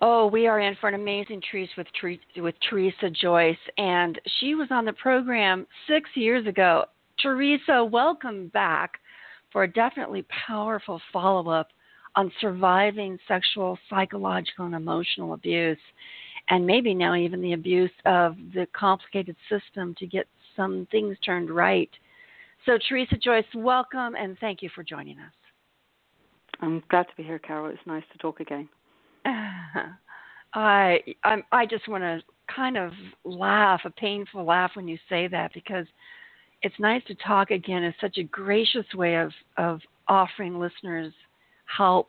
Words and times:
Oh, 0.00 0.28
we 0.28 0.46
are 0.46 0.60
in 0.60 0.76
for 0.76 0.88
an 0.88 0.94
amazing 0.94 1.42
treat 1.50 1.70
with 1.76 1.88
with 2.36 2.54
Teresa 2.68 3.10
Joyce, 3.10 3.56
and 3.78 4.20
she 4.38 4.54
was 4.54 4.68
on 4.70 4.84
the 4.84 4.92
program 4.92 5.66
six 5.88 6.08
years 6.14 6.46
ago. 6.46 6.84
Teresa, 7.20 7.84
welcome 7.84 8.46
back 8.48 8.92
for 9.52 9.64
a 9.64 9.72
definitely 9.72 10.24
powerful 10.46 11.00
follow 11.12 11.50
up 11.50 11.68
on 12.14 12.30
surviving 12.40 13.18
sexual, 13.26 13.76
psychological, 13.90 14.66
and 14.66 14.74
emotional 14.76 15.32
abuse, 15.32 15.78
and 16.48 16.64
maybe 16.64 16.94
now 16.94 17.16
even 17.16 17.42
the 17.42 17.54
abuse 17.54 17.90
of 18.06 18.36
the 18.54 18.68
complicated 18.76 19.34
system 19.48 19.96
to 19.98 20.06
get 20.06 20.28
some 20.54 20.86
things 20.92 21.16
turned 21.24 21.50
right. 21.50 21.90
So, 22.66 22.78
Teresa 22.88 23.16
Joyce, 23.16 23.44
welcome 23.52 24.14
and 24.14 24.38
thank 24.38 24.62
you 24.62 24.70
for 24.76 24.84
joining 24.84 25.18
us. 25.18 25.32
I'm 26.60 26.84
glad 26.88 27.04
to 27.04 27.16
be 27.16 27.24
here, 27.24 27.40
Carol. 27.40 27.66
It's 27.70 27.84
nice 27.84 28.04
to 28.12 28.18
talk 28.18 28.38
again. 28.38 28.68
I 30.54 31.00
I'm, 31.24 31.42
I 31.52 31.66
just 31.66 31.88
want 31.88 32.02
to 32.02 32.22
kind 32.54 32.76
of 32.76 32.92
laugh, 33.24 33.82
a 33.84 33.90
painful 33.90 34.44
laugh 34.44 34.72
when 34.74 34.88
you 34.88 34.98
say 35.08 35.28
that 35.28 35.52
because 35.52 35.86
it's 36.62 36.74
nice 36.78 37.02
to 37.06 37.14
talk 37.16 37.50
again. 37.50 37.84
It's 37.84 38.00
such 38.00 38.18
a 38.18 38.24
gracious 38.24 38.86
way 38.94 39.16
of 39.16 39.30
of 39.56 39.80
offering 40.08 40.58
listeners 40.58 41.12
help, 41.66 42.08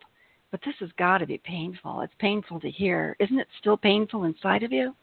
but 0.51 0.61
this 0.65 0.75
has 0.79 0.89
got 0.97 1.19
to 1.19 1.27
be 1.27 1.39
painful. 1.39 2.01
It's 2.01 2.13
painful 2.19 2.59
to 2.61 2.71
hear. 2.71 3.15
Isn't 3.19 3.39
it 3.39 3.47
still 3.59 3.77
painful 3.77 4.23
inside 4.23 4.63
of 4.63 4.71
you? 4.71 4.95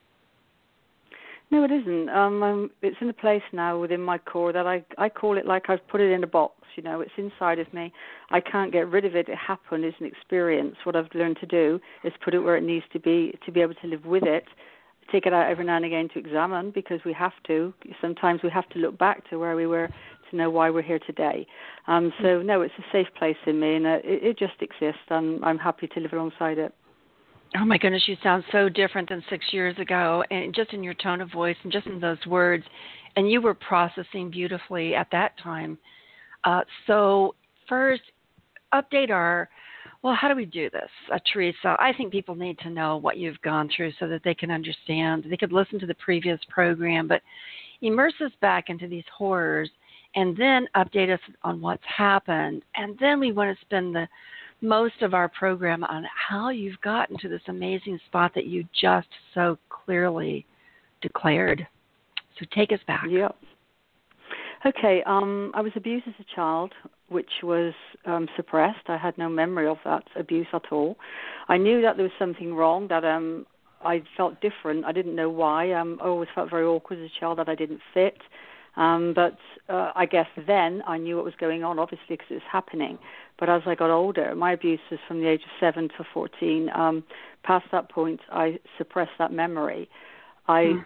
No, 1.50 1.62
it 1.62 1.70
isn't. 1.70 2.08
Um, 2.08 2.42
um, 2.42 2.70
it's 2.82 2.96
in 3.00 3.08
a 3.08 3.12
place 3.12 3.42
now 3.52 3.78
within 3.78 4.00
my 4.00 4.18
core 4.18 4.52
that 4.52 4.66
I 4.66 4.84
I 4.98 5.08
call 5.08 5.38
it 5.38 5.46
like 5.46 5.70
I've 5.70 5.86
put 5.88 6.00
it 6.00 6.10
in 6.10 6.24
a 6.24 6.26
box. 6.26 6.54
You 6.74 6.82
know, 6.82 7.00
it's 7.00 7.12
inside 7.16 7.58
of 7.58 7.72
me. 7.72 7.92
I 8.30 8.40
can't 8.40 8.72
get 8.72 8.88
rid 8.88 9.04
of 9.04 9.14
it. 9.14 9.28
It 9.28 9.38
happened. 9.38 9.84
It's 9.84 9.96
an 10.00 10.06
experience. 10.06 10.76
What 10.84 10.96
I've 10.96 11.08
learned 11.14 11.38
to 11.40 11.46
do 11.46 11.80
is 12.04 12.12
put 12.22 12.34
it 12.34 12.40
where 12.40 12.56
it 12.56 12.64
needs 12.64 12.84
to 12.92 12.98
be 12.98 13.38
to 13.46 13.52
be 13.52 13.60
able 13.60 13.74
to 13.74 13.86
live 13.86 14.04
with 14.04 14.24
it. 14.24 14.44
Take 15.12 15.24
it 15.26 15.32
out 15.32 15.48
every 15.48 15.64
now 15.64 15.76
and 15.76 15.84
again 15.84 16.08
to 16.14 16.18
examine 16.18 16.72
because 16.72 17.00
we 17.04 17.12
have 17.12 17.32
to. 17.46 17.72
Sometimes 18.00 18.42
we 18.42 18.50
have 18.50 18.68
to 18.70 18.80
look 18.80 18.98
back 18.98 19.28
to 19.30 19.38
where 19.38 19.54
we 19.54 19.68
were 19.68 19.88
to 20.30 20.36
know 20.36 20.50
why 20.50 20.68
we're 20.68 20.82
here 20.82 20.98
today. 21.06 21.46
Um, 21.86 22.12
so 22.20 22.42
no, 22.42 22.62
it's 22.62 22.74
a 22.78 22.84
safe 22.90 23.06
place 23.16 23.36
in 23.46 23.60
me, 23.60 23.76
and 23.76 23.86
uh, 23.86 23.98
it, 24.02 24.24
it 24.24 24.38
just 24.38 24.60
exists. 24.60 25.06
and 25.10 25.44
I'm 25.44 25.58
happy 25.58 25.86
to 25.86 26.00
live 26.00 26.12
alongside 26.12 26.58
it. 26.58 26.74
Oh 27.54 27.64
my 27.64 27.78
goodness, 27.78 28.02
you 28.06 28.16
sound 28.22 28.44
so 28.50 28.68
different 28.68 29.08
than 29.08 29.22
six 29.30 29.46
years 29.52 29.78
ago, 29.78 30.24
and 30.30 30.54
just 30.54 30.72
in 30.72 30.82
your 30.82 30.94
tone 30.94 31.20
of 31.20 31.30
voice 31.30 31.56
and 31.62 31.72
just 31.72 31.86
in 31.86 32.00
those 32.00 32.18
words, 32.26 32.64
and 33.14 33.30
you 33.30 33.40
were 33.40 33.54
processing 33.54 34.30
beautifully 34.30 34.94
at 34.94 35.06
that 35.12 35.38
time. 35.42 35.78
Uh, 36.44 36.62
so 36.86 37.34
first, 37.68 38.02
update 38.74 39.10
our. 39.10 39.48
Well, 40.02 40.14
how 40.14 40.28
do 40.28 40.34
we 40.34 40.44
do 40.44 40.68
this, 40.70 40.90
uh, 41.12 41.18
Teresa? 41.32 41.76
I 41.78 41.92
think 41.96 42.12
people 42.12 42.34
need 42.34 42.58
to 42.60 42.70
know 42.70 42.96
what 42.96 43.16
you've 43.16 43.40
gone 43.42 43.68
through 43.74 43.92
so 43.98 44.06
that 44.08 44.22
they 44.24 44.34
can 44.34 44.50
understand. 44.50 45.24
They 45.28 45.36
could 45.36 45.52
listen 45.52 45.80
to 45.80 45.86
the 45.86 45.94
previous 45.94 46.38
program, 46.48 47.08
but 47.08 47.22
immerse 47.80 48.14
us 48.24 48.32
back 48.40 48.68
into 48.68 48.86
these 48.86 49.04
horrors, 49.16 49.70
and 50.14 50.36
then 50.36 50.68
update 50.76 51.12
us 51.12 51.20
on 51.42 51.60
what's 51.60 51.82
happened, 51.84 52.62
and 52.74 52.96
then 53.00 53.18
we 53.18 53.32
want 53.32 53.56
to 53.56 53.64
spend 53.64 53.94
the 53.94 54.06
most 54.60 55.02
of 55.02 55.14
our 55.14 55.28
program 55.28 55.84
on 55.84 56.04
how 56.28 56.50
you've 56.50 56.80
gotten 56.80 57.18
to 57.18 57.28
this 57.28 57.42
amazing 57.48 57.98
spot 58.06 58.32
that 58.34 58.46
you 58.46 58.64
just 58.80 59.08
so 59.34 59.58
clearly 59.68 60.46
declared. 61.02 61.66
So 62.38 62.46
take 62.54 62.72
us 62.72 62.80
back. 62.86 63.04
Yep. 63.08 63.36
Okay, 64.64 65.02
um, 65.06 65.52
I 65.54 65.60
was 65.60 65.72
abused 65.76 66.08
as 66.08 66.14
a 66.18 66.34
child, 66.34 66.72
which 67.08 67.30
was 67.42 67.72
um, 68.04 68.26
suppressed. 68.36 68.88
I 68.88 68.96
had 68.96 69.16
no 69.16 69.28
memory 69.28 69.68
of 69.68 69.76
that 69.84 70.02
abuse 70.16 70.46
at 70.52 70.72
all. 70.72 70.96
I 71.48 71.56
knew 71.56 71.82
that 71.82 71.96
there 71.96 72.04
was 72.04 72.12
something 72.18 72.54
wrong, 72.54 72.88
that 72.88 73.04
um, 73.04 73.46
I 73.84 74.02
felt 74.16 74.40
different. 74.40 74.84
I 74.84 74.92
didn't 74.92 75.14
know 75.14 75.30
why. 75.30 75.72
Um, 75.72 75.98
I 76.02 76.06
always 76.06 76.28
felt 76.34 76.50
very 76.50 76.64
awkward 76.64 76.98
as 76.98 77.10
a 77.10 77.20
child 77.20 77.38
that 77.38 77.48
I 77.48 77.54
didn't 77.54 77.80
fit. 77.94 78.16
Um, 78.76 79.14
but 79.14 79.38
uh, 79.68 79.92
I 79.94 80.06
guess 80.06 80.26
then 80.46 80.82
I 80.86 80.98
knew 80.98 81.16
what 81.16 81.24
was 81.24 81.34
going 81.38 81.64
on, 81.64 81.78
obviously, 81.78 82.04
because 82.10 82.26
it 82.30 82.34
was 82.34 82.42
happening. 82.50 82.98
But 83.38 83.48
as 83.48 83.62
I 83.66 83.74
got 83.74 83.90
older, 83.90 84.34
my 84.34 84.52
abuse 84.52 84.80
was 84.90 85.00
from 85.08 85.20
the 85.20 85.28
age 85.28 85.42
of 85.42 85.50
7 85.60 85.88
to 85.96 86.04
14. 86.12 86.70
Um, 86.74 87.04
past 87.42 87.66
that 87.72 87.90
point, 87.90 88.20
I 88.30 88.58
suppressed 88.76 89.12
that 89.18 89.32
memory. 89.32 89.88
I 90.46 90.62
mm. 90.62 90.84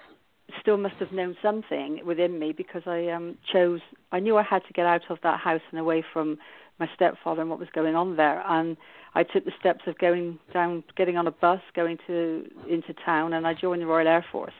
still 0.61 0.77
must 0.77 0.97
have 0.97 1.13
known 1.13 1.37
something 1.43 2.01
within 2.05 2.39
me 2.39 2.53
because 2.53 2.83
I 2.87 3.09
um, 3.09 3.37
chose, 3.53 3.81
I 4.13 4.21
knew 4.21 4.37
I 4.37 4.43
had 4.43 4.63
to 4.67 4.73
get 4.73 4.87
out 4.87 5.03
of 5.11 5.19
that 5.23 5.41
house 5.41 5.63
and 5.71 5.81
away 5.81 6.05
from 6.13 6.39
my 6.79 6.89
stepfather 6.95 7.41
and 7.41 7.51
what 7.51 7.59
was 7.59 7.69
going 7.75 7.97
on 7.97 8.17
there. 8.17 8.43
And 8.47 8.77
I 9.15 9.25
took 9.25 9.45
the 9.45 9.53
steps 9.59 9.83
of 9.87 9.99
going 9.99 10.39
down, 10.53 10.85
getting 10.97 11.17
on 11.17 11.27
a 11.27 11.33
bus, 11.33 11.61
going 11.75 11.99
to 12.07 12.47
into 12.69 12.95
town, 13.05 13.33
and 13.33 13.47
I 13.47 13.55
joined 13.55 13.83
the 13.83 13.87
Royal 13.87 14.07
Air 14.07 14.25
Force. 14.31 14.55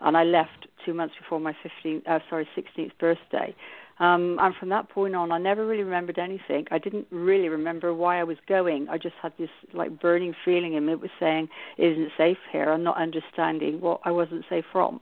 And 0.00 0.16
I 0.16 0.24
left 0.24 0.66
two 0.84 0.94
months 0.94 1.14
before 1.18 1.40
my 1.40 1.54
15th, 1.84 2.06
uh, 2.08 2.20
sorry, 2.28 2.48
16th 2.56 2.92
birthday. 2.98 3.54
Um, 4.00 4.38
and 4.40 4.54
from 4.54 4.70
that 4.70 4.88
point 4.88 5.14
on, 5.14 5.30
I 5.30 5.36
never 5.36 5.66
really 5.66 5.82
remembered 5.82 6.18
anything. 6.18 6.66
I 6.70 6.78
didn't 6.78 7.06
really 7.10 7.50
remember 7.50 7.92
why 7.92 8.18
I 8.18 8.24
was 8.24 8.38
going. 8.48 8.88
I 8.88 8.96
just 8.96 9.14
had 9.22 9.34
this 9.38 9.50
like 9.74 10.00
burning 10.00 10.34
feeling 10.42 10.72
in 10.72 10.86
me. 10.86 10.92
It 10.92 11.00
was 11.00 11.10
saying, 11.20 11.50
"Isn't 11.76 12.04
it 12.04 12.12
safe 12.16 12.38
here?" 12.50 12.72
I'm 12.72 12.82
not 12.82 12.96
understanding 12.96 13.78
what 13.82 14.00
I 14.04 14.10
wasn't 14.10 14.46
safe 14.48 14.64
from. 14.72 15.00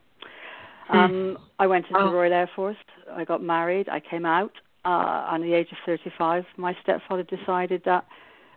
Hmm. 0.89 0.97
Um, 0.97 1.37
I 1.59 1.67
went 1.67 1.85
into 1.85 1.97
oh. 1.97 2.09
the 2.09 2.15
Royal 2.15 2.33
Air 2.33 2.49
Force. 2.53 2.75
I 3.09 3.23
got 3.23 3.41
married. 3.41 3.87
I 3.87 4.01
came 4.01 4.25
out. 4.25 4.51
Uh, 4.83 5.29
at 5.31 5.41
the 5.41 5.53
age 5.53 5.67
of 5.71 5.77
35, 5.85 6.45
my 6.57 6.75
stepfather 6.81 7.23
decided 7.23 7.81
that, 7.85 8.05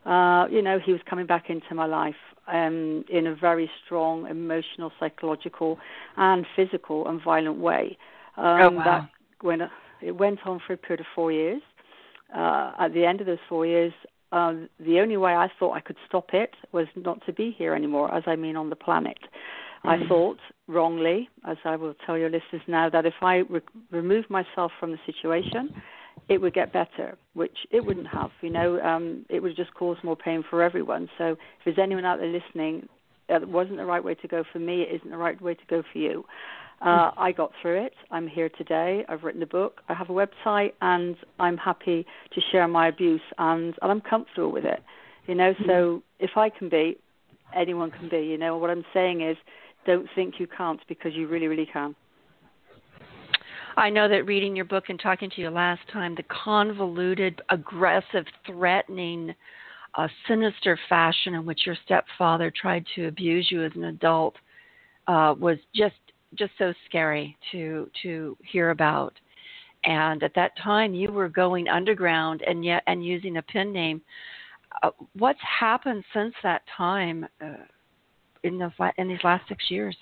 uh, 0.06 0.46
you 0.50 0.62
know, 0.62 0.78
he 0.84 0.92
was 0.92 1.00
coming 1.08 1.26
back 1.26 1.48
into 1.48 1.74
my 1.74 1.86
life 1.86 2.14
um, 2.48 3.04
in 3.10 3.26
a 3.26 3.34
very 3.34 3.70
strong 3.84 4.26
emotional, 4.28 4.90
psychological, 4.98 5.78
and 6.16 6.46
physical 6.56 7.06
and 7.08 7.22
violent 7.22 7.58
way. 7.58 7.96
Um, 8.36 8.44
oh, 8.60 8.70
wow. 8.70 8.84
That 8.84 9.08
when 9.44 9.62
it 10.00 10.12
went 10.12 10.41
on 10.44 10.60
for 10.66 10.72
a 10.72 10.76
period 10.76 11.00
of 11.00 11.06
four 11.14 11.32
years. 11.32 11.62
Uh, 12.34 12.72
at 12.78 12.94
the 12.94 13.04
end 13.04 13.20
of 13.20 13.26
those 13.26 13.38
four 13.48 13.66
years, 13.66 13.92
um, 14.32 14.68
the 14.80 14.98
only 15.00 15.18
way 15.18 15.34
I 15.34 15.48
thought 15.58 15.72
I 15.72 15.80
could 15.80 15.96
stop 16.08 16.30
it 16.32 16.54
was 16.72 16.86
not 16.96 17.24
to 17.26 17.32
be 17.32 17.54
here 17.56 17.74
anymore, 17.74 18.12
as 18.14 18.22
I 18.26 18.36
mean 18.36 18.56
on 18.56 18.70
the 18.70 18.76
planet. 18.76 19.18
Mm-hmm. 19.84 20.04
I 20.04 20.08
thought 20.08 20.38
wrongly, 20.66 21.28
as 21.46 21.58
I 21.64 21.76
will 21.76 21.94
tell 22.06 22.16
your 22.16 22.30
listeners 22.30 22.62
now, 22.66 22.88
that 22.88 23.04
if 23.04 23.14
I 23.20 23.38
re- 23.38 23.60
remove 23.91 24.30
myself 24.30 24.72
from 24.80 24.92
the 24.92 24.98
situation, 25.04 25.74
it 26.28 26.40
would 26.40 26.54
get 26.54 26.72
better, 26.72 27.16
which 27.34 27.56
it 27.70 27.84
wouldn't 27.84 28.08
have. 28.08 28.30
You 28.40 28.50
know, 28.50 28.80
um, 28.80 29.26
it 29.28 29.40
would 29.40 29.56
just 29.56 29.74
cause 29.74 29.96
more 30.02 30.16
pain 30.16 30.44
for 30.48 30.62
everyone. 30.62 31.08
So 31.18 31.32
if 31.32 31.38
there's 31.64 31.78
anyone 31.78 32.04
out 32.04 32.18
there 32.18 32.28
listening, 32.28 32.88
it 33.28 33.48
wasn't 33.48 33.78
the 33.78 33.84
right 33.84 34.02
way 34.02 34.14
to 34.14 34.28
go 34.28 34.44
for 34.52 34.58
me. 34.58 34.82
It 34.82 34.94
isn't 34.96 35.10
the 35.10 35.16
right 35.16 35.40
way 35.40 35.54
to 35.54 35.66
go 35.68 35.82
for 35.92 35.98
you. 35.98 36.24
Uh, 36.80 37.12
I 37.16 37.30
got 37.30 37.52
through 37.60 37.84
it. 37.86 37.94
I'm 38.10 38.26
here 38.26 38.48
today. 38.48 39.04
I've 39.08 39.22
written 39.22 39.42
a 39.42 39.46
book. 39.46 39.82
I 39.88 39.94
have 39.94 40.10
a 40.10 40.12
website, 40.12 40.72
and 40.80 41.16
I'm 41.38 41.56
happy 41.56 42.04
to 42.34 42.40
share 42.50 42.66
my 42.66 42.88
abuse, 42.88 43.20
and, 43.38 43.74
and 43.80 43.92
I'm 43.92 44.00
comfortable 44.00 44.50
with 44.50 44.64
it. 44.64 44.82
You 45.26 45.36
know, 45.36 45.54
so 45.66 45.72
mm-hmm. 45.72 46.24
if 46.24 46.30
I 46.36 46.50
can 46.50 46.68
be, 46.68 46.98
anyone 47.54 47.92
can 47.92 48.08
be. 48.08 48.18
You 48.18 48.36
know, 48.36 48.56
what 48.56 48.70
I'm 48.70 48.84
saying 48.92 49.20
is, 49.20 49.36
don't 49.86 50.08
think 50.15 50.34
you 50.38 50.48
can't 50.48 50.80
because 50.88 51.12
you 51.15 51.28
really, 51.28 51.47
really 51.47 51.68
can. 51.72 51.94
I 53.77 53.91
know 53.91 54.09
that 54.09 54.27
reading 54.27 54.54
your 54.54 54.65
book 54.65 54.84
and 54.89 55.01
talking 55.01 55.30
to 55.30 55.41
you 55.41 55.51
last 55.51 55.80
time, 55.92 56.15
the 56.15 56.24
convoluted, 56.24 57.41
aggressive, 57.48 58.27
threatening, 58.47 59.34
uh, 59.95 60.09
sinister 60.28 60.78
fashion 60.89 61.34
in 61.34 61.45
which 61.45 61.66
your 61.66 61.77
stepfather 61.84 62.51
tried 62.51 62.84
to 62.95 63.09
abuse 63.09 63.48
you 63.51 63.65
as 63.65 63.72
an 63.74 63.84
adult 63.84 64.34
uh, 65.07 65.34
was 65.39 65.59
just 65.74 65.95
just 66.34 66.53
so 66.59 66.72
scary 66.86 67.36
to 67.51 67.91
to 68.03 68.36
hear 68.42 68.71
about. 68.71 69.15
And 69.84 70.22
at 70.22 70.34
that 70.34 70.53
time, 70.63 70.95
you 70.95 71.10
were 71.10 71.28
going 71.28 71.68
underground 71.68 72.42
and 72.47 72.65
yet 72.65 72.83
and 72.86 73.04
using 73.04 73.36
a 73.36 73.42
pen 73.42 73.72
name. 73.72 74.01
Uh, 74.83 74.91
what's 75.18 75.41
happened 75.60 76.04
since 76.15 76.34
that 76.42 76.63
time 76.77 77.27
uh, 77.42 77.65
in 78.45 78.59
those 78.59 78.72
in 78.97 79.09
these 79.09 79.22
last 79.25 79.47
six 79.48 79.71
years? 79.71 79.97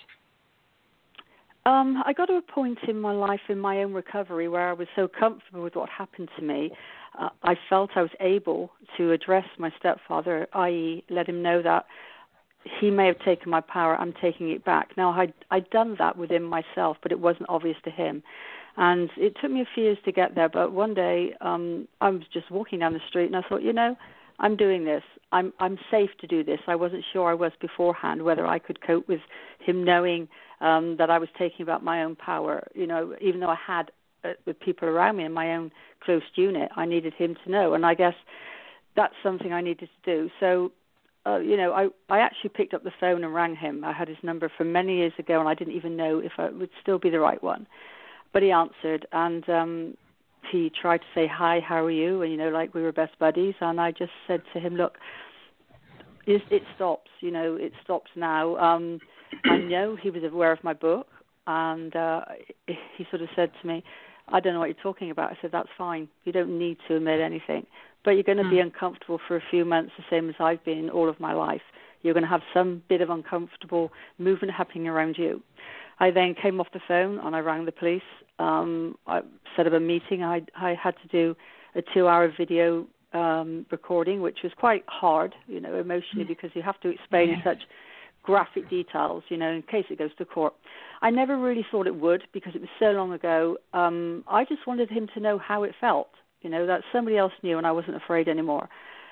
Um, 1.65 2.01
I 2.05 2.13
got 2.13 2.25
to 2.25 2.35
a 2.35 2.41
point 2.41 2.79
in 2.87 2.99
my 2.99 3.13
life 3.13 3.41
in 3.47 3.59
my 3.59 3.83
own 3.83 3.93
recovery 3.93 4.47
where 4.47 4.69
I 4.69 4.73
was 4.73 4.87
so 4.95 5.07
comfortable 5.07 5.61
with 5.61 5.75
what 5.75 5.89
happened 5.89 6.29
to 6.37 6.43
me. 6.43 6.71
Uh, 7.19 7.29
I 7.43 7.55
felt 7.69 7.91
I 7.95 8.01
was 8.01 8.11
able 8.19 8.71
to 8.97 9.11
address 9.11 9.45
my 9.59 9.71
stepfather, 9.77 10.47
i.e., 10.53 11.03
let 11.09 11.29
him 11.29 11.43
know 11.43 11.61
that 11.61 11.85
he 12.79 12.89
may 12.89 13.07
have 13.07 13.19
taken 13.19 13.51
my 13.51 13.61
power. 13.61 13.95
I'm 13.95 14.13
taking 14.21 14.49
it 14.51 14.63
back. 14.65 14.91
Now, 14.97 15.11
I'd, 15.11 15.33
I'd 15.51 15.69
done 15.69 15.95
that 15.99 16.17
within 16.17 16.43
myself, 16.43 16.97
but 17.03 17.11
it 17.11 17.19
wasn't 17.19 17.49
obvious 17.49 17.77
to 17.83 17.91
him. 17.91 18.23
And 18.77 19.09
it 19.17 19.35
took 19.41 19.51
me 19.51 19.61
a 19.61 19.67
few 19.75 19.83
years 19.83 19.97
to 20.05 20.11
get 20.11 20.33
there. 20.33 20.49
But 20.49 20.71
one 20.71 20.93
day, 20.93 21.33
um, 21.41 21.87
I 21.99 22.09
was 22.09 22.21
just 22.33 22.49
walking 22.49 22.79
down 22.79 22.93
the 22.93 23.01
street, 23.07 23.25
and 23.25 23.35
I 23.35 23.41
thought, 23.47 23.61
you 23.61 23.73
know, 23.73 23.95
I'm 24.39 24.55
doing 24.55 24.85
this. 24.85 25.03
I'm 25.31 25.53
I'm 25.59 25.77
safe 25.91 26.09
to 26.19 26.27
do 26.27 26.43
this. 26.43 26.59
I 26.67 26.75
wasn't 26.75 27.05
sure 27.13 27.29
I 27.29 27.35
was 27.35 27.51
beforehand 27.61 28.23
whether 28.23 28.45
I 28.47 28.59
could 28.59 28.85
cope 28.85 29.07
with 29.07 29.21
him 29.59 29.83
knowing 29.83 30.27
um, 30.61 30.95
that 30.97 31.09
I 31.09 31.19
was 31.19 31.29
taking 31.37 31.65
back 31.65 31.83
my 31.83 32.03
own 32.03 32.15
power. 32.15 32.67
You 32.73 32.87
know, 32.87 33.15
even 33.19 33.41
though 33.41 33.49
I 33.49 33.57
had 33.67 33.91
uh, 34.23 34.33
with 34.45 34.59
people 34.59 34.87
around 34.87 35.17
me 35.17 35.25
in 35.25 35.33
my 35.33 35.53
own 35.55 35.71
close 36.03 36.23
unit, 36.35 36.69
I 36.75 36.85
needed 36.85 37.13
him 37.13 37.35
to 37.43 37.51
know. 37.51 37.73
And 37.73 37.85
I 37.85 37.93
guess 37.93 38.15
that's 38.95 39.15
something 39.23 39.51
I 39.51 39.61
needed 39.61 39.89
to 40.03 40.15
do. 40.15 40.29
So 40.39 40.71
uh, 41.25 41.37
you 41.37 41.55
know, 41.55 41.73
I 41.73 41.87
I 42.13 42.19
actually 42.19 42.49
picked 42.49 42.73
up 42.73 42.83
the 42.83 42.91
phone 42.99 43.23
and 43.23 43.33
rang 43.33 43.55
him. 43.55 43.83
I 43.83 43.93
had 43.93 44.07
his 44.07 44.17
number 44.23 44.51
from 44.57 44.71
many 44.71 44.97
years 44.97 45.13
ago, 45.19 45.39
and 45.39 45.47
I 45.47 45.53
didn't 45.53 45.75
even 45.75 45.95
know 45.95 46.19
if 46.19 46.31
it 46.39 46.55
would 46.55 46.71
still 46.81 46.97
be 46.97 47.09
the 47.09 47.19
right 47.19 47.41
one. 47.43 47.67
But 48.33 48.43
he 48.43 48.51
answered, 48.51 49.05
and 49.11 49.47
um, 49.49 49.97
he 50.51 50.71
tried 50.81 50.99
to 50.99 51.07
say 51.13 51.27
hi, 51.27 51.59
how 51.59 51.85
are 51.85 51.91
you? 51.91 52.23
And 52.23 52.31
you 52.31 52.37
know, 52.37 52.49
like 52.49 52.73
we 52.73 52.81
were 52.81 52.91
best 52.91 53.17
buddies. 53.19 53.53
And 53.61 53.79
I 53.79 53.91
just 53.91 54.11
said 54.27 54.41
to 54.53 54.59
him, 54.59 54.75
look, 54.75 54.97
it, 56.25 56.41
it 56.49 56.63
stops. 56.75 57.11
You 57.19 57.31
know, 57.31 57.55
it 57.55 57.73
stops 57.83 58.09
now. 58.15 58.57
Um, 58.57 58.99
I 59.45 59.57
know 59.57 59.95
he 59.95 60.09
was 60.09 60.23
aware 60.23 60.51
of 60.51 60.63
my 60.63 60.73
book, 60.73 61.07
and 61.47 61.95
uh, 61.95 62.21
he 62.67 63.05
sort 63.09 63.21
of 63.21 63.29
said 63.35 63.51
to 63.61 63.67
me, 63.67 63.83
I 64.27 64.39
don't 64.39 64.53
know 64.53 64.59
what 64.59 64.69
you're 64.69 64.83
talking 64.83 65.11
about. 65.11 65.31
I 65.31 65.37
said, 65.41 65.51
that's 65.51 65.69
fine. 65.77 66.07
You 66.23 66.31
don't 66.31 66.57
need 66.57 66.77
to 66.87 66.95
admit 66.95 67.19
anything 67.19 67.65
but 68.03 68.11
you're 68.11 68.23
going 68.23 68.37
to 68.37 68.43
mm. 68.43 68.49
be 68.49 68.57
hmm. 68.57 68.67
uncomfortable 68.67 69.19
for 69.27 69.35
a 69.35 69.43
few 69.49 69.65
months, 69.65 69.91
the 69.97 70.03
same 70.09 70.29
as 70.29 70.35
I've 70.39 70.63
been 70.63 70.89
all 70.89 71.09
of 71.09 71.19
my 71.19 71.33
life. 71.33 71.61
You're 72.01 72.13
going 72.13 72.23
to 72.23 72.29
have 72.29 72.41
some 72.53 72.81
bit 72.89 73.01
of 73.01 73.09
uncomfortable 73.09 73.91
movement 74.17 74.53
happening 74.53 74.87
around 74.87 75.17
you. 75.17 75.41
I 75.99 76.09
then 76.09 76.33
came 76.41 76.59
off 76.59 76.67
the 76.73 76.79
phone 76.87 77.19
and 77.19 77.35
I 77.35 77.39
rang 77.39 77.65
the 77.65 77.71
police. 77.71 78.01
Um, 78.39 78.97
I 79.05 79.21
set 79.55 79.67
up 79.67 79.73
a 79.73 79.79
meeting. 79.79 80.23
I, 80.23 80.41
I 80.55 80.73
had 80.73 80.95
to 81.03 81.07
do 81.09 81.35
a 81.75 81.83
two-hour 81.93 82.33
video 82.35 82.87
um, 83.13 83.67
recording, 83.69 84.21
which 84.21 84.39
was 84.43 84.51
quite 84.57 84.83
hard, 84.87 85.35
you 85.47 85.59
know, 85.59 85.75
emotionally, 85.75 86.23
hmm. 86.23 86.29
because 86.29 86.49
you 86.55 86.63
have 86.63 86.79
to 86.81 86.89
explain 86.89 87.29
in 87.29 87.41
such 87.43 87.59
graphic 88.23 88.69
details, 88.69 89.23
you 89.29 89.37
know, 89.37 89.51
in 89.51 89.61
case 89.63 89.85
it 89.89 89.97
goes 89.97 90.11
to 90.17 90.25
court. 90.25 90.53
I 91.01 91.09
never 91.09 91.37
really 91.37 91.65
thought 91.71 91.87
it 91.87 91.95
would 91.95 92.23
because 92.33 92.53
it 92.55 92.61
was 92.61 92.69
so 92.79 92.91
long 92.91 93.11
ago. 93.13 93.57
Um, 93.73 94.23
I 94.27 94.45
just 94.45 94.67
wanted 94.67 94.89
him 94.89 95.07
to 95.15 95.19
know 95.19 95.39
how 95.39 95.63
it 95.63 95.73
felt 95.81 96.09
you 96.41 96.49
know 96.49 96.65
that 96.65 96.81
somebody 96.91 97.17
else 97.17 97.33
knew, 97.43 97.57
and 97.57 97.67
I 97.67 97.71
wasn't 97.71 97.95
afraid 97.95 98.27
anymore. 98.27 98.67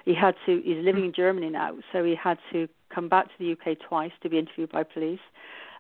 He 0.06 0.16
had 0.16 0.36
to. 0.46 0.62
He's 0.64 0.84
living 0.84 1.06
in 1.06 1.14
Germany 1.14 1.50
now, 1.50 1.76
so 1.94 2.04
he 2.04 2.16
had 2.16 2.38
to 2.52 2.68
come 2.94 3.08
back 3.08 3.26
to 3.26 3.32
the 3.40 3.52
UK 3.52 3.78
twice 3.88 4.12
to 4.24 4.30
be 4.30 4.40
interviewed 4.40 4.72
by 4.72 4.84
police. 4.84 5.20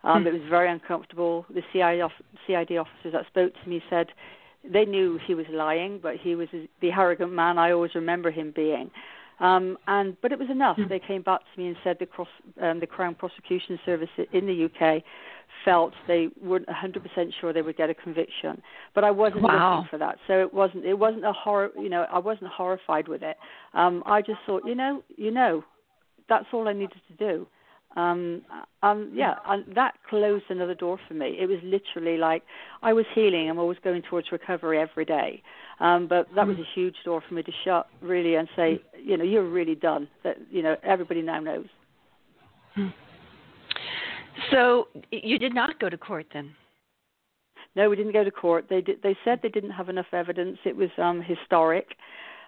Um, 0.03 0.21
hmm. 0.21 0.27
It 0.27 0.33
was 0.33 0.41
very 0.49 0.71
uncomfortable. 0.71 1.45
The 1.49 1.63
CID, 1.73 2.09
CID 2.45 2.77
officers 2.77 3.13
that 3.13 3.25
spoke 3.27 3.53
to 3.61 3.69
me 3.69 3.81
said 3.89 4.07
they 4.63 4.85
knew 4.85 5.19
he 5.25 5.33
was 5.33 5.45
lying, 5.51 5.99
but 6.01 6.17
he 6.17 6.35
was 6.35 6.49
the 6.81 6.91
arrogant 6.91 7.33
man 7.33 7.57
I 7.57 7.71
always 7.71 7.95
remember 7.95 8.29
him 8.29 8.53
being. 8.55 8.91
Um, 9.39 9.77
and 9.87 10.17
but 10.21 10.31
it 10.31 10.39
was 10.39 10.49
enough. 10.49 10.77
Hmm. 10.77 10.87
They 10.89 10.99
came 10.99 11.21
back 11.21 11.41
to 11.41 11.61
me 11.61 11.67
and 11.67 11.77
said 11.83 11.97
the 11.99 12.05
cross, 12.05 12.27
um, 12.61 12.79
the 12.79 12.87
Crown 12.87 13.15
Prosecution 13.15 13.79
Service 13.85 14.09
in 14.33 14.45
the 14.45 14.65
UK 14.65 15.03
felt 15.65 15.93
they 16.07 16.29
weren't 16.41 16.67
100% 16.67 17.31
sure 17.39 17.53
they 17.53 17.61
would 17.61 17.77
get 17.77 17.89
a 17.89 17.93
conviction. 17.93 18.61
But 18.95 19.03
I 19.03 19.11
wasn't 19.11 19.43
wow. 19.43 19.77
looking 19.77 19.89
for 19.89 19.97
that, 19.97 20.17
so 20.27 20.39
it 20.41 20.53
wasn't 20.53 20.85
it 20.85 20.97
wasn't 20.97 21.25
a 21.25 21.33
horror. 21.33 21.69
You 21.77 21.89
know, 21.89 22.05
I 22.11 22.19
wasn't 22.19 22.51
horrified 22.51 23.07
with 23.07 23.23
it. 23.23 23.37
Um, 23.73 24.03
I 24.05 24.21
just 24.21 24.39
thought, 24.45 24.63
you 24.65 24.75
know, 24.75 25.03
you 25.15 25.31
know, 25.31 25.63
that's 26.27 26.45
all 26.53 26.67
I 26.67 26.73
needed 26.73 27.01
to 27.07 27.13
do. 27.15 27.47
Um, 27.95 28.43
um, 28.83 29.11
yeah, 29.13 29.35
and 29.47 29.65
that 29.75 29.95
closed 30.07 30.45
another 30.49 30.75
door 30.75 30.99
for 31.07 31.15
me. 31.15 31.37
It 31.39 31.47
was 31.47 31.57
literally 31.63 32.17
like 32.17 32.43
I 32.83 32.93
was 32.93 33.05
healing. 33.15 33.49
I'm 33.49 33.57
always 33.57 33.79
going 33.83 34.03
towards 34.03 34.31
recovery 34.31 34.79
every 34.79 35.05
day. 35.05 35.41
Um, 35.79 36.07
but 36.07 36.27
that 36.35 36.45
was 36.45 36.57
a 36.57 36.67
huge 36.75 36.95
door 37.05 37.23
for 37.27 37.33
me 37.33 37.41
to 37.41 37.51
shut, 37.63 37.87
really, 38.01 38.35
and 38.35 38.49
say, 38.55 38.81
you 39.01 39.15
know, 39.17 39.23
you're 39.23 39.49
really 39.49 39.75
done. 39.75 40.09
That 40.23 40.37
you 40.51 40.61
know, 40.61 40.75
everybody 40.83 41.21
now 41.21 41.39
knows. 41.39 41.67
So 44.51 44.87
you 45.11 45.39
did 45.39 45.53
not 45.53 45.79
go 45.79 45.89
to 45.89 45.97
court 45.97 46.27
then? 46.33 46.53
No, 47.75 47.89
we 47.89 47.95
didn't 47.95 48.13
go 48.13 48.23
to 48.23 48.31
court. 48.31 48.65
They 48.69 48.81
did, 48.81 49.01
they 49.03 49.15
said 49.23 49.39
they 49.41 49.49
didn't 49.49 49.71
have 49.71 49.89
enough 49.89 50.07
evidence. 50.11 50.57
It 50.65 50.75
was 50.75 50.89
um, 50.97 51.21
historic, 51.21 51.87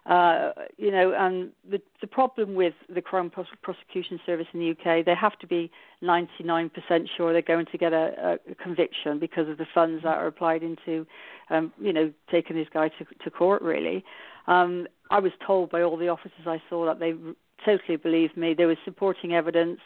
uh, 0.06 0.52
you 0.78 0.92
know. 0.92 1.14
And 1.18 1.52
the 1.70 1.82
the 2.02 2.08
problem 2.08 2.56
with 2.56 2.74
the 2.94 3.02
Crown 3.02 3.30
Prosecution 3.30 4.20
Service 4.26 4.48
in 4.54 4.60
the 4.60 4.72
UK, 4.72 5.06
they 5.06 5.16
have 5.16 5.38
to 5.40 5.48
be 5.48 5.72
99% 6.04 6.72
sure 7.16 7.34
they're 7.34 7.42
going 7.42 7.68
to 7.72 7.78
get 7.78 7.94
a, 7.94 8.40
a 8.50 8.56
conviction 8.56 9.20
because 9.20 9.48
of 9.48 9.58
the 9.58 9.68
funds 9.74 10.04
that 10.04 10.18
are 10.18 10.28
applied 10.28 10.64
into, 10.64 11.06
um, 11.50 11.72
you 11.80 11.94
know, 11.94 12.12
taking 12.32 12.56
this 12.56 12.68
guy 12.74 12.90
to, 12.90 13.06
to 13.24 13.30
court. 13.30 13.62
Really, 13.62 14.04
um, 14.48 14.88
I 15.10 15.20
was 15.20 15.32
told 15.46 15.70
by 15.70 15.82
all 15.82 15.98
the 15.98 16.10
officers 16.10 16.48
I 16.48 16.62
saw 16.70 16.86
that 16.86 17.00
they 17.00 17.14
totally 17.66 17.98
believed 17.98 18.38
me. 18.38 18.54
There 18.54 18.68
was 18.68 18.78
supporting 18.86 19.34
evidence. 19.34 19.80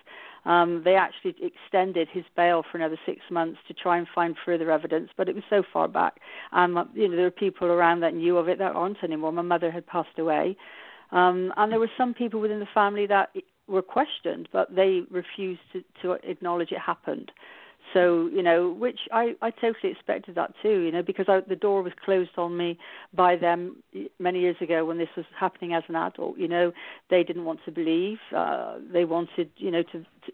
Um, 0.45 0.83
they 0.85 0.95
actually 0.95 1.35
extended 1.41 2.07
his 2.11 2.23
bail 2.35 2.63
for 2.69 2.77
another 2.77 2.99
six 3.05 3.19
months 3.31 3.59
to 3.67 3.73
try 3.73 3.97
and 3.97 4.07
find 4.13 4.35
further 4.45 4.71
evidence, 4.71 5.09
but 5.17 5.27
it 5.27 5.33
was 5.33 5.43
so 5.49 5.63
far 5.73 5.87
back. 5.87 6.17
Um, 6.51 6.89
you 6.93 7.07
know, 7.07 7.15
there 7.15 7.25
were 7.25 7.31
people 7.31 7.67
around 7.67 8.01
that 8.01 8.13
knew 8.13 8.37
of 8.37 8.47
it 8.47 8.59
that 8.59 8.75
aren't 8.75 9.03
anymore. 9.03 9.31
My 9.31 9.41
mother 9.41 9.71
had 9.71 9.87
passed 9.87 10.19
away, 10.19 10.55
um, 11.11 11.51
and 11.57 11.71
there 11.71 11.79
were 11.79 11.91
some 11.97 12.13
people 12.13 12.39
within 12.39 12.59
the 12.59 12.67
family 12.73 13.07
that 13.07 13.29
were 13.67 13.81
questioned, 13.81 14.47
but 14.53 14.75
they 14.75 15.01
refused 15.09 15.61
to, 15.73 15.83
to 16.03 16.11
acknowledge 16.29 16.71
it 16.71 16.79
happened. 16.79 17.31
So 17.93 18.29
you 18.33 18.43
know, 18.43 18.71
which 18.71 18.99
I 19.11 19.35
I 19.41 19.51
totally 19.51 19.91
expected 19.91 20.35
that 20.35 20.53
too. 20.61 20.79
You 20.79 20.91
know, 20.91 21.01
because 21.01 21.25
I, 21.27 21.41
the 21.47 21.55
door 21.55 21.81
was 21.81 21.93
closed 22.03 22.37
on 22.37 22.57
me 22.57 22.77
by 23.13 23.35
them 23.35 23.77
many 24.19 24.39
years 24.39 24.57
ago 24.61 24.85
when 24.85 24.97
this 24.97 25.09
was 25.15 25.25
happening 25.37 25.73
as 25.73 25.83
an 25.87 25.95
adult. 25.95 26.37
You 26.37 26.47
know, 26.47 26.71
they 27.09 27.23
didn't 27.23 27.45
want 27.45 27.59
to 27.65 27.71
believe. 27.71 28.17
Uh, 28.35 28.75
they 28.91 29.05
wanted 29.05 29.49
you 29.57 29.71
know 29.71 29.83
to, 29.83 29.99
to 29.99 30.31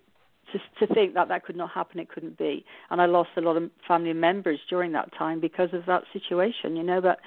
to, 0.52 0.86
to 0.86 0.94
think 0.94 1.14
that 1.14 1.28
that 1.30 1.46
could 1.46 1.56
not 1.56 1.72
happen, 1.72 2.00
it 2.00 2.10
couldn't 2.10 2.38
be. 2.38 2.66
And 2.90 3.02
I 3.02 3.06
lost 3.06 3.30
a 3.38 3.42
lot 3.42 3.58
of 3.58 3.70
family 3.88 4.14
members 4.14 4.60
during 4.70 4.92
that 4.94 5.10
time 5.18 5.40
because 5.40 5.70
of 5.74 5.86
that 5.88 6.04
situation, 6.14 6.76
you 6.76 6.84
know. 6.84 7.02
But 7.02 7.20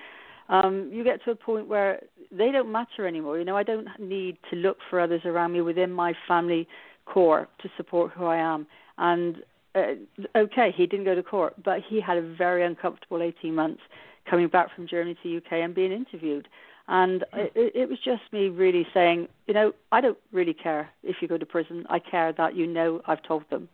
um, 0.52 0.90
you 0.92 1.04
get 1.04 1.24
to 1.24 1.30
a 1.30 1.34
point 1.34 1.68
where 1.68 2.00
they 2.30 2.50
don't 2.50 2.70
matter 2.70 3.06
anymore. 3.06 3.38
You 3.38 3.44
know, 3.44 3.56
I 3.56 3.62
don't 3.62 3.88
need 3.98 4.38
to 4.50 4.56
look 4.56 4.78
for 4.90 5.00
others 5.00 5.22
around 5.24 5.52
me 5.52 5.60
within 5.60 5.90
my 5.90 6.14
family 6.28 6.68
core 7.06 7.48
to 7.62 7.68
support 7.76 8.12
who 8.12 8.24
I 8.26 8.36
am. 8.36 8.66
And 8.98 9.36
uh, 9.74 9.94
okay, 10.36 10.72
he 10.76 10.86
didn't 10.86 11.04
go 11.04 11.14
to 11.14 11.22
court, 11.22 11.54
but 11.64 11.80
he 11.88 12.00
had 12.00 12.16
a 12.16 12.34
very 12.36 12.64
uncomfortable 12.64 13.22
18 13.22 13.54
months 13.54 13.80
coming 14.28 14.48
back 14.48 14.74
from 14.74 14.86
Germany 14.86 15.16
to 15.22 15.36
UK 15.36 15.52
and 15.52 15.74
being 15.74 15.92
interviewed. 15.92 16.48
And 16.86 17.24
it, 17.32 17.72
it 17.74 17.88
was 17.88 17.98
just 18.04 18.22
me 18.32 18.48
really 18.48 18.86
saying, 18.92 19.28
you 19.46 19.54
know, 19.54 19.72
I 19.90 20.00
don't 20.00 20.18
really 20.32 20.54
care 20.54 20.90
if 21.02 21.16
you 21.20 21.28
go 21.28 21.38
to 21.38 21.46
prison. 21.46 21.86
I 21.88 21.98
care 21.98 22.32
that 22.34 22.54
you 22.54 22.66
know 22.66 23.00
I've 23.06 23.22
told 23.22 23.44
them. 23.50 23.68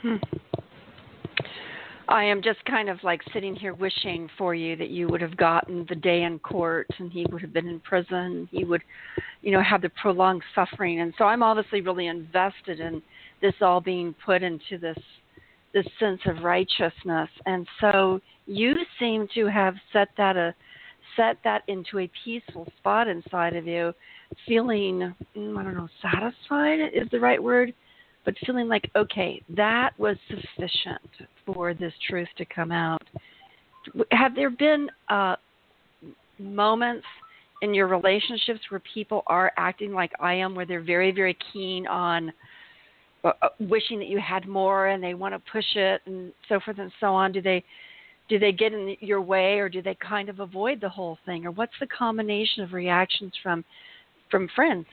Hmm. 0.00 0.16
I 2.08 2.24
am 2.24 2.42
just 2.42 2.62
kind 2.64 2.88
of 2.88 2.98
like 3.04 3.20
sitting 3.32 3.54
here 3.54 3.74
wishing 3.74 4.28
for 4.36 4.54
you 4.54 4.76
that 4.76 4.90
you 4.90 5.08
would 5.08 5.22
have 5.22 5.36
gotten 5.36 5.86
the 5.88 5.94
day 5.94 6.24
in 6.24 6.40
court 6.40 6.88
and 6.98 7.12
he 7.12 7.24
would 7.30 7.40
have 7.40 7.52
been 7.52 7.68
in 7.68 7.80
prison. 7.80 8.48
He 8.50 8.64
would, 8.64 8.82
you 9.40 9.52
know, 9.52 9.62
have 9.62 9.82
the 9.82 9.88
prolonged 9.88 10.42
suffering. 10.54 11.00
And 11.00 11.14
so 11.16 11.24
I'm 11.24 11.42
obviously 11.42 11.80
really 11.80 12.08
invested 12.08 12.80
in 12.80 13.00
this 13.42 13.54
all 13.60 13.80
being 13.80 14.14
put 14.24 14.42
into 14.42 14.78
this 14.80 14.98
this 15.74 15.86
sense 15.98 16.20
of 16.26 16.44
righteousness. 16.44 17.30
And 17.46 17.66
so 17.80 18.20
you 18.46 18.74
seem 18.98 19.26
to 19.34 19.46
have 19.46 19.74
set 19.92 20.08
that 20.16 20.36
a 20.36 20.54
set 21.16 21.36
that 21.44 21.62
into 21.68 21.98
a 21.98 22.10
peaceful 22.24 22.66
spot 22.78 23.08
inside 23.08 23.54
of 23.56 23.66
you, 23.66 23.92
feeling 24.46 25.14
mm, 25.36 25.58
I 25.58 25.62
don't 25.62 25.74
know, 25.74 25.88
satisfied 26.00 26.80
is 26.94 27.08
the 27.10 27.20
right 27.20 27.42
word, 27.42 27.74
but 28.24 28.34
feeling 28.46 28.68
like 28.68 28.90
okay, 28.96 29.42
that 29.50 29.90
was 29.98 30.16
sufficient 30.28 31.10
for 31.44 31.74
this 31.74 31.92
truth 32.08 32.28
to 32.38 32.44
come 32.46 32.72
out. 32.72 33.02
Have 34.12 34.34
there 34.34 34.50
been 34.50 34.88
uh, 35.08 35.36
moments 36.38 37.06
in 37.62 37.74
your 37.74 37.86
relationships 37.86 38.60
where 38.68 38.82
people 38.92 39.22
are 39.26 39.52
acting 39.56 39.92
like 39.92 40.12
I 40.20 40.34
am, 40.34 40.54
where 40.54 40.66
they're 40.66 40.82
very, 40.82 41.12
very 41.12 41.36
keen 41.52 41.86
on 41.86 42.28
uh, 42.28 42.32
uh, 42.32 42.32
wishing 43.60 43.98
that 43.98 44.08
you 44.08 44.20
had 44.20 44.48
more 44.48 44.88
and 44.88 45.02
they 45.02 45.14
want 45.14 45.34
to 45.34 45.50
push 45.50 45.64
it 45.76 46.02
and 46.06 46.32
so 46.48 46.60
forth 46.60 46.78
and 46.78 46.92
so 47.00 47.08
on. 47.08 47.32
Do 47.32 47.40
they 47.40 47.64
do 48.28 48.38
they 48.38 48.52
get 48.52 48.72
in 48.72 48.96
your 49.00 49.20
way 49.20 49.58
or 49.58 49.68
do 49.68 49.82
they 49.82 49.96
kind 49.96 50.28
of 50.28 50.40
avoid 50.40 50.80
the 50.80 50.88
whole 50.88 51.18
thing? 51.26 51.44
Or 51.44 51.50
what's 51.50 51.72
the 51.80 51.86
combination 51.86 52.62
of 52.62 52.72
reactions 52.72 53.32
from 53.42 53.64
from 54.30 54.48
friends? 54.54 54.86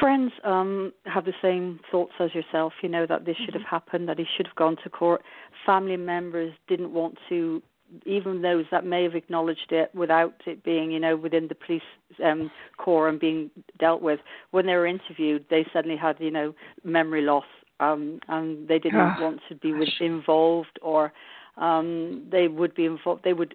Friends 0.00 0.32
um 0.44 0.92
have 1.04 1.24
the 1.24 1.34
same 1.42 1.80
thoughts 1.90 2.12
as 2.20 2.34
yourself. 2.34 2.72
You 2.82 2.88
know 2.88 3.06
that 3.06 3.24
this 3.24 3.36
should 3.44 3.54
have 3.54 3.62
mm-hmm. 3.62 3.74
happened 3.74 4.08
that 4.08 4.18
he 4.18 4.26
should 4.36 4.46
have 4.46 4.56
gone 4.56 4.76
to 4.84 4.90
court. 4.90 5.22
Family 5.66 5.96
members 5.96 6.52
didn't 6.68 6.92
want 6.92 7.16
to 7.28 7.62
even 8.04 8.42
those 8.42 8.64
that 8.70 8.84
may 8.84 9.02
have 9.02 9.14
acknowledged 9.14 9.70
it 9.70 9.94
without 9.94 10.34
it 10.46 10.62
being, 10.64 10.90
you 10.90 11.00
know, 11.00 11.16
within 11.16 11.48
the 11.48 11.54
police 11.54 11.82
um, 12.24 12.50
corps 12.76 13.08
and 13.08 13.20
being 13.20 13.50
dealt 13.78 14.02
with, 14.02 14.20
when 14.50 14.66
they 14.66 14.74
were 14.74 14.86
interviewed, 14.86 15.44
they 15.50 15.66
suddenly 15.72 15.96
had, 15.96 16.16
you 16.18 16.30
know, 16.30 16.54
memory 16.84 17.22
loss, 17.22 17.44
um, 17.80 18.20
and 18.28 18.68
they 18.68 18.78
didn't 18.78 19.00
oh, 19.00 19.22
want 19.22 19.40
to 19.48 19.54
be 19.54 19.72
with, 19.72 19.88
involved, 20.00 20.78
or 20.82 21.12
um, 21.56 22.26
they 22.30 22.48
would 22.48 22.74
be 22.74 22.84
involved. 22.84 23.22
They 23.24 23.32
would 23.32 23.54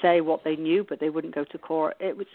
say 0.00 0.20
what 0.20 0.44
they 0.44 0.56
knew, 0.56 0.84
but 0.88 1.00
they 1.00 1.10
wouldn't 1.10 1.34
go 1.34 1.44
to 1.44 1.58
court. 1.58 1.96
It 2.00 2.16
was, 2.16 2.26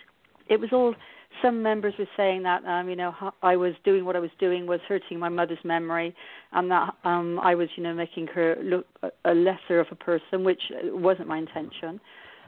it 0.49 0.59
was 0.59 0.69
all 0.71 0.95
some 1.41 1.61
members 1.61 1.93
were 1.97 2.07
saying 2.15 2.43
that 2.43 2.63
um, 2.65 2.89
you 2.89 2.95
know 2.95 3.13
I 3.41 3.55
was 3.55 3.73
doing 3.83 4.05
what 4.05 4.15
I 4.15 4.19
was 4.19 4.31
doing 4.39 4.67
was 4.67 4.79
hurting 4.87 5.19
my 5.19 5.29
mother's 5.29 5.63
memory, 5.63 6.15
and 6.51 6.69
that 6.71 6.93
um, 7.03 7.39
I 7.39 7.55
was 7.55 7.69
you 7.75 7.83
know 7.83 7.93
making 7.93 8.27
her 8.27 8.55
look 8.61 8.85
a, 9.25 9.33
lesser 9.33 9.79
of 9.79 9.87
a 9.91 9.95
person, 9.95 10.43
which 10.43 10.61
wasn't 10.85 11.27
my 11.27 11.37
intention. 11.37 11.99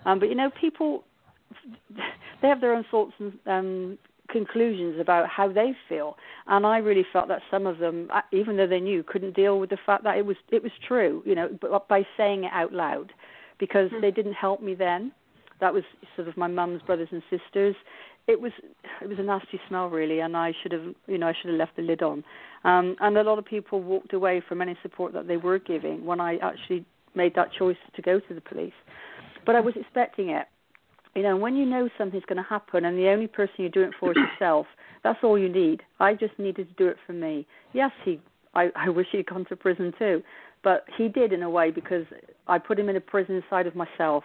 Um, 0.06 0.20
but 0.20 0.30
you 0.30 0.36
know 0.36 0.50
people 0.60 1.04
they 2.42 2.48
have 2.48 2.62
their 2.62 2.74
own 2.74 2.86
thoughts 2.90 3.14
and 3.20 3.34
um, 3.46 3.98
conclusions 4.30 5.00
about 5.00 5.28
how 5.28 5.52
they 5.52 5.74
feel, 5.88 6.16
and 6.48 6.66
I 6.66 6.78
really 6.78 7.06
felt 7.12 7.28
that 7.30 7.42
some 7.50 7.66
of 7.66 7.80
them, 7.80 8.10
uh, 8.14 8.22
even 8.32 8.58
though 8.58 8.68
they 8.68 8.80
knew, 8.80 9.04
couldn't 9.04 9.36
deal 9.36 9.60
with 9.60 9.70
the 9.70 9.78
fact 9.86 10.04
that 10.04 10.18
it 10.18 10.26
was 10.26 10.38
it 10.52 10.64
was 10.64 10.72
true. 10.88 11.24
You 11.26 11.36
know, 11.36 11.50
but 11.62 11.88
by 11.88 12.04
saying 12.18 12.46
it 12.46 12.52
out 12.54 12.74
loud, 12.74 13.14
because 13.60 13.90
mm-hmm. 13.90 14.02
they 14.02 14.12
didn't 14.12 14.34
help 14.34 14.62
me 14.62 14.76
then 14.76 15.12
that 15.60 15.74
was 15.74 15.84
sort 16.16 16.28
of 16.28 16.38
my 16.38 16.48
mum's 16.48 16.82
brothers 16.84 17.10
and 17.12 17.22
sisters 17.30 17.76
it 18.30 18.40
was 18.40 18.52
it 19.02 19.10
was 19.10 19.18
a 19.18 19.24
nasty 19.24 19.60
smell 19.68 19.90
really, 19.90 20.20
and 20.20 20.38
I 20.38 20.54
should 20.62 20.72
have 20.72 20.84
you 21.08 21.18
know 21.18 21.28
I 21.28 21.34
should 21.34 21.50
have 21.50 21.60
left 21.60 21.76
the 21.76 21.82
lid 21.82 22.04
on. 22.04 22.24
Um, 22.64 22.96
and 23.00 23.18
a 23.18 23.24
lot 23.24 23.40
of 23.40 23.46
people 23.46 23.82
walked 23.82 24.14
away 24.14 24.42
from 24.48 24.62
any 24.62 24.78
support 24.84 25.14
that 25.14 25.28
they 25.28 25.38
were 25.38 25.58
giving 25.58 26.06
when 26.06 26.22
I 26.22 26.38
actually 26.38 26.86
made 27.16 27.34
that 27.36 27.52
choice 27.58 27.78
to 27.96 28.02
go 28.02 28.20
to 28.20 28.34
the 28.34 28.42
police. 28.42 28.74
But 29.46 29.56
I 29.56 29.62
was 29.62 29.74
expecting 29.76 30.30
it. 30.30 30.46
You 31.16 31.24
know, 31.24 31.36
when 31.38 31.56
you 31.56 31.66
know 31.66 31.90
something's 31.98 32.26
going 32.26 32.38
to 32.38 32.48
happen, 32.48 32.86
and 32.86 32.96
the 32.98 33.10
only 33.10 33.26
person 33.26 33.56
you 33.58 33.70
do 33.70 33.82
it 33.82 33.92
for 34.00 34.12
is 34.12 34.18
yourself, 34.40 34.68
that's 35.04 35.20
all 35.24 35.38
you 35.40 35.50
need. 35.50 35.82
I 36.00 36.14
just 36.14 36.38
needed 36.38 36.70
to 36.70 36.76
do 36.76 36.88
it 36.88 36.98
for 37.08 37.14
me. 37.14 37.48
Yes, 37.74 37.92
he. 38.06 38.22
I, 38.54 38.70
I 38.76 38.90
wish 38.90 39.08
he'd 39.12 39.26
gone 39.26 39.46
to 39.46 39.56
prison 39.56 39.92
too, 39.98 40.22
but 40.64 40.86
he 40.98 41.08
did 41.08 41.34
in 41.34 41.44
a 41.44 41.50
way 41.50 41.72
because 41.72 42.06
I 42.48 42.60
put 42.60 42.80
him 42.80 42.90
in 42.90 42.96
a 42.96 43.02
prison 43.02 43.36
inside 43.36 43.66
of 43.66 43.76
myself. 43.76 44.24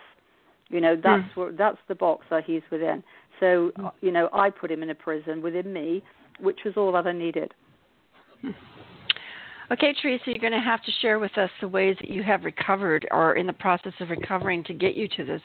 You 0.74 0.80
know, 0.80 0.96
that's 0.96 1.22
mm. 1.22 1.36
where 1.36 1.52
that's 1.52 1.78
the 1.86 1.94
box 1.94 2.26
that 2.30 2.42
he's 2.44 2.62
within. 2.68 3.04
So, 3.38 3.70
mm. 3.78 3.92
you 4.00 4.10
know, 4.10 4.28
I 4.32 4.50
put 4.50 4.72
him 4.72 4.82
in 4.82 4.90
a 4.90 4.94
prison 4.94 5.40
within 5.40 5.72
me, 5.72 6.02
which 6.40 6.58
was 6.64 6.74
all 6.76 6.90
that 6.90 7.06
I 7.06 7.12
needed. 7.12 7.54
Okay, 9.70 9.94
Teresa, 10.02 10.24
you're 10.26 10.38
going 10.40 10.52
to 10.52 10.58
have 10.58 10.82
to 10.82 10.90
share 11.00 11.20
with 11.20 11.38
us 11.38 11.48
the 11.60 11.68
ways 11.68 11.96
that 12.00 12.10
you 12.10 12.24
have 12.24 12.42
recovered 12.42 13.06
or 13.12 13.36
in 13.36 13.46
the 13.46 13.52
process 13.52 13.92
of 14.00 14.10
recovering 14.10 14.64
to 14.64 14.74
get 14.74 14.96
you 14.96 15.06
to 15.16 15.24
this 15.24 15.42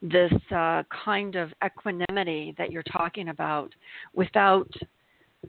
this 0.00 0.32
uh, 0.54 0.84
kind 1.04 1.34
of 1.34 1.52
equanimity 1.62 2.54
that 2.56 2.70
you're 2.70 2.84
talking 2.84 3.30
about 3.30 3.74
without 4.14 4.70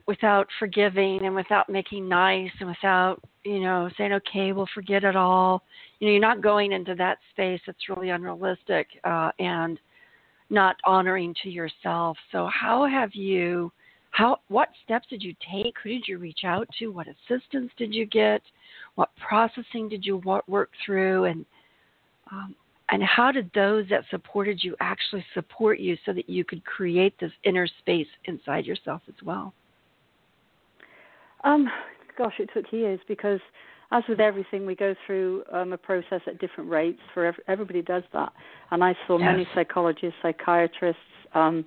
without 0.06 0.46
forgiving 0.58 1.24
and 1.24 1.34
without 1.34 1.68
making 1.68 2.08
nice 2.08 2.50
and 2.60 2.68
without 2.68 3.20
you 3.44 3.60
know 3.60 3.88
saying 3.96 4.12
okay 4.12 4.52
we'll 4.52 4.68
forget 4.74 5.04
it 5.04 5.16
all 5.16 5.62
you 5.98 6.06
know 6.06 6.12
you're 6.12 6.20
not 6.20 6.42
going 6.42 6.72
into 6.72 6.94
that 6.94 7.18
space 7.30 7.60
it's 7.66 7.88
really 7.88 8.10
unrealistic 8.10 8.88
uh, 9.04 9.30
and 9.38 9.78
not 10.50 10.76
honoring 10.84 11.34
to 11.42 11.50
yourself. 11.50 12.16
So 12.32 12.48
how 12.52 12.86
have 12.86 13.14
you 13.14 13.72
how 14.10 14.38
what 14.48 14.68
steps 14.84 15.06
did 15.10 15.22
you 15.22 15.34
take? 15.52 15.74
Who 15.82 15.90
did 15.90 16.08
you 16.08 16.18
reach 16.18 16.40
out 16.44 16.68
to? 16.78 16.88
What 16.88 17.06
assistance 17.06 17.70
did 17.76 17.94
you 17.94 18.06
get? 18.06 18.40
What 18.94 19.10
processing 19.16 19.88
did 19.88 20.06
you 20.06 20.22
work 20.46 20.70
through 20.84 21.24
and 21.24 21.44
um, 22.30 22.54
and 22.90 23.02
how 23.02 23.32
did 23.32 23.50
those 23.54 23.84
that 23.90 24.04
supported 24.10 24.62
you 24.62 24.76
actually 24.80 25.24
support 25.34 25.80
you 25.80 25.96
so 26.06 26.12
that 26.12 26.30
you 26.30 26.44
could 26.44 26.64
create 26.64 27.18
this 27.20 27.32
inner 27.44 27.66
space 27.80 28.06
inside 28.26 28.64
yourself 28.64 29.02
as 29.08 29.14
well? 29.24 29.52
Um, 31.44 31.68
gosh, 32.16 32.34
it 32.38 32.50
took 32.54 32.72
years 32.72 33.00
because 33.06 33.40
as 33.92 34.02
with 34.08 34.20
everything, 34.20 34.66
we 34.66 34.74
go 34.74 34.94
through 35.06 35.44
um, 35.52 35.72
a 35.72 35.78
process 35.78 36.20
at 36.26 36.38
different 36.40 36.68
rates. 36.68 36.98
For 37.14 37.26
every, 37.26 37.42
everybody 37.46 37.82
does 37.82 38.02
that, 38.12 38.32
and 38.70 38.82
I 38.82 38.94
saw 39.06 39.18
yes. 39.18 39.26
many 39.26 39.48
psychologists, 39.54 40.18
psychiatrists, 40.22 41.00
um, 41.34 41.64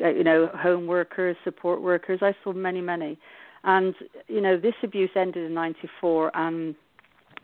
you 0.00 0.24
know, 0.24 0.50
home 0.54 0.86
workers, 0.86 1.36
support 1.42 1.80
workers. 1.80 2.20
I 2.22 2.34
saw 2.44 2.52
many, 2.52 2.82
many, 2.82 3.18
and 3.64 3.94
you 4.28 4.42
know, 4.42 4.58
this 4.58 4.74
abuse 4.82 5.10
ended 5.16 5.46
in 5.46 5.54
'94, 5.54 6.36
and 6.36 6.74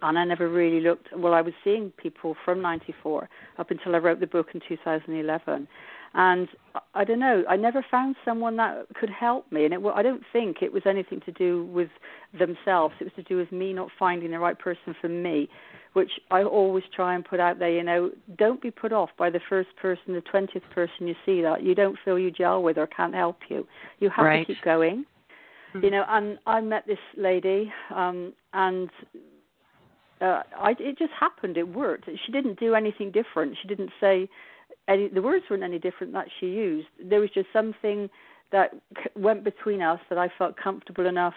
and 0.03 0.19
I 0.19 0.25
never 0.25 0.51
really 0.51 0.81
looked. 0.81 1.09
Well, 1.17 1.33
I 1.33 1.41
was 1.41 1.55
seeing 1.65 1.91
people 1.97 2.37
from 2.45 2.61
'94 2.61 3.27
up 3.59 3.71
until 3.71 3.95
I 3.95 3.99
wrote 3.99 4.21
the 4.21 4.27
book 4.27 4.49
in 4.53 4.61
2011, 4.69 5.67
and 6.15 6.49
I 6.95 7.05
don't 7.05 7.21
know. 7.21 7.45
I 7.49 7.57
never 7.57 7.85
found 7.89 8.17
someone 8.25 8.57
that 8.57 8.87
could 8.95 9.11
help 9.11 9.51
me, 9.53 9.65
and 9.65 9.75
it, 9.75 9.81
I 9.95 10.03
don't 10.03 10.23
think 10.33 10.59
it 10.61 10.73
was 10.73 10.83
anything 10.87 11.21
to 11.25 11.33
do 11.33 11.67
with 11.67 11.89
themselves. 12.37 12.95
It 13.01 13.05
was 13.05 13.13
to 13.17 13.23
do 13.23 13.37
with 13.37 13.53
me 13.53 13.73
not 13.73 13.89
finding 13.99 14.33
the 14.33 14.39
right 14.39 14.59
person 14.59 14.95
for 15.01 15.09
me, 15.09 15.49
which 15.93 16.11
I 16.31 16.43
always 16.43 16.85
try 16.95 17.15
and 17.15 17.25
put 17.25 17.39
out 17.39 17.61
there. 17.61 17.71
You 17.71 17.85
know, 17.85 18.11
don't 18.39 18.61
be 18.61 18.73
put 18.73 18.93
off 18.93 19.11
by 19.17 19.31
the 19.31 19.41
first 19.49 19.69
person, 19.81 20.15
the 20.15 20.21
twentieth 20.23 20.65
person 20.75 21.07
you 21.07 21.15
see 21.25 21.43
that 21.43 21.63
you 21.63 21.75
don't 21.77 21.97
feel 22.05 22.19
you 22.19 22.33
gel 22.33 22.63
with 22.63 22.77
or 22.77 22.89
can't 22.89 23.15
help 23.15 23.39
you. 23.49 23.67
You 24.01 24.11
have 24.11 24.25
right. 24.25 24.47
to 24.47 24.55
keep 24.55 24.63
going. 24.65 25.05
Mm-hmm. 25.75 25.85
You 25.85 25.91
know, 25.93 26.05
and 26.09 26.39
I 26.47 26.61
met 26.61 26.89
this 26.89 26.99
lady, 27.17 27.73
um, 27.95 28.33
and 28.53 28.91
uh, 30.21 30.43
I, 30.59 30.75
it 30.81 30.99
just 30.99 31.13
happened. 31.19 31.57
It 31.57 31.69
worked. 31.69 32.09
She 32.27 32.33
didn't 32.33 32.59
do 32.59 32.75
anything 32.75 33.13
different. 33.13 33.57
She 33.63 33.69
didn't 33.69 33.91
say 34.01 34.29
any, 34.91 35.09
the 35.09 35.23
words 35.23 35.45
weren't 35.49 35.63
any 35.63 35.79
different 35.79 36.13
that 36.13 36.27
she 36.39 36.47
used. 36.47 36.89
There 37.03 37.21
was 37.21 37.31
just 37.31 37.49
something 37.53 38.11
that 38.53 38.75
went 39.17 39.45
between 39.45 39.81
us 39.81 40.01
that 40.09 40.19
I 40.19 40.29
felt 40.37 40.57
comfortable 40.57 41.07
enough 41.07 41.35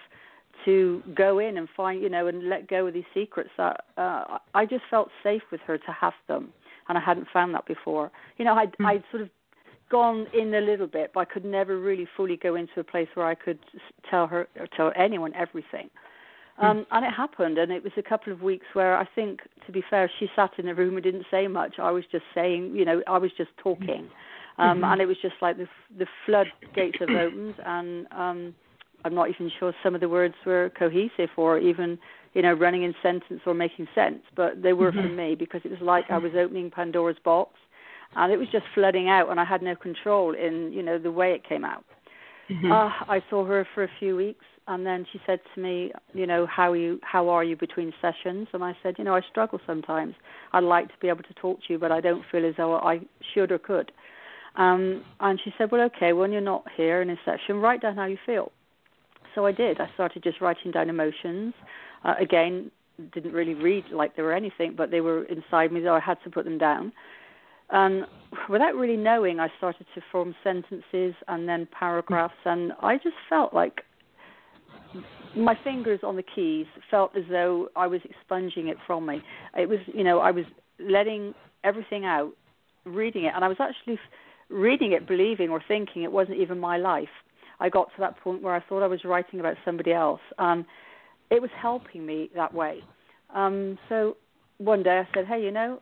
to 0.66 1.02
go 1.16 1.40
in 1.40 1.58
and 1.58 1.68
find, 1.76 2.02
you 2.02 2.10
know, 2.10 2.28
and 2.28 2.50
let 2.50 2.68
go 2.68 2.88
of 2.88 2.94
these 2.94 3.04
secrets 3.14 3.50
that 3.58 3.86
uh, 3.98 4.40
I 4.54 4.66
just 4.66 4.84
felt 4.90 5.10
safe 5.24 5.42
with 5.52 5.62
her 5.62 5.78
to 5.78 5.92
have 5.92 6.14
them, 6.28 6.50
and 6.90 6.98
I 6.98 7.02
hadn't 7.02 7.28
found 7.32 7.54
that 7.54 7.66
before. 7.66 8.12
You 8.38 8.46
know, 8.46 8.56
I'd, 8.56 8.76
mm. 8.78 8.86
I'd 8.86 9.04
sort 9.12 9.24
of 9.24 9.30
gone 9.90 10.28
in 10.34 10.54
a 10.54 10.62
little 10.62 10.88
bit, 10.88 11.12
but 11.14 11.22
I 11.22 11.26
could 11.26 11.46
never 11.46 11.80
really 11.80 12.08
fully 12.18 12.38
go 12.38 12.56
into 12.56 12.80
a 12.80 12.84
place 12.84 13.08
where 13.14 13.28
I 13.28 13.36
could 13.36 13.60
tell 14.10 14.28
her, 14.28 14.48
or 14.60 14.68
tell 14.76 14.92
anyone 14.96 15.34
everything. 15.36 15.90
Hmm. 16.58 16.66
Um, 16.66 16.86
and 16.92 17.06
it 17.06 17.12
happened, 17.12 17.58
and 17.58 17.72
it 17.72 17.84
was 17.84 17.94
a 17.98 18.04
couple 18.04 18.32
of 18.32 18.42
weeks 18.42 18.66
where 18.74 18.96
I 18.98 19.08
think, 19.16 19.42
to 19.66 19.72
be 19.72 19.84
fair, 19.90 20.10
she 20.20 20.28
sat 20.36 20.52
in 20.58 20.68
the 20.68 20.76
room 20.76 20.96
and 20.96 21.04
didn't 21.04 21.26
say 21.32 21.48
much. 21.48 21.76
I 21.80 21.92
was 21.92 22.04
just 22.12 22.26
saying, 22.36 22.76
you 22.76 22.86
know, 22.86 23.02
I 23.08 23.18
was 23.18 23.32
just 23.38 23.50
talking, 23.58 24.10
um, 24.58 24.78
mm-hmm. 24.78 24.84
and 24.84 25.02
it 25.02 25.06
was 25.08 25.18
just 25.22 25.36
like 25.42 25.58
the 25.58 25.68
the 25.98 26.06
floodgates 26.26 27.00
have 27.00 27.10
opened, 27.10 27.56
and 27.66 28.08
um, 28.12 28.56
I'm 29.04 29.16
not 29.16 29.30
even 29.30 29.52
sure 29.60 29.74
some 29.84 29.96
of 29.96 30.02
the 30.02 30.10
words 30.10 30.36
were 30.46 30.72
cohesive 30.78 31.30
or 31.38 31.58
even, 31.58 31.98
you 32.34 32.42
know, 32.42 32.54
running 32.54 32.84
in 32.84 32.94
sentence 33.02 33.42
or 33.46 33.54
making 33.54 33.88
sense, 33.96 34.22
but 34.36 34.62
they 34.62 34.74
were 34.74 34.92
mm-hmm. 34.92 35.08
for 35.08 35.14
me 35.14 35.36
because 35.36 35.62
it 35.66 35.72
was 35.72 35.82
like 35.82 36.06
I 36.12 36.20
was 36.20 36.34
opening 36.38 36.70
Pandora's 36.70 37.18
box, 37.26 37.54
and 38.16 38.32
it 38.32 38.38
was 38.38 38.48
just 38.52 38.66
flooding 38.76 39.10
out, 39.10 39.30
and 39.32 39.40
I 39.40 39.46
had 39.46 39.64
no 39.64 39.76
control 39.76 40.36
in, 40.36 40.72
you 40.72 40.84
know, 40.84 41.00
the 41.00 41.12
way 41.12 41.32
it 41.32 41.48
came 41.48 41.66
out. 41.66 41.84
Mm-hmm. 42.54 42.72
Uh, 42.72 42.90
I 43.12 43.24
saw 43.30 43.46
her 43.46 43.68
for 43.74 43.84
a 43.84 43.90
few 44.00 44.16
weeks 44.16 44.46
and 44.68 44.86
then 44.86 45.06
she 45.12 45.20
said 45.26 45.40
to 45.54 45.62
me, 45.62 45.92
you 46.14 46.26
know, 46.26 46.46
how 46.46 46.72
are 46.72 46.78
you 46.78 47.00
how 47.02 47.30
are 47.30 47.44
you 47.44 47.58
between 47.58 47.94
sessions? 48.02 48.48
And 48.54 48.64
I 48.64 48.78
said, 48.82 48.96
you 48.98 49.04
know, 49.04 49.16
I 49.16 49.22
struggle 49.30 49.60
sometimes. 49.66 50.16
I'd 50.54 50.64
like 50.64 50.88
to 50.88 50.94
be 51.02 51.10
able 51.10 51.24
to 51.24 51.34
talk 51.34 51.60
to 51.68 51.74
you, 51.74 51.80
but 51.80 51.92
I 51.92 52.00
don't 52.00 52.24
feel 52.32 52.46
as 52.46 52.54
though 52.58 52.76
I 52.76 53.02
should 53.34 53.52
or 53.52 53.60
could. 53.60 53.92
Um, 54.56 55.04
and 55.20 55.40
she 55.44 55.52
said, 55.58 55.72
well, 55.72 55.82
okay, 55.82 56.14
when 56.14 56.32
you're 56.32 56.42
not 56.42 56.64
here 56.78 57.02
in 57.02 57.10
a 57.10 57.16
session, 57.26 57.58
write 57.58 57.82
down 57.82 57.96
how 57.96 58.06
you 58.06 58.18
feel. 58.26 58.52
So 59.36 59.46
I 59.46 59.52
did. 59.52 59.82
I 59.82 59.90
started 59.96 60.24
just 60.24 60.40
writing 60.42 60.72
down 60.72 60.90
emotions. 60.90 61.54
Uh, 62.06 62.14
again, 62.20 62.70
didn't 63.14 63.34
really 63.34 63.56
read 63.56 63.86
like 63.92 64.16
there 64.16 64.26
were 64.26 64.36
anything, 64.36 64.76
but 64.78 64.92
they 64.92 65.02
were 65.02 65.24
inside 65.24 65.72
me, 65.72 65.82
so 65.84 65.94
I 65.94 66.00
had 66.00 66.18
to 66.24 66.30
put 66.30 66.46
them 66.46 66.60
down. 66.60 66.94
And 67.70 68.05
without 68.50 68.75
really 68.75 68.98
knowing, 68.98 69.39
I 69.39 69.48
started 69.58 69.86
to 69.96 70.01
form 70.12 70.36
sentences 70.43 71.15
and 71.27 71.48
then 71.48 71.67
paragraphs, 71.77 72.34
and 72.46 72.74
I 72.82 72.96
just 72.98 73.15
felt 73.29 73.53
like 73.53 73.82
my 75.36 75.58
fingers 75.63 76.01
on 76.03 76.15
the 76.15 76.24
keys 76.24 76.67
felt 76.91 77.15
as 77.17 77.24
though 77.29 77.70
I 77.75 77.88
was 77.88 78.01
expunging 78.03 78.67
it 78.67 78.77
from 78.86 79.05
me. 79.05 79.22
It 79.58 79.67
was, 79.67 79.79
you 79.93 80.03
know, 80.03 80.20
I 80.20 80.32
was 80.32 80.46
letting 80.79 81.34
everything 81.63 82.05
out, 82.05 82.34
reading 82.86 83.25
it, 83.25 83.32
and 83.36 83.43
I 83.43 83.48
was 83.48 83.58
actually 83.60 84.00
reading 84.50 84.91
it, 84.91 85.08
believing 85.08 85.50
or 85.50 85.62
thinking 85.67 86.03
it 86.03 86.12
wasn't 86.12 86.38
even 86.38 86.60
my 86.60 86.77
life. 86.77 87.08
I 87.60 87.70
got 87.70 87.86
to 87.96 88.01
that 88.01 88.20
point 88.20 88.43
where 88.43 88.53
I 88.53 88.62
thought 88.67 88.84
I 88.84 88.88
was 88.88 89.03
writing 89.03 89.39
about 89.39 89.55
somebody 89.65 89.93
else. 89.93 90.22
And 90.38 90.65
it 91.32 91.41
was 91.41 91.51
helping 91.60 92.05
me 92.05 92.29
that 92.36 92.53
way. 92.53 92.79
Um, 93.34 93.79
so 93.89 94.17
one 94.58 94.84
day 94.84 95.00
I 95.00 95.08
said, 95.15 95.25
hey, 95.25 95.41
you 95.41 95.51
know, 95.51 95.79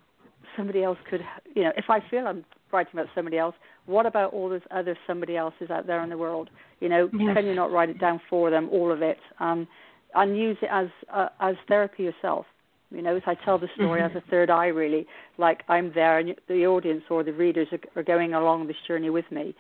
somebody 0.56 0.84
else 0.84 0.98
could, 1.10 1.22
you 1.56 1.64
know, 1.64 1.72
if 1.78 1.86
I 1.90 2.00
feel 2.10 2.28
I'm 2.28 2.46
writing 2.72 2.94
about 2.94 3.08
somebody 3.14 3.38
else, 3.38 3.56
what 3.86 4.06
about 4.06 4.34
all 4.34 4.50
those 4.50 4.62
other 4.72 4.98
somebody 5.08 5.36
else's 5.36 5.70
out 5.70 5.88
there 5.88 6.04
in 6.04 6.10
the 6.10 6.18
world? 6.18 6.50
You 6.80 6.90
know, 6.90 7.10
yes. 7.14 7.36
can 7.36 7.46
you 7.46 7.56
not 7.56 7.72
write 7.72 7.90
it 7.90 8.00
down 8.00 8.22
for 8.30 8.50
them, 8.50 8.70
all 8.72 8.92
of 8.92 9.02
it, 9.02 9.18
um, 9.40 9.68
and 10.16 10.38
use 10.38 10.58
it 10.62 10.70
as 10.72 10.88
uh, 11.14 11.30
as 11.40 11.56
therapy 11.68 12.04
yourself? 12.04 12.46
You 12.92 13.02
know, 13.02 13.16
as 13.16 13.24
I 13.26 13.36
tell 13.36 13.58
the 13.58 13.70
story 13.76 14.02
mm-hmm. 14.02 14.18
as 14.18 14.24
a 14.24 14.30
third 14.30 14.50
eye, 14.50 14.68
really, 14.68 15.08
like 15.38 15.64
I'm 15.70 15.92
there, 15.94 16.20
and 16.20 16.36
the 16.48 16.66
audience 16.66 17.04
or 17.10 17.24
the 17.24 17.34
readers 17.34 17.68
are, 17.72 18.00
are 18.00 18.04
going 18.04 18.34
along 18.34 18.68
this 18.68 18.76
journey 18.88 19.10
with 19.10 19.30
me. 19.32 19.56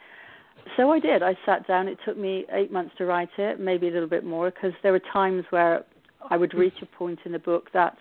So 0.77 0.91
I 0.91 0.99
did. 0.99 1.23
I 1.23 1.37
sat 1.45 1.67
down. 1.67 1.87
It 1.87 1.97
took 2.05 2.17
me 2.17 2.45
eight 2.51 2.71
months 2.71 2.93
to 2.97 3.05
write 3.05 3.29
it, 3.37 3.59
maybe 3.59 3.87
a 3.87 3.91
little 3.91 4.09
bit 4.09 4.25
more, 4.25 4.51
because 4.51 4.73
there 4.83 4.91
were 4.91 5.01
times 5.13 5.45
where 5.49 5.85
I 6.29 6.37
would 6.37 6.53
reach 6.53 6.75
a 6.81 6.85
point 6.85 7.19
in 7.25 7.31
the 7.31 7.39
book 7.39 7.69
that 7.73 7.97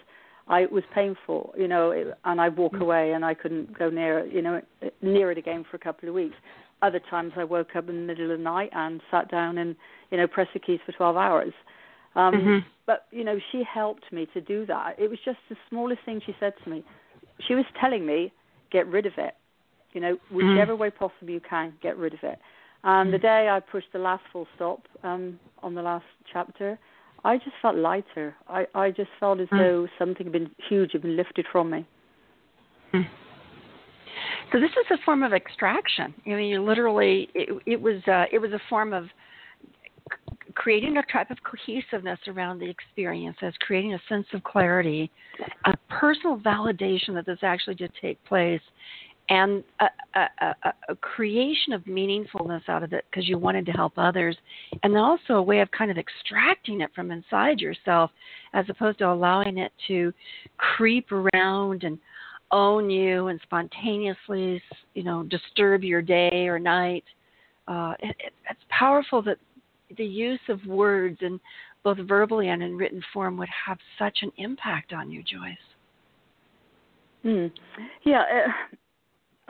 I 0.51 0.63
it 0.63 0.73
was 0.73 0.85
painful, 0.95 1.55
you 1.57 1.69
know, 1.69 1.93
it, 1.93 2.09
and 2.25 2.41
I'd 2.41 2.57
walk 2.57 2.75
mm. 2.75 2.83
away 2.83 3.13
and 3.13 3.25
I 3.25 3.35
couldn't 3.35 3.79
go 3.79 3.89
near, 3.89 4.27
you 4.27 4.43
know, 4.43 4.61
near 5.01 5.31
it 5.31 5.39
again 5.39 5.65
for 5.71 5.77
a 5.77 5.81
couple 5.81 6.09
of 6.09 6.15
weeks. 6.15 6.35
Other 6.83 7.01
times 7.09 7.33
I 7.37 7.45
woke 7.45 7.77
up 7.77 7.89
in 7.89 7.95
the 7.95 8.03
middle 8.03 8.31
of 8.31 8.37
the 8.37 8.45
night 8.45 8.71
and 8.73 9.01
sat 9.11 9.31
down 9.31 9.59
and, 9.59 9.77
you 10.11 10.19
know, 10.19 10.27
pressed 10.27 10.53
the 10.53 10.59
keys 10.59 10.81
for 10.85 10.93
12 10.93 11.17
hours. 11.17 11.53
Um, 12.17 12.35
mm-hmm. 12.35 12.59
But 12.87 13.07
you 13.13 13.23
know, 13.23 13.39
she 13.53 13.63
helped 13.63 14.13
me 14.13 14.27
to 14.35 14.41
do 14.41 14.67
that. 14.67 14.97
It 14.99 15.09
was 15.09 15.21
just 15.25 15.39
the 15.49 15.57
smallest 15.69 16.01
thing 16.05 16.21
she 16.27 16.35
said 16.41 16.55
to 16.65 16.71
me. 16.71 16.83
She 17.47 17.55
was 17.55 17.65
telling 17.81 18.05
me, 18.05 18.33
"Get 18.73 18.89
rid 18.89 19.07
of 19.07 19.13
it." 19.17 19.35
You 19.93 20.01
know, 20.01 20.15
mm-hmm. 20.15 20.35
whichever 20.35 20.73
mm-hmm. 20.73 20.83
way 20.83 20.91
possible 20.91 21.31
you 21.31 21.41
can, 21.41 21.75
get 21.81 21.97
rid 21.97 22.15
of 22.15 22.21
it. 22.25 22.39
And 22.83 23.07
mm-hmm. 23.07 23.13
the 23.13 23.19
day 23.19 23.49
I 23.49 23.61
pushed 23.61 23.93
the 23.93 24.01
last 24.01 24.25
full 24.33 24.49
stop 24.57 24.81
um, 25.05 25.39
on 25.63 25.75
the 25.75 25.83
last 25.83 26.07
chapter, 26.33 26.79
I 27.25 27.37
just 27.37 27.57
felt 27.61 27.77
lighter. 27.77 28.35
I 28.49 28.67
I 28.75 28.91
just 28.91 29.11
felt 29.19 29.41
as 29.41 29.49
mm. 29.49 29.59
though 29.59 29.89
something 29.99 30.27
had 30.27 30.33
been 30.33 30.51
huge 30.69 30.93
had 30.93 31.03
been 31.03 31.17
lifted 31.17 31.47
from 31.51 31.71
me. 31.71 31.87
Mm. 32.95 33.07
So 34.53 34.59
this 34.59 34.71
is 34.71 34.99
a 34.99 35.05
form 35.05 35.23
of 35.23 35.33
extraction. 35.33 36.15
I 36.27 36.31
mean, 36.31 36.49
you 36.49 36.63
literally 36.63 37.29
it, 37.35 37.63
it 37.67 37.81
was 37.81 38.03
uh, 38.09 38.25
it 38.33 38.39
was 38.39 38.53
a 38.53 38.61
form 38.69 38.93
of 38.93 39.05
creating 40.55 40.97
a 40.97 41.03
type 41.13 41.31
of 41.31 41.39
cohesiveness 41.43 42.19
around 42.27 42.59
the 42.59 42.69
experiences, 42.69 43.55
creating 43.61 43.95
a 43.95 44.01
sense 44.09 44.27
of 44.35 44.43
clarity, 44.43 45.11
a 45.65 45.77
personal 45.89 46.39
validation 46.39 47.15
that 47.15 47.25
this 47.27 47.39
actually 47.43 47.77
did 47.77 47.93
take 48.01 48.23
place, 48.25 48.61
and 49.31 49.63
a, 49.79 49.87
a, 50.17 50.55
a, 50.65 50.75
a 50.91 50.97
creation 50.97 51.73
of 51.73 51.83
meaningfulness 51.85 52.69
out 52.69 52.83
of 52.83 52.93
it 52.93 53.05
because 53.09 53.29
you 53.29 53.39
wanted 53.39 53.65
to 53.67 53.73
help 53.73 53.93
others, 53.97 54.37
and 54.83 54.97
also 54.97 55.35
a 55.35 55.43
way 55.43 55.61
of 55.61 55.71
kind 55.71 55.91
of 55.91 55.97
extracting 55.97 56.81
it 56.81 56.91
from 56.95 57.11
inside 57.11 57.61
yourself 57.61 58.11
as 58.53 58.67
opposed 58.69 58.99
to 58.99 59.09
allowing 59.09 59.57
it 59.57 59.73
to 59.87 60.13
creep 60.59 61.11
around 61.13 61.85
and 61.85 61.99
own 62.51 62.91
you 62.91 63.29
and 63.29 63.41
spontaneously, 63.45 64.61
you 64.95 65.05
know, 65.05 65.23
disturb 65.23 65.85
your 65.85 66.03
day 66.03 66.49
or 66.49 66.59
night. 66.59 67.05
Uh, 67.69 67.95
it, 68.01 68.17
it, 68.19 68.33
it's 68.51 68.61
powerful 68.69 69.23
that 69.23 69.37
the 69.97 70.05
use 70.05 70.41
of 70.49 70.65
words 70.67 71.19
in 71.21 71.39
both 71.85 71.99
verbally 71.99 72.49
and 72.49 72.63
in 72.63 72.77
written 72.77 73.03
form 73.13 73.37
would 73.37 73.49
have 73.67 73.79
such 73.99 74.19
an 74.23 74.33
impact 74.39 74.93
on 74.93 75.11
you, 75.11 75.23
Joyce. 75.23 75.57
Hmm. 77.23 77.47
Yeah, 78.05 78.23
uh, 78.23 78.77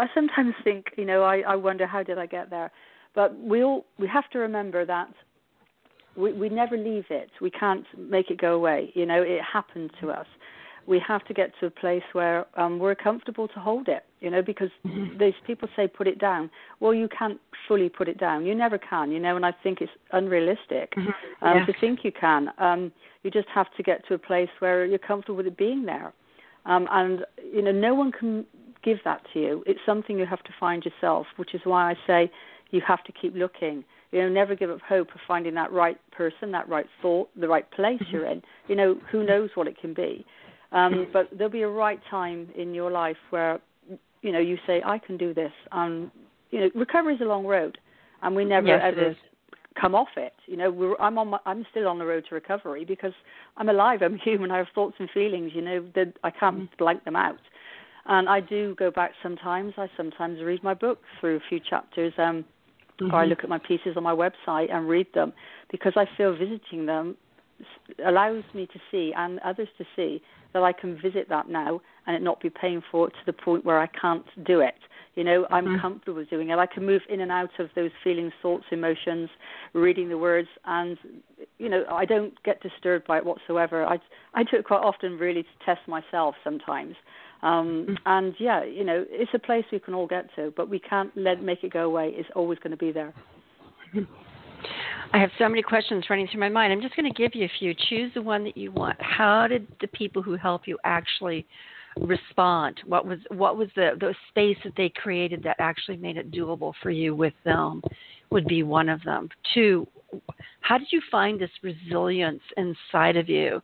I 0.00 0.06
sometimes 0.14 0.54
think, 0.64 0.86
you 0.96 1.04
know, 1.04 1.22
I, 1.22 1.40
I 1.40 1.56
wonder 1.56 1.86
how 1.86 2.02
did 2.02 2.18
I 2.18 2.26
get 2.26 2.50
there, 2.50 2.70
but 3.14 3.38
we 3.38 3.62
all 3.62 3.86
we 3.98 4.08
have 4.08 4.28
to 4.30 4.38
remember 4.38 4.84
that 4.84 5.12
we 6.16 6.32
we 6.32 6.48
never 6.48 6.76
leave 6.76 7.06
it. 7.10 7.30
We 7.40 7.50
can't 7.50 7.86
make 7.96 8.30
it 8.30 8.40
go 8.40 8.54
away. 8.54 8.92
You 8.94 9.06
know, 9.06 9.22
it 9.22 9.40
happened 9.42 9.90
to 10.00 10.10
us 10.10 10.26
we 10.86 11.00
have 11.06 11.24
to 11.26 11.34
get 11.34 11.52
to 11.60 11.66
a 11.66 11.70
place 11.70 12.02
where 12.12 12.46
um, 12.58 12.78
we're 12.78 12.96
comfortable 12.96 13.46
to 13.48 13.60
hold 13.60 13.88
it. 13.88 14.04
You 14.20 14.30
know, 14.30 14.42
because 14.42 14.70
mm-hmm. 14.86 15.18
these 15.18 15.34
people 15.46 15.68
say 15.74 15.86
put 15.86 16.06
it 16.06 16.18
down. 16.18 16.50
Well, 16.80 16.92
you 16.92 17.08
can't 17.16 17.40
fully 17.66 17.88
put 17.88 18.08
it 18.08 18.18
down. 18.18 18.44
You 18.44 18.54
never 18.54 18.76
can. 18.76 19.10
You 19.10 19.20
know, 19.20 19.36
and 19.36 19.46
I 19.46 19.52
think 19.62 19.80
it's 19.80 19.92
unrealistic 20.12 20.92
mm-hmm. 20.94 21.46
um, 21.46 21.58
yeah. 21.58 21.66
to 21.66 21.72
think 21.80 22.00
you 22.02 22.12
can. 22.12 22.48
Um, 22.58 22.92
you 23.22 23.30
just 23.30 23.48
have 23.54 23.68
to 23.76 23.82
get 23.82 24.06
to 24.08 24.14
a 24.14 24.18
place 24.18 24.50
where 24.58 24.84
you're 24.84 24.98
comfortable 24.98 25.36
with 25.36 25.46
it 25.46 25.56
being 25.56 25.86
there. 25.86 26.12
Um, 26.66 26.86
and 26.90 27.24
you 27.52 27.62
know, 27.62 27.72
no 27.72 27.94
one 27.94 28.12
can 28.12 28.44
give 28.82 28.98
that 29.04 29.22
to 29.32 29.40
you. 29.40 29.64
It's 29.66 29.80
something 29.86 30.18
you 30.18 30.26
have 30.26 30.42
to 30.44 30.52
find 30.58 30.84
yourself, 30.84 31.26
which 31.36 31.54
is 31.54 31.60
why 31.64 31.90
I 31.90 31.94
say 32.06 32.30
you 32.70 32.80
have 32.86 33.04
to 33.04 33.12
keep 33.12 33.34
looking. 33.34 33.84
You 34.12 34.22
know, 34.22 34.28
never 34.28 34.54
give 34.54 34.70
up 34.70 34.80
hope 34.80 35.08
of 35.14 35.20
finding 35.26 35.54
that 35.54 35.72
right 35.72 35.98
person, 36.10 36.50
that 36.52 36.68
right 36.68 36.86
thought, 37.00 37.28
the 37.38 37.48
right 37.48 37.70
place 37.70 38.00
mm-hmm. 38.00 38.12
you're 38.12 38.26
in. 38.26 38.42
You 38.68 38.76
know, 38.76 38.96
who 39.10 39.24
knows 39.24 39.50
what 39.54 39.68
it 39.68 39.78
can 39.80 39.94
be. 39.94 40.24
Um, 40.72 41.08
but 41.12 41.28
there'll 41.32 41.50
be 41.52 41.62
a 41.62 41.68
right 41.68 42.00
time 42.10 42.48
in 42.56 42.74
your 42.74 42.90
life 42.90 43.16
where 43.30 43.60
you 44.22 44.32
know 44.32 44.38
you 44.38 44.56
say, 44.66 44.82
"I 44.84 44.98
can 44.98 45.16
do 45.16 45.34
this." 45.34 45.52
Um, 45.72 46.12
you 46.50 46.60
know, 46.60 46.70
recovery 46.74 47.14
is 47.14 47.20
a 47.20 47.24
long 47.24 47.44
road, 47.44 47.78
and 48.22 48.36
we 48.36 48.44
never 48.44 48.68
yes, 48.68 48.80
ever 48.82 49.16
come 49.80 49.94
off 49.94 50.08
it. 50.16 50.34
You 50.46 50.56
know, 50.56 50.70
we're, 50.70 50.96
I'm 51.00 51.18
on. 51.18 51.28
My, 51.28 51.38
I'm 51.44 51.66
still 51.70 51.88
on 51.88 51.98
the 51.98 52.06
road 52.06 52.24
to 52.28 52.34
recovery 52.34 52.84
because 52.84 53.12
I'm 53.56 53.68
alive. 53.68 54.02
I'm 54.02 54.16
human. 54.24 54.50
I 54.50 54.58
have 54.58 54.68
thoughts 54.74 54.96
and 54.98 55.10
feelings. 55.10 55.52
You 55.54 55.62
know, 55.62 55.84
that 55.94 56.12
I 56.22 56.30
can't 56.30 56.56
mm-hmm. 56.56 56.74
blank 56.78 57.04
them 57.04 57.16
out. 57.16 57.40
And 58.10 58.28
I 58.28 58.40
do 58.40 58.74
go 58.74 58.90
back 58.90 59.12
sometimes. 59.22 59.74
I 59.78 59.88
sometimes 59.96 60.42
read 60.42 60.64
my 60.64 60.74
book 60.74 60.98
through 61.20 61.36
a 61.36 61.40
few 61.48 61.60
chapters, 61.60 62.12
um, 62.18 62.44
mm-hmm. 63.00 63.14
or 63.14 63.20
I 63.20 63.24
look 63.24 63.44
at 63.44 63.48
my 63.48 63.58
pieces 63.58 63.96
on 63.96 64.02
my 64.02 64.14
website 64.14 64.72
and 64.72 64.88
read 64.88 65.06
them 65.14 65.32
because 65.70 65.92
I 65.96 66.06
feel 66.16 66.36
visiting 66.36 66.86
them 66.86 67.16
allows 68.04 68.42
me 68.52 68.66
to 68.66 68.80
see 68.90 69.12
and 69.16 69.38
others 69.40 69.68
to 69.78 69.84
see 69.94 70.20
that 70.54 70.62
I 70.62 70.72
can 70.72 71.00
visit 71.00 71.28
that 71.28 71.48
now 71.48 71.80
and 72.06 72.16
it 72.16 72.22
not 72.22 72.40
be 72.40 72.50
painful 72.50 73.08
to 73.08 73.16
the 73.26 73.32
point 73.32 73.64
where 73.64 73.78
I 73.78 73.86
can't 73.86 74.26
do 74.44 74.58
it. 74.60 74.74
You 75.14 75.22
know, 75.22 75.46
I'm 75.50 75.66
mm-hmm. 75.66 75.80
comfortable 75.80 76.24
doing 76.24 76.50
it. 76.50 76.58
I 76.58 76.66
can 76.66 76.84
move 76.84 77.02
in 77.08 77.20
and 77.20 77.30
out 77.30 77.50
of 77.60 77.68
those 77.76 77.90
feelings, 78.02 78.32
thoughts, 78.42 78.64
emotions, 78.72 79.28
reading 79.72 80.08
the 80.08 80.18
words, 80.18 80.48
and 80.64 80.96
you 81.58 81.68
know, 81.68 81.84
I 81.90 82.04
don't 82.06 82.40
get 82.42 82.60
disturbed 82.62 83.06
by 83.06 83.18
it 83.18 83.26
whatsoever. 83.26 83.84
I 83.84 83.98
I 84.34 84.44
do 84.44 84.56
it 84.56 84.64
quite 84.64 84.82
often, 84.82 85.18
really, 85.18 85.42
to 85.42 85.48
test 85.64 85.80
myself 85.88 86.36
sometimes. 86.42 86.94
Um, 87.42 87.86
mm-hmm. 87.88 87.94
And 88.06 88.34
yeah, 88.38 88.64
you 88.64 88.84
know, 88.84 89.04
it's 89.08 89.30
a 89.34 89.38
place 89.38 89.64
we 89.72 89.78
can 89.78 89.94
all 89.94 90.06
get 90.06 90.34
to, 90.36 90.52
but 90.56 90.68
we 90.68 90.78
can't 90.78 91.10
let 91.16 91.42
make 91.42 91.64
it 91.64 91.72
go 91.72 91.84
away. 91.84 92.12
It's 92.14 92.28
always 92.34 92.58
going 92.58 92.72
to 92.72 92.76
be 92.76 92.92
there. 92.92 93.14
I 95.12 95.18
have 95.18 95.30
so 95.38 95.48
many 95.48 95.62
questions 95.62 96.04
running 96.08 96.28
through 96.30 96.40
my 96.40 96.48
mind. 96.48 96.72
I'm 96.72 96.82
just 96.82 96.94
going 96.94 97.12
to 97.12 97.16
give 97.16 97.34
you 97.34 97.46
a 97.46 97.50
few. 97.58 97.74
Choose 97.88 98.12
the 98.14 98.22
one 98.22 98.44
that 98.44 98.56
you 98.56 98.70
want. 98.70 98.96
How 99.00 99.46
did 99.48 99.66
the 99.80 99.88
people 99.88 100.22
who 100.22 100.36
help 100.36 100.68
you 100.68 100.78
actually 100.84 101.46
respond? 101.96 102.80
What 102.86 103.06
was 103.06 103.18
what 103.30 103.56
was 103.56 103.68
the 103.74 103.92
the 103.98 104.14
space 104.28 104.58
that 104.62 104.74
they 104.76 104.88
created 104.90 105.42
that 105.42 105.56
actually 105.58 105.96
made 105.96 106.16
it 106.16 106.30
doable 106.30 106.74
for 106.82 106.90
you 106.90 107.14
with 107.14 107.34
them? 107.44 107.82
Would 108.30 108.46
be 108.46 108.62
one 108.62 108.88
of 108.88 109.02
them. 109.02 109.28
Two, 109.54 109.88
how 110.60 110.78
did 110.78 110.88
you 110.92 111.00
find 111.10 111.40
this 111.40 111.50
resilience 111.62 112.42
inside 112.56 113.16
of 113.16 113.28
you 113.28 113.60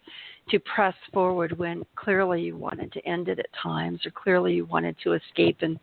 to 0.50 0.58
press 0.60 0.94
forward 1.12 1.58
when 1.58 1.84
clearly 1.96 2.42
you 2.42 2.56
wanted 2.56 2.92
to 2.92 3.06
end 3.06 3.28
it 3.28 3.38
at 3.38 3.46
times, 3.60 4.00
or 4.06 4.10
clearly 4.10 4.54
you 4.54 4.64
wanted 4.66 4.96
to 5.02 5.14
escape 5.14 5.58
and 5.60 5.78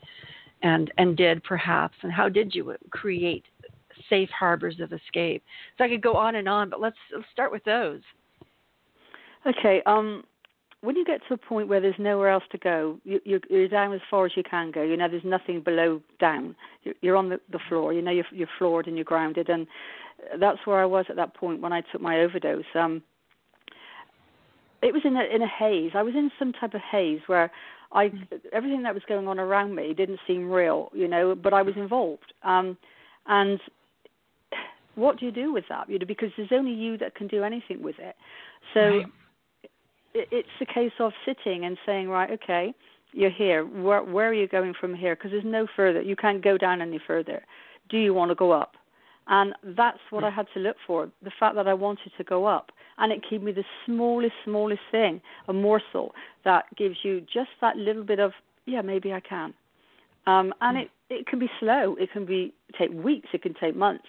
and 0.61 0.91
and 0.97 1.17
did 1.17 1.43
perhaps? 1.43 1.95
And 2.03 2.11
how 2.11 2.29
did 2.29 2.55
you 2.55 2.75
create 2.89 3.43
safe 4.09 4.29
harbors 4.29 4.79
of 4.79 4.93
escape. 4.93 5.43
So 5.77 5.83
I 5.83 5.89
could 5.89 6.01
go 6.01 6.15
on 6.15 6.35
and 6.35 6.47
on, 6.47 6.69
but 6.69 6.81
let's, 6.81 6.97
let's 7.15 7.27
start 7.31 7.51
with 7.51 7.63
those. 7.63 8.01
Okay. 9.45 9.81
Um, 9.85 10.23
when 10.81 10.95
you 10.95 11.05
get 11.05 11.21
to 11.27 11.35
a 11.35 11.37
point 11.37 11.67
where 11.67 11.79
there's 11.79 11.95
nowhere 11.97 12.29
else 12.29 12.43
to 12.51 12.57
go, 12.57 12.99
you, 13.05 13.19
you're, 13.23 13.67
down 13.69 13.93
as 13.93 14.01
far 14.11 14.25
as 14.25 14.33
you 14.35 14.43
can 14.43 14.71
go. 14.71 14.83
You 14.83 14.97
know, 14.97 15.07
there's 15.07 15.23
nothing 15.23 15.61
below 15.61 16.01
down. 16.19 16.55
You're, 16.83 16.95
you're 17.01 17.15
on 17.15 17.29
the, 17.29 17.39
the 17.51 17.59
floor. 17.69 17.93
You 17.93 18.01
know, 18.01 18.11
you're, 18.11 18.25
you're 18.31 18.49
floored 18.57 18.87
and 18.87 18.97
you're 18.97 19.05
grounded, 19.05 19.49
and 19.49 19.65
that's 20.39 20.59
where 20.65 20.81
I 20.81 20.85
was 20.85 21.05
at 21.09 21.15
that 21.15 21.35
point 21.35 21.61
when 21.61 21.71
I 21.71 21.81
took 21.91 22.01
my 22.01 22.19
overdose. 22.19 22.65
Um, 22.75 23.01
it 24.83 24.93
was 24.93 25.03
in 25.05 25.15
a 25.15 25.23
in 25.23 25.41
a 25.41 25.47
haze. 25.47 25.91
I 25.95 26.03
was 26.03 26.13
in 26.15 26.31
some 26.37 26.53
type 26.53 26.73
of 26.73 26.81
haze 26.81 27.21
where 27.27 27.51
I 27.91 28.11
everything 28.51 28.83
that 28.83 28.93
was 28.93 29.03
going 29.07 29.27
on 29.27 29.39
around 29.39 29.75
me 29.75 29.93
didn't 29.93 30.19
seem 30.27 30.49
real, 30.49 30.89
you 30.93 31.07
know, 31.07 31.35
but 31.35 31.53
I 31.53 31.61
was 31.61 31.75
involved. 31.75 32.33
Um, 32.43 32.77
and 33.27 33.59
what 34.95 35.19
do 35.19 35.25
you 35.25 35.31
do 35.31 35.53
with 35.53 35.65
that? 35.69 35.89
You 35.89 35.99
know, 35.99 36.05
because 36.05 36.29
there's 36.37 36.51
only 36.51 36.73
you 36.73 36.97
that 36.97 37.15
can 37.15 37.27
do 37.27 37.43
anything 37.43 37.81
with 37.81 37.95
it. 37.99 38.15
So 38.73 38.79
right. 38.79 39.05
it, 40.13 40.27
it's 40.31 40.49
a 40.61 40.65
case 40.65 40.91
of 40.99 41.11
sitting 41.25 41.65
and 41.65 41.77
saying, 41.85 42.09
right, 42.09 42.31
okay, 42.31 42.73
you're 43.11 43.31
here. 43.31 43.65
Where 43.65 44.03
where 44.03 44.29
are 44.29 44.33
you 44.33 44.47
going 44.47 44.73
from 44.79 44.93
here? 44.93 45.15
Because 45.15 45.31
there's 45.31 45.45
no 45.45 45.67
further. 45.75 46.01
You 46.01 46.15
can't 46.15 46.43
go 46.43 46.57
down 46.57 46.81
any 46.81 46.99
further. 47.05 47.43
Do 47.89 47.97
you 47.97 48.13
want 48.13 48.31
to 48.31 48.35
go 48.35 48.51
up? 48.51 48.73
And 49.27 49.53
that's 49.63 49.99
what 50.09 50.23
I 50.23 50.29
had 50.29 50.47
to 50.53 50.59
look 50.59 50.75
for. 50.85 51.09
The 51.23 51.31
fact 51.39 51.55
that 51.55 51.67
I 51.67 51.73
wanted 51.73 52.11
to 52.17 52.23
go 52.23 52.45
up, 52.45 52.71
and 52.97 53.11
it 53.11 53.23
can 53.27 53.43
be 53.45 53.51
the 53.51 53.63
smallest, 53.85 54.33
smallest 54.45 54.81
thing, 54.91 55.21
a 55.47 55.53
morsel 55.53 56.13
that 56.45 56.65
gives 56.75 56.97
you 57.03 57.21
just 57.21 57.49
that 57.61 57.77
little 57.77 58.03
bit 58.03 58.19
of, 58.19 58.31
yeah, 58.65 58.81
maybe 58.81 59.13
I 59.13 59.19
can. 59.19 59.53
Um, 60.25 60.53
and 60.61 60.77
it 60.77 60.89
it 61.09 61.27
can 61.27 61.39
be 61.39 61.49
slow. 61.59 61.95
It 61.99 62.11
can 62.11 62.25
be 62.25 62.53
take 62.77 62.91
weeks. 62.91 63.29
It 63.33 63.41
can 63.41 63.53
take 63.53 63.75
months. 63.75 64.05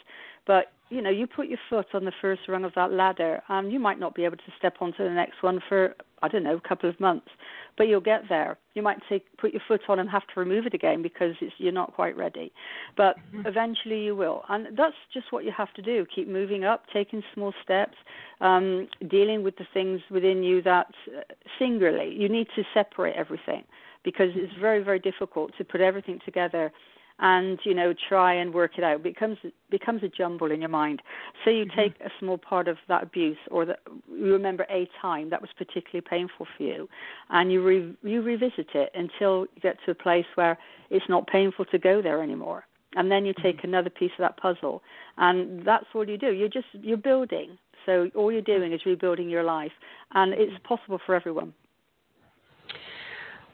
But 0.47 0.73
you 0.91 1.03
know, 1.03 1.11
you 1.11 1.27
put 1.27 1.49
your 1.49 1.59
foot 1.69 1.87
on 1.95 2.05
the 2.05 2.13
first 2.21 2.43
rung 2.49 2.65
of 2.65 2.73
that 2.77 2.93
ladder, 2.93 3.43
and 3.49 3.73
you 3.73 3.81
might 3.81 3.99
not 3.99 4.15
be 4.15 4.25
able 4.25 4.37
to 4.37 4.53
step 4.59 4.77
onto 4.81 5.03
the 5.03 5.11
next 5.11 5.43
one 5.43 5.61
for 5.69 5.95
I 6.23 6.29
don't 6.29 6.45
know, 6.45 6.57
a 6.57 6.69
couple 6.69 6.89
of 6.89 6.99
months, 7.01 7.29
but 7.77 7.89
you'll 7.89 8.01
get 8.01 8.23
there. 8.29 8.59
You 8.75 8.83
might 8.83 8.99
take 9.09 9.25
put 9.37 9.53
your 9.53 9.63
foot 9.67 9.83
on 9.89 9.99
and 9.99 10.09
have 10.11 10.27
to 10.35 10.41
remove 10.41 10.67
it 10.67 10.75
again 10.75 11.03
because 11.03 11.35
it's, 11.41 11.55
you're 11.59 11.73
not 11.73 11.95
quite 11.95 12.17
ready, 12.17 12.53
but 12.97 13.17
mm-hmm. 13.19 13.47
eventually 13.47 14.05
you 14.05 14.17
will. 14.17 14.43
And 14.49 14.77
that's 14.77 14.97
just 15.13 15.33
what 15.33 15.45
you 15.45 15.53
have 15.57 15.73
to 15.75 15.83
do: 15.83 16.07
keep 16.15 16.29
moving 16.29 16.65
up, 16.65 16.85
taking 16.93 17.23
small 17.33 17.53
steps, 17.63 17.97
um, 18.41 18.89
dealing 19.09 19.43
with 19.43 19.57
the 19.57 19.67
things 19.73 20.01
within 20.11 20.43
you 20.43 20.63
that 20.63 20.89
uh, 21.17 21.23
singularly 21.59 22.15
you 22.15 22.29
need 22.29 22.49
to 22.57 22.63
separate 22.73 23.17
everything 23.17 23.65
because 24.05 24.31
it's 24.35 24.53
very 24.61 24.83
very 24.83 24.99
difficult 24.99 25.53
to 25.57 25.65
put 25.65 25.81
everything 25.81 26.21
together 26.25 26.73
and 27.21 27.59
you 27.65 27.75
know 27.75 27.95
try 28.09 28.35
and 28.35 28.53
work 28.53 28.73
it 28.77 28.85
out. 28.85 28.97
It 28.97 29.03
becomes 29.03 29.39
becomes 29.71 30.03
a 30.03 30.09
jumble 30.09 30.51
in 30.51 30.61
your 30.61 30.71
mind. 30.71 31.03
So 31.45 31.51
you 31.51 31.65
mm-hmm. 31.65 31.81
take 31.81 32.01
a 32.01 32.11
small 32.19 32.39
part 32.39 32.69
of 32.69 32.77
that 32.89 33.03
abuse, 33.03 33.39
or 33.51 33.65
that 33.67 33.81
you 34.11 34.33
remember 34.33 34.67
a 34.71 34.89
time 35.01 35.31
that 35.31 35.41
was 35.41 35.51
particularly 35.57 36.05
painful 36.09 36.47
for 36.57 36.63
you, 36.63 36.89
and 37.31 37.53
you 37.53 37.63
re, 37.63 37.95
you 38.03 38.23
revisit 38.23 38.69
it 38.75 38.91
until 38.95 39.47
you 39.55 39.61
get 39.63 39.77
to 39.85 39.93
a 39.93 39.95
place 39.95 40.27
where 40.35 40.59
it's 40.91 41.09
not 41.09 41.27
painful 41.27 41.65
to 41.67 41.79
go 41.79 42.03
there 42.03 42.23
anymore. 42.23 42.65
And 42.97 43.11
then 43.11 43.25
you 43.25 43.33
mm-hmm. 43.33 43.43
take 43.43 43.57
mm-hmm. 43.59 43.69
another 43.69 43.91
piece 43.91 44.13
of 44.19 44.23
that 44.23 44.37
puzzle, 44.37 44.83
and 45.17 45.65
that's 45.65 45.87
what 45.93 46.09
you 46.09 46.19
do. 46.19 46.33
You're 46.33 46.49
just 46.49 46.67
you're 46.73 46.97
building. 46.97 47.59
So 47.87 48.11
all 48.15 48.33
you're 48.33 48.41
doing 48.41 48.73
is 48.73 48.81
rebuilding 48.87 49.29
your 49.29 49.43
life, 49.45 49.73
and 50.15 50.33
it's 50.33 50.53
possible 50.65 50.99
for 51.05 51.15
everyone. 51.15 51.53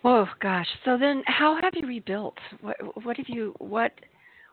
Oh 0.04 0.26
gosh. 0.40 0.66
So 0.84 0.96
then, 0.98 1.22
how 1.26 1.58
have 1.60 1.74
you 1.76 1.86
rebuilt? 1.86 2.38
What, 2.60 2.76
what 3.04 3.16
have 3.16 3.28
you? 3.28 3.54
What 3.58 3.92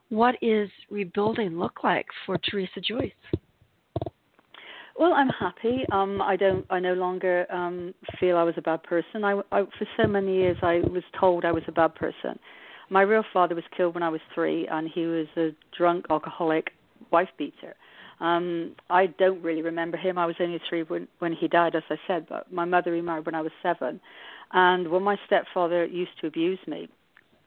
What 0.09 0.35
is 0.41 0.69
rebuilding 0.89 1.57
look 1.57 1.83
like 1.83 2.07
for 2.25 2.37
Teresa 2.37 2.81
Joyce? 2.81 3.11
Well, 4.99 5.13
I'm 5.13 5.29
happy. 5.29 5.85
Um, 5.91 6.21
I 6.21 6.35
don't. 6.35 6.65
I 6.69 6.79
no 6.79 6.93
longer 6.93 7.45
um, 7.51 7.93
feel 8.19 8.35
I 8.35 8.43
was 8.43 8.55
a 8.57 8.61
bad 8.61 8.83
person. 8.83 9.23
I, 9.23 9.39
I, 9.51 9.61
for 9.77 9.87
so 9.95 10.07
many 10.07 10.35
years, 10.35 10.57
I 10.61 10.79
was 10.79 11.03
told 11.19 11.45
I 11.45 11.51
was 11.51 11.63
a 11.67 11.71
bad 11.71 11.95
person. 11.95 12.39
My 12.89 13.01
real 13.01 13.23
father 13.31 13.53
was 13.53 13.65
killed 13.75 13.93
when 13.93 14.03
I 14.03 14.09
was 14.09 14.21
three, 14.33 14.67
and 14.67 14.89
he 14.89 15.05
was 15.05 15.27
a 15.37 15.49
drunk, 15.77 16.05
alcoholic, 16.09 16.71
wife 17.11 17.29
beater. 17.37 17.75
Um, 18.19 18.75
I 18.89 19.07
don't 19.07 19.43
really 19.43 19.61
remember 19.61 19.97
him. 19.97 20.17
I 20.17 20.25
was 20.25 20.35
only 20.39 20.59
three 20.67 20.83
when 20.83 21.07
when 21.19 21.33
he 21.33 21.47
died, 21.47 21.75
as 21.75 21.83
I 21.89 21.97
said. 22.07 22.25
But 22.27 22.51
my 22.51 22.65
mother 22.65 22.91
remarried 22.91 23.25
when 23.25 23.35
I 23.35 23.41
was 23.41 23.51
seven, 23.61 23.99
and 24.53 24.89
when 24.89 25.03
my 25.03 25.17
stepfather 25.25 25.85
used 25.85 26.11
to 26.21 26.27
abuse 26.27 26.59
me, 26.67 26.89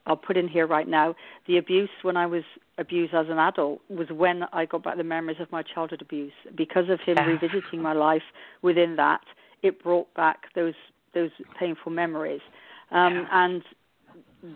I'll 0.05 0.15
put 0.15 0.37
in 0.37 0.47
here 0.47 0.65
right 0.65 0.87
now, 0.87 1.15
the 1.47 1.57
abuse 1.57 1.89
when 2.01 2.17
I 2.17 2.25
was 2.25 2.43
abused 2.77 3.13
as 3.13 3.27
an 3.29 3.37
adult 3.37 3.81
was 3.89 4.09
when 4.09 4.43
I 4.51 4.65
got 4.65 4.83
back 4.83 4.97
the 4.97 5.03
memories 5.03 5.37
of 5.39 5.51
my 5.51 5.61
childhood 5.61 6.01
abuse. 6.01 6.33
Because 6.55 6.89
of 6.89 6.99
him 7.01 7.17
revisiting 7.25 7.81
my 7.81 7.93
life 7.93 8.23
within 8.61 8.95
that, 8.95 9.21
it 9.61 9.81
brought 9.83 10.11
back 10.15 10.53
those 10.55 10.73
those 11.13 11.29
painful 11.59 11.91
memories. 11.91 12.41
Um, 12.89 13.27
and 13.31 13.63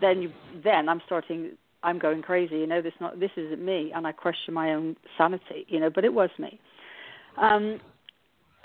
then 0.00 0.22
you, 0.22 0.32
then 0.64 0.88
I'm 0.88 1.00
starting 1.06 1.52
I'm 1.82 1.98
going 1.98 2.22
crazy, 2.22 2.56
you 2.56 2.66
know, 2.66 2.82
this 2.82 2.94
not 3.00 3.20
this 3.20 3.30
isn't 3.36 3.64
me 3.64 3.92
and 3.94 4.06
I 4.06 4.12
question 4.12 4.52
my 4.52 4.72
own 4.72 4.96
sanity, 5.16 5.64
you 5.68 5.78
know, 5.78 5.90
but 5.90 6.04
it 6.04 6.12
was 6.12 6.30
me. 6.38 6.58
Um 7.36 7.80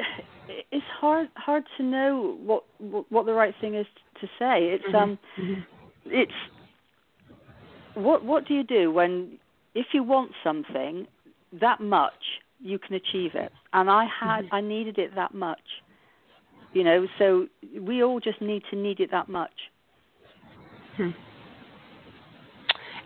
it's 0.72 0.86
hard 1.00 1.30
hard 1.36 1.64
to 1.78 1.84
know 1.84 2.38
what 2.42 2.64
what 3.10 3.26
the 3.26 3.34
right 3.34 3.54
thing 3.62 3.76
is 3.76 3.86
to 4.20 4.28
say. 4.40 4.70
It's 4.70 4.86
mm-hmm. 4.86 4.96
um, 4.96 5.20
mm-hmm. 5.40 5.62
it's 6.06 6.32
what 7.94 8.24
what 8.24 8.48
do 8.48 8.54
you 8.54 8.64
do 8.64 8.92
when 8.92 9.38
if 9.76 9.88
you 9.94 10.04
want 10.04 10.32
something 10.44 11.08
that 11.60 11.80
much 11.82 12.14
you 12.60 12.78
can 12.78 12.96
achieve 12.96 13.32
it, 13.34 13.52
and 13.74 13.90
I 13.90 14.06
had 14.06 14.46
mm-hmm. 14.46 14.56
I 14.56 14.62
needed 14.62 14.98
it 14.98 15.16
that 15.16 15.34
much, 15.34 15.60
you 16.74 16.84
know. 16.84 17.08
So 17.18 17.48
we 17.80 18.04
all 18.04 18.20
just 18.20 18.42
need 18.42 18.64
to 18.70 18.76
need 18.76 19.00
it 19.00 19.12
that 19.12 19.30
much. 19.30 19.52
Hmm. 20.98 21.10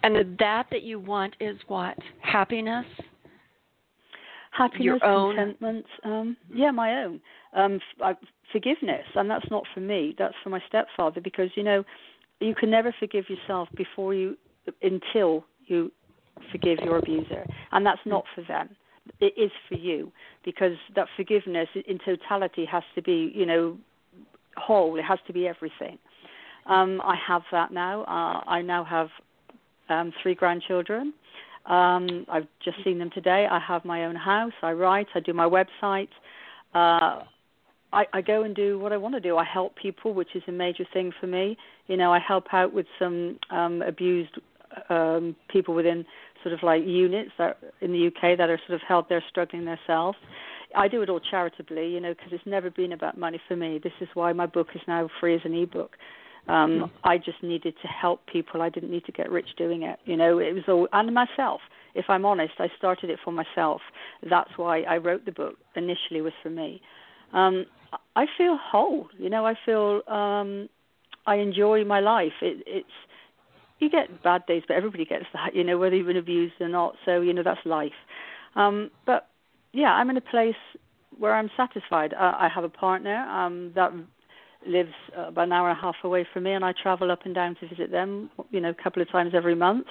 And 0.04 0.38
that 0.40 0.68
that 0.72 0.84
you 0.84 1.00
want 1.00 1.36
is 1.40 1.58
what 1.68 1.98
happiness 2.22 2.86
happiness, 4.58 4.86
Your 4.86 5.06
own? 5.06 5.36
contentment. 5.36 5.86
Um, 6.04 6.38
yeah, 6.54 6.72
my 6.72 7.04
own. 7.04 7.22
Um, 7.54 7.80
f- 8.04 8.18
forgiveness, 8.52 9.06
and 9.16 9.30
that's 9.30 9.50
not 9.50 9.64
for 9.74 9.80
me. 9.80 10.16
That's 10.18 10.36
for 10.44 10.50
my 10.50 10.62
stepfather 10.68 11.22
because 11.22 11.50
you 11.56 11.64
know 11.64 11.84
you 12.40 12.56
can 12.56 12.70
never 12.70 12.94
forgive 13.00 13.26
yourself 13.30 13.70
before 13.76 14.14
you 14.14 14.38
until 14.82 15.46
you 15.68 15.92
forgive 16.52 16.80
your 16.84 16.98
abuser, 16.98 17.46
and 17.72 17.86
that's 17.86 18.02
not 18.06 18.26
for 18.34 18.44
them. 18.48 18.70
It 19.20 19.34
is 19.38 19.52
for 19.70 19.76
you 19.76 20.12
because 20.44 20.74
that 20.96 21.08
forgiveness 21.16 21.70
in 21.88 22.00
totality 22.04 22.66
has 22.66 22.84
to 22.96 23.02
be, 23.02 23.32
you 23.36 23.46
know, 23.46 23.78
whole. 24.58 24.98
It 24.98 25.04
has 25.04 25.20
to 25.28 25.34
be 25.34 25.48
everything. 25.48 26.00
Um, 26.66 27.00
I 27.02 27.16
have 27.28 27.44
that 27.52 27.72
now. 27.72 28.02
Uh, 28.04 28.50
I 28.50 28.62
now 28.64 28.84
have 28.84 29.10
um, 29.90 30.12
three 30.22 30.34
grandchildren. 30.34 31.14
Um, 31.66 32.26
I've 32.30 32.48
just 32.64 32.78
seen 32.84 33.00
them 33.00 33.10
today. 33.14 33.48
I 33.50 33.60
have 33.60 33.86
my 33.86 34.06
own 34.06 34.16
house. 34.16 34.54
I 34.62 34.72
write. 34.72 35.08
I 35.16 35.20
do 35.20 35.34
my 35.34 35.48
website. 35.48 36.10
Uh, 36.74 37.24
I, 37.94 38.06
I 38.14 38.22
go 38.22 38.44
and 38.44 38.56
do 38.56 38.78
what 38.78 38.92
I 38.92 38.98
want 38.98 39.16
to 39.16 39.22
do. 39.22 39.38
I 39.38 39.46
help 39.46 39.76
people, 39.76 40.14
which 40.14 40.36
is 40.36 40.44
a 40.48 40.52
major 40.52 40.86
thing 40.94 41.12
for 41.20 41.28
me. 41.28 41.58
You 41.88 41.98
know, 41.98 42.12
I 42.12 42.20
help 42.20 42.54
out 42.54 42.74
with 42.74 42.86
some 43.00 43.40
um, 43.50 43.82
abused 43.82 44.38
um, 44.90 45.36
people 45.50 45.74
within 45.74 46.06
sort 46.44 46.54
of 46.54 46.62
like 46.62 46.84
units 46.86 47.32
that 47.38 47.58
in 47.82 47.92
the 47.92 48.08
UK 48.08 48.38
that 48.38 48.50
are 48.50 48.60
sort 48.68 48.76
of 48.76 48.82
held 48.88 49.06
there 49.10 49.24
struggling 49.30 49.66
themselves. 49.66 50.18
I 50.76 50.88
do 50.88 51.02
it 51.02 51.10
all 51.10 51.22
charitably, 51.22 51.88
you 51.88 52.02
know, 52.02 52.14
because 52.14 52.34
it's 52.34 52.46
never 52.46 52.70
been 52.70 52.92
about 52.92 53.18
money 53.18 53.40
for 53.48 53.56
me. 53.56 53.80
This 53.82 53.94
is 54.02 54.10
why 54.14 54.34
my 54.34 54.46
book 54.46 54.68
is 54.76 54.82
now 54.88 55.10
free 55.20 55.36
as 55.36 55.42
an 55.46 55.54
ebook. 55.54 55.96
Um, 56.48 56.92
I 57.04 57.18
just 57.18 57.42
needed 57.42 57.74
to 57.82 57.88
help 57.88 58.22
people. 58.28 58.62
I 58.62 58.70
didn't 58.70 58.92
need 58.92 59.06
to 59.06 59.12
get 59.12 59.32
rich 59.32 59.48
doing 59.58 59.84
it. 59.84 60.00
You 60.06 60.16
know, 60.16 60.38
it 60.40 60.54
was 60.54 60.64
all 60.68 60.88
and 60.94 61.14
myself. 61.14 61.62
If 61.96 62.06
I'm 62.10 62.26
honest, 62.26 62.54
I 62.60 62.68
started 62.78 63.10
it 63.10 63.20
for 63.24 63.32
myself. 63.32 63.82
That's 64.30 64.52
why 64.58 64.82
I 64.82 64.98
wrote 64.98 65.26
the 65.26 65.32
book. 65.32 65.56
Initially, 65.76 66.22
was 66.22 66.34
for 66.44 66.50
me. 66.50 66.82
Um, 67.34 67.66
I 68.16 68.26
feel 68.38 68.58
whole. 68.62 69.08
You 69.18 69.30
know, 69.30 69.46
I 69.46 69.56
feel 69.66 70.02
um, 70.08 70.70
I 71.26 71.36
enjoy 71.36 71.84
my 71.84 72.00
life. 72.00 72.34
It, 72.42 72.64
it's 72.68 72.88
you 73.80 73.90
get 73.90 74.24
bad 74.24 74.46
days, 74.46 74.64
but 74.68 74.76
everybody 74.76 75.06
gets 75.06 75.26
that. 75.34 75.56
You 75.56 75.64
know, 75.64 75.78
whether 75.78 75.96
you've 75.96 76.08
been 76.08 76.18
abused 76.18 76.56
or 76.60 76.70
not. 76.70 76.96
So 77.06 77.22
you 77.22 77.34
know 77.34 77.44
that's 77.44 77.66
life. 77.66 77.92
Um, 78.56 78.92
but 79.06 79.28
yeah, 79.74 79.92
I'm 79.94 80.10
in 80.10 80.18
a 80.18 80.22
place 80.22 80.56
where 81.18 81.34
I'm 81.34 81.50
satisfied. 81.58 82.14
Uh, 82.14 82.34
I 82.38 82.50
have 82.54 82.64
a 82.64 82.70
partner 82.70 83.16
um, 83.16 83.72
that 83.76 83.92
lives 84.68 84.94
uh, 85.18 85.28
about 85.28 85.46
an 85.48 85.54
hour 85.54 85.70
and 85.70 85.78
a 85.78 85.82
half 85.82 85.96
away 86.04 86.28
from 86.34 86.44
me, 86.44 86.52
and 86.52 86.64
I 86.64 86.74
travel 86.82 87.12
up 87.12 87.26
and 87.26 87.36
down 87.36 87.56
to 87.60 87.68
visit 87.68 87.92
them, 87.92 88.30
you 88.52 88.60
know, 88.60 88.70
a 88.70 88.84
couple 88.84 89.02
of 89.02 89.10
times 89.12 89.34
every 89.34 89.56
month. 89.56 89.88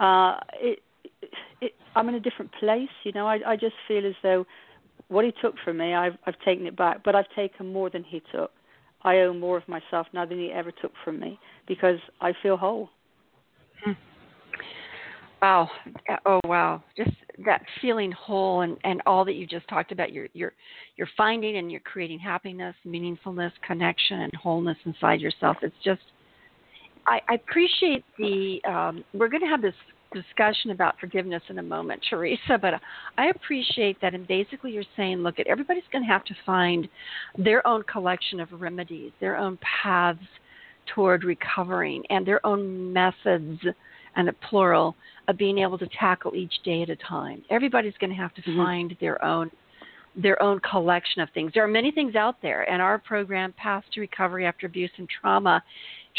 Uh, 0.00 0.36
it, 0.54 0.80
it, 1.60 1.72
I'm 1.94 2.08
in 2.08 2.14
a 2.14 2.20
different 2.20 2.52
place, 2.58 2.88
you 3.04 3.12
know. 3.12 3.26
I, 3.26 3.38
I 3.46 3.56
just 3.56 3.74
feel 3.86 4.06
as 4.06 4.14
though 4.22 4.46
what 5.08 5.24
he 5.24 5.32
took 5.42 5.54
from 5.64 5.78
me, 5.78 5.94
I've, 5.94 6.16
I've 6.26 6.38
taken 6.44 6.66
it 6.66 6.76
back, 6.76 7.02
but 7.04 7.14
I've 7.14 7.30
taken 7.36 7.72
more 7.72 7.90
than 7.90 8.04
he 8.04 8.22
took. 8.32 8.50
I 9.02 9.18
owe 9.18 9.34
more 9.34 9.56
of 9.56 9.66
myself 9.68 10.06
now 10.12 10.24
than 10.24 10.38
he 10.38 10.52
ever 10.52 10.70
took 10.70 10.92
from 11.04 11.18
me 11.18 11.38
because 11.66 11.98
I 12.20 12.32
feel 12.42 12.56
whole. 12.56 12.88
Hmm. 13.84 13.92
Wow. 15.42 15.68
Oh 16.24 16.40
wow. 16.44 16.84
Just 16.96 17.10
that 17.44 17.62
feeling 17.80 18.12
whole 18.12 18.60
and, 18.60 18.76
and 18.84 19.02
all 19.06 19.24
that 19.24 19.32
you 19.32 19.44
just 19.44 19.66
talked 19.66 19.90
about, 19.90 20.12
you're 20.12 20.28
you're 20.34 20.52
you're 20.96 21.08
finding 21.16 21.56
and 21.56 21.68
you're 21.68 21.80
creating 21.80 22.20
happiness, 22.20 22.76
meaningfulness, 22.86 23.50
connection 23.66 24.20
and 24.20 24.32
wholeness 24.40 24.76
inside 24.86 25.20
yourself. 25.20 25.56
It's 25.62 25.74
just 25.84 26.00
I, 27.08 27.20
I 27.28 27.34
appreciate 27.34 28.04
the 28.18 28.60
um, 28.68 29.04
we're 29.12 29.28
gonna 29.28 29.48
have 29.48 29.62
this 29.62 29.74
discussion 30.14 30.70
about 30.70 30.94
forgiveness 31.00 31.42
in 31.48 31.58
a 31.58 31.62
moment, 31.62 32.00
Teresa, 32.08 32.56
but 32.60 32.74
I 33.18 33.26
appreciate 33.34 34.00
that 34.00 34.14
and 34.14 34.28
basically 34.28 34.70
you're 34.70 34.84
saying, 34.96 35.18
look 35.18 35.40
at 35.40 35.48
everybody's 35.48 35.82
gonna 35.92 36.06
have 36.06 36.24
to 36.26 36.34
find 36.46 36.88
their 37.36 37.66
own 37.66 37.82
collection 37.90 38.38
of 38.38 38.48
remedies, 38.52 39.10
their 39.20 39.36
own 39.36 39.58
paths 39.82 40.20
toward 40.94 41.24
recovering 41.24 42.04
and 42.10 42.24
their 42.24 42.44
own 42.46 42.92
methods 42.92 43.58
and 44.16 44.28
a 44.28 44.32
plural 44.32 44.94
of 45.28 45.36
being 45.36 45.58
able 45.58 45.78
to 45.78 45.88
tackle 45.98 46.34
each 46.34 46.52
day 46.64 46.82
at 46.82 46.90
a 46.90 46.96
time. 46.96 47.42
Everybody's 47.50 47.94
going 48.00 48.10
to 48.10 48.16
have 48.16 48.34
to 48.34 48.42
mm-hmm. 48.42 48.56
find 48.56 48.96
their 49.00 49.22
own 49.24 49.50
their 50.14 50.42
own 50.42 50.60
collection 50.60 51.22
of 51.22 51.30
things. 51.30 51.52
There 51.54 51.64
are 51.64 51.68
many 51.68 51.90
things 51.90 52.14
out 52.16 52.36
there, 52.42 52.70
and 52.70 52.82
our 52.82 52.98
program, 52.98 53.54
Path 53.56 53.84
to 53.94 54.00
Recovery 54.00 54.44
After 54.44 54.66
Abuse 54.66 54.90
and 54.98 55.08
Trauma, 55.08 55.62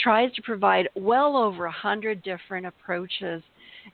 tries 0.02 0.34
to 0.34 0.42
provide 0.42 0.90
well 0.96 1.38
over 1.38 1.66
a 1.66 1.72
hundred 1.72 2.24
different 2.24 2.66
approaches. 2.66 3.44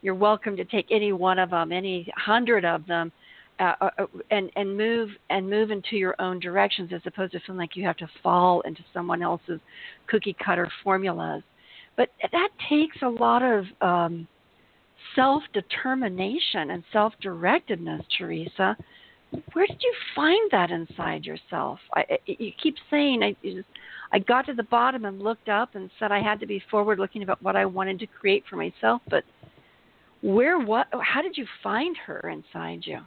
You're 0.02 0.16
welcome 0.16 0.56
to 0.56 0.64
take 0.64 0.88
any 0.90 1.12
one 1.12 1.40
of 1.40 1.50
them, 1.50 1.72
any 1.72 2.08
hundred 2.16 2.64
of 2.64 2.88
them, 2.88 3.12
uh, 3.60 3.74
uh, 3.82 3.90
uh 3.98 4.06
and 4.32 4.50
and 4.56 4.78
move 4.78 5.10
and 5.30 5.50
move 5.50 5.70
into 5.72 5.98
your 5.98 6.16
own 6.20 6.40
directions, 6.40 6.92
as 6.94 7.02
opposed 7.06 7.34
to 7.34 7.40
feeling 7.42 7.60
like 7.60 7.76
you 7.76 7.84
have 7.86 7.98
to 7.98 8.08
fall 8.24 8.62
into 8.62 8.82
someone 8.94 9.22
else's 9.22 9.60
cookie 10.08 10.36
cutter 10.44 10.72
formulas. 10.84 11.44
But 12.00 12.08
that 12.32 12.48
takes 12.70 12.96
a 13.02 13.10
lot 13.10 13.44
of 13.44 13.66
um, 13.82 14.26
self 15.18 15.44
determination 15.52 16.72
and 16.72 16.82
self 16.94 17.12
directedness, 17.22 18.06
Teresa, 18.18 18.78
where 19.52 19.68
did 19.68 19.82
you 19.82 19.94
find 20.16 20.50
that 20.50 20.72
inside 20.72 21.26
yourself? 21.26 21.78
I, 21.94 22.06
you 22.26 22.54
keep 22.64 22.76
saying 22.90 23.22
I, 23.22 23.36
just, 23.44 23.68
I 24.14 24.20
got 24.20 24.46
to 24.46 24.54
the 24.54 24.64
bottom 24.64 25.04
and 25.04 25.22
looked 25.22 25.50
up 25.50 25.76
and 25.76 25.90
said 26.00 26.14
I 26.14 26.22
had 26.22 26.40
to 26.40 26.48
be 26.48 26.64
forward 26.72 27.00
looking 27.00 27.22
about 27.22 27.44
what 27.44 27.58
I 27.58 27.66
wanted 27.66 28.00
to 28.00 28.08
create 28.08 28.46
for 28.50 28.56
myself, 28.56 29.02
but 29.10 29.26
where 30.22 30.58
what 30.58 30.88
how 31.02 31.22
did 31.22 31.36
you 31.36 31.46
find 31.62 31.98
her 31.98 32.30
inside 32.30 32.84
you? 32.86 33.00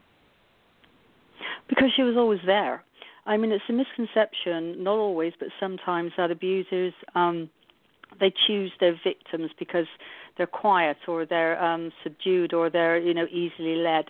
Because 1.66 1.88
she 1.96 2.02
was 2.02 2.18
always 2.18 2.40
there. 2.44 2.84
I 3.24 3.38
mean, 3.38 3.52
it's 3.52 3.64
a 3.70 3.72
misconception, 3.72 4.84
not 4.84 4.98
always, 4.98 5.32
but 5.38 5.48
sometimes 5.58 6.12
that 6.18 6.30
abusers 6.30 6.92
um 7.14 7.48
they 8.20 8.32
choose 8.46 8.72
their 8.80 8.98
victims 9.04 9.50
because 9.58 9.86
they're 10.36 10.46
quiet 10.46 10.96
or 11.06 11.26
they're 11.26 11.62
um 11.62 11.92
subdued 12.02 12.52
or 12.52 12.70
they're 12.70 12.98
you 12.98 13.14
know 13.14 13.26
easily 13.30 13.76
led 13.76 14.06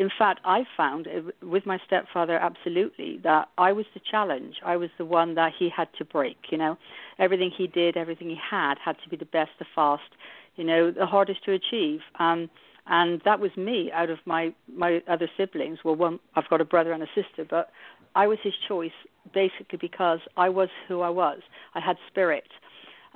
in 0.00 0.08
fact, 0.18 0.40
I 0.46 0.64
found 0.78 1.06
with 1.42 1.66
my 1.66 1.78
stepfather 1.86 2.38
absolutely 2.38 3.20
that 3.22 3.48
I 3.58 3.72
was 3.72 3.84
the 3.92 4.00
challenge. 4.10 4.54
I 4.64 4.76
was 4.76 4.88
the 4.96 5.04
one 5.04 5.34
that 5.34 5.52
he 5.58 5.68
had 5.68 5.88
to 5.98 6.06
break. 6.06 6.38
You 6.48 6.56
know, 6.56 6.78
everything 7.18 7.50
he 7.54 7.66
did, 7.66 7.98
everything 7.98 8.30
he 8.30 8.38
had, 8.50 8.76
had 8.82 8.96
to 9.04 9.10
be 9.10 9.16
the 9.16 9.26
best, 9.26 9.50
the 9.58 9.66
fast, 9.74 10.10
you 10.56 10.64
know, 10.64 10.90
the 10.90 11.04
hardest 11.04 11.44
to 11.44 11.52
achieve. 11.52 12.00
Um, 12.18 12.48
and 12.86 13.20
that 13.26 13.40
was 13.40 13.50
me 13.58 13.90
out 13.92 14.08
of 14.08 14.18
my 14.24 14.54
my 14.74 15.02
other 15.06 15.28
siblings. 15.36 15.80
Well, 15.84 15.96
one 15.96 16.18
I've 16.34 16.48
got 16.48 16.62
a 16.62 16.64
brother 16.64 16.92
and 16.92 17.02
a 17.02 17.08
sister, 17.14 17.44
but 17.48 17.70
I 18.14 18.26
was 18.26 18.38
his 18.42 18.54
choice 18.66 18.96
basically 19.34 19.78
because 19.78 20.20
I 20.34 20.48
was 20.48 20.70
who 20.88 21.02
I 21.02 21.10
was. 21.10 21.40
I 21.74 21.80
had 21.80 21.96
spirit. 22.10 22.48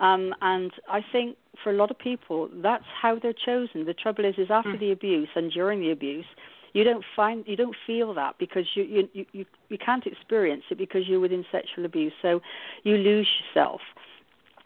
Um, 0.00 0.34
and 0.40 0.72
I 0.88 1.00
think 1.12 1.36
for 1.62 1.70
a 1.70 1.76
lot 1.76 1.90
of 1.90 1.98
people, 1.98 2.48
that's 2.62 2.84
how 3.00 3.18
they're 3.20 3.32
chosen. 3.32 3.84
The 3.84 3.94
trouble 3.94 4.24
is, 4.24 4.34
is 4.38 4.48
after 4.50 4.70
mm. 4.70 4.80
the 4.80 4.92
abuse 4.92 5.28
and 5.36 5.52
during 5.52 5.80
the 5.80 5.92
abuse, 5.92 6.26
you 6.72 6.82
don't 6.82 7.04
find 7.14 7.44
you 7.46 7.56
don't 7.56 7.76
feel 7.86 8.12
that 8.14 8.34
because 8.38 8.66
you 8.74 9.08
you 9.14 9.26
you 9.32 9.44
you 9.68 9.78
can't 9.78 10.06
experience 10.06 10.64
it 10.70 10.78
because 10.78 11.02
you're 11.06 11.20
within 11.20 11.44
sexual 11.52 11.84
abuse 11.84 12.12
so 12.20 12.40
you 12.82 12.96
lose 12.96 13.28
yourself 13.54 13.80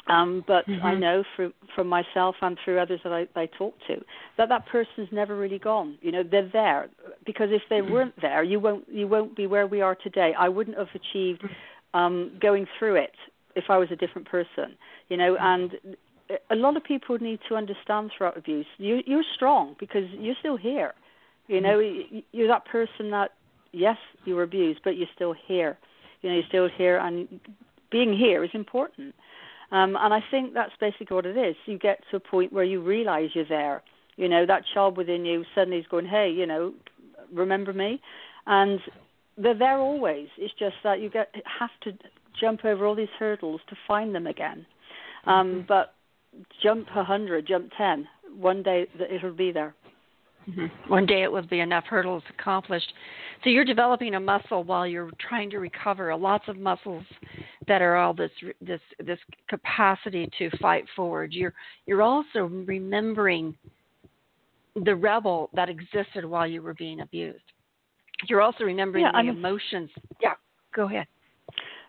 um, 0.09 0.43
but 0.47 0.67
mm-hmm. 0.67 0.85
I 0.85 0.95
know 0.95 1.23
from 1.37 1.53
from 1.75 1.87
myself 1.87 2.37
and 2.41 2.59
through 2.65 2.79
others 2.81 3.01
that 3.05 3.13
I, 3.13 3.27
I 3.39 3.47
talk 3.47 3.75
to 3.89 4.03
that 4.39 4.49
that 4.49 4.67
person's 4.67 5.09
never 5.13 5.37
really 5.37 5.59
gone. 5.59 5.99
You 6.01 6.13
know, 6.13 6.23
they're 6.23 6.49
there 6.51 6.89
because 7.27 7.49
if 7.51 7.63
they 7.69 7.81
mm-hmm. 7.81 7.93
weren't 7.93 8.21
there, 8.23 8.43
you 8.43 8.59
won't 8.59 8.85
you 8.89 9.07
won't 9.07 9.37
be 9.37 9.47
where 9.47 9.67
we 9.67 9.83
are 9.83 9.95
today. 9.95 10.33
I 10.39 10.49
wouldn't 10.49 10.79
have 10.79 10.89
achieved 10.95 11.45
um, 11.93 12.33
going 12.41 12.67
through 12.79 12.97
it 12.97 13.15
if 13.59 13.65
I 13.69 13.77
was 13.77 13.89
a 13.91 13.97
different 13.97 14.29
person. 14.29 14.77
You 15.09 15.17
know, 15.17 15.37
and 15.39 15.73
a 16.51 16.57
lot 16.57 16.77
of 16.77 16.85
people 16.85 17.19
need 17.21 17.41
to 17.49 17.57
understand 17.57 18.11
throughout 18.17 18.37
abuse. 18.37 18.67
You 18.79 19.03
you're 19.07 19.25
strong 19.35 19.77
because 19.79 20.05
you're 20.19 20.37
still 20.39 20.57
here. 20.57 20.95
You 21.47 21.61
know, 21.61 21.81
you're 22.33 22.49
that 22.49 22.67
person 22.67 23.11
that 23.11 23.33
yes, 23.73 23.97
you 24.25 24.35
were 24.35 24.43
abused, 24.43 24.81
but 24.85 24.97
you're 24.97 25.09
still 25.15 25.35
here. 25.47 25.79
You 26.23 26.31
know, 26.31 26.37
you're 26.37 26.49
still 26.49 26.69
here, 26.69 26.99
and 26.99 27.41
being 27.91 28.17
here 28.17 28.45
is 28.45 28.51
important. 28.55 29.15
Um, 29.71 29.97
and 30.01 30.15
I 30.15 30.21
think 30.31 30.55
that's 30.55 30.73
basically 30.81 31.15
what 31.15 31.27
it 31.27 31.37
is. 31.37 31.55
You 31.67 31.79
get 31.79 32.03
to 32.11 32.17
a 32.17 32.21
point 32.21 32.53
where 32.53 32.65
you 32.65 32.81
realize 32.81 33.31
you're 33.35 33.45
there. 33.45 33.83
You 34.17 34.29
know, 34.29 34.47
that 34.47 34.65
child 34.73 34.97
within 34.97 35.25
you 35.25 35.45
suddenly 35.55 35.79
is 35.79 35.87
going, 35.91 36.07
hey, 36.07 36.31
you 36.31 36.47
know, 36.47 36.73
remember 37.33 37.73
me? 37.73 38.01
And 38.47 38.81
they're 39.37 39.59
there 39.59 39.79
always. 39.79 40.29
It's 40.37 40.55
just 40.59 40.77
that 40.85 41.01
you 41.01 41.11
get 41.11 41.35
have 41.61 41.71
to 41.83 41.93
jump 42.41 42.65
over 42.65 42.87
all 42.87 42.95
these 42.95 43.09
hurdles 43.19 43.61
to 43.69 43.77
find 43.87 44.15
them 44.15 44.27
again. 44.27 44.67
Um, 45.27 45.47
mm-hmm. 45.47 45.61
But 45.69 45.95
jump 46.63 46.89
a 46.95 47.05
hundred, 47.05 47.47
jump 47.47 47.71
ten. 47.77 48.07
One 48.37 48.63
day 48.63 48.87
it'll 49.11 49.33
be 49.33 49.53
there. 49.53 49.75
Mm-hmm. 50.49 50.91
One 50.91 51.05
day 51.05 51.23
it 51.23 51.31
will 51.31 51.47
be 51.47 51.61
enough 51.61 51.85
hurdles 51.85 52.23
accomplished. 52.39 52.93
So 53.45 53.51
you're 53.51 53.65
developing 53.65 54.15
a 54.15 54.21
muscle 54.21 54.65
while 54.65 54.87
you're 54.87 55.11
trying 55.21 55.51
to 55.51 55.59
recover. 55.59 56.15
Lots 56.17 56.45
of 56.49 56.57
muscles 56.57 57.05
that 57.67 57.83
are 57.83 57.97
all 57.97 58.15
this 58.15 58.31
this 58.61 58.81
this 59.05 59.19
capacity 59.49 60.29
to 60.39 60.51
fight 60.59 60.85
forward. 60.97 61.33
You're 61.33 61.55
you're 61.87 62.03
also 62.03 62.45
remembering 62.45 63.55
the 64.85 64.95
rebel 64.95 65.51
that 65.55 65.69
existed 65.69 66.25
while 66.25 66.47
you 66.47 66.63
were 66.63 66.75
being 66.75 67.01
abused. 67.01 67.43
You're 68.29 68.43
also 68.43 68.65
remembering 68.65 69.05
yeah, 69.05 69.13
the 69.13 69.19
I'm 69.19 69.29
emotions. 69.29 69.91
Yeah, 70.23 70.35
go 70.75 70.87
ahead. 70.87 71.07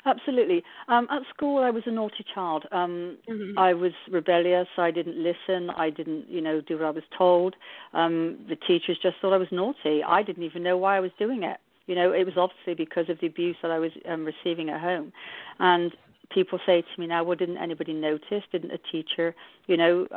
Absolutely. 0.09 0.63
Um, 0.87 1.07
at 1.11 1.21
school, 1.33 1.63
I 1.63 1.69
was 1.69 1.83
a 1.85 1.91
naughty 1.91 2.25
child. 2.33 2.65
Um, 2.71 3.17
mm-hmm. 3.29 3.57
I 3.59 3.73
was 3.73 3.91
rebellious. 4.09 4.67
I 4.77 4.91
didn't 4.91 5.17
listen. 5.17 5.69
I 5.69 5.89
didn't, 5.89 6.27
you 6.27 6.41
know, 6.41 6.61
do 6.61 6.77
what 6.77 6.85
I 6.85 6.91
was 6.91 7.03
told. 7.15 7.55
Um, 7.93 8.39
the 8.49 8.55
teachers 8.55 8.97
just 9.01 9.17
thought 9.21 9.33
I 9.33 9.37
was 9.37 9.47
naughty. 9.51 10.03
I 10.03 10.23
didn't 10.23 10.43
even 10.43 10.63
know 10.63 10.77
why 10.77 10.97
I 10.97 10.99
was 10.99 11.11
doing 11.19 11.43
it. 11.43 11.57
You 11.85 11.95
know, 11.95 12.11
it 12.11 12.25
was 12.25 12.35
obviously 12.37 12.73
because 12.73 13.09
of 13.09 13.19
the 13.19 13.27
abuse 13.27 13.55
that 13.61 13.71
I 13.71 13.79
was 13.79 13.91
um, 14.07 14.25
receiving 14.25 14.69
at 14.69 14.81
home. 14.81 15.11
And 15.59 15.91
people 16.31 16.59
say 16.65 16.81
to 16.81 17.01
me 17.01 17.07
now, 17.07 17.23
well, 17.23 17.37
didn't 17.37 17.57
anybody 17.57 17.93
notice? 17.93 18.43
Didn't 18.51 18.71
a 18.71 18.79
teacher, 18.91 19.35
you 19.67 19.77
know, 19.77 20.07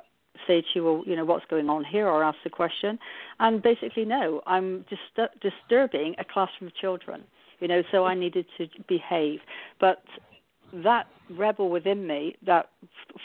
say 0.47 0.63
to 0.63 0.67
you, 0.75 0.85
well, 0.85 1.03
you 1.07 1.17
know, 1.17 1.25
what's 1.25 1.45
going 1.51 1.69
on 1.69 1.85
here, 1.85 2.07
or 2.07 2.25
ask 2.25 2.39
the 2.45 2.51
question? 2.51 2.99
And 3.41 3.63
basically, 3.63 4.05
no, 4.05 4.43
I'm 4.47 4.85
just 4.89 5.03
disturbing 5.41 6.15
a 6.19 6.25
classroom 6.25 6.69
of 6.69 6.75
children 6.75 7.25
you 7.63 7.69
know, 7.69 7.83
so 7.93 8.05
I 8.05 8.15
needed 8.15 8.45
to 8.59 8.67
behave. 8.89 9.39
But 9.81 10.03
that 10.73 11.07
rebel 11.31 11.71
within 11.71 12.07
me 12.07 12.35
that 12.45 12.71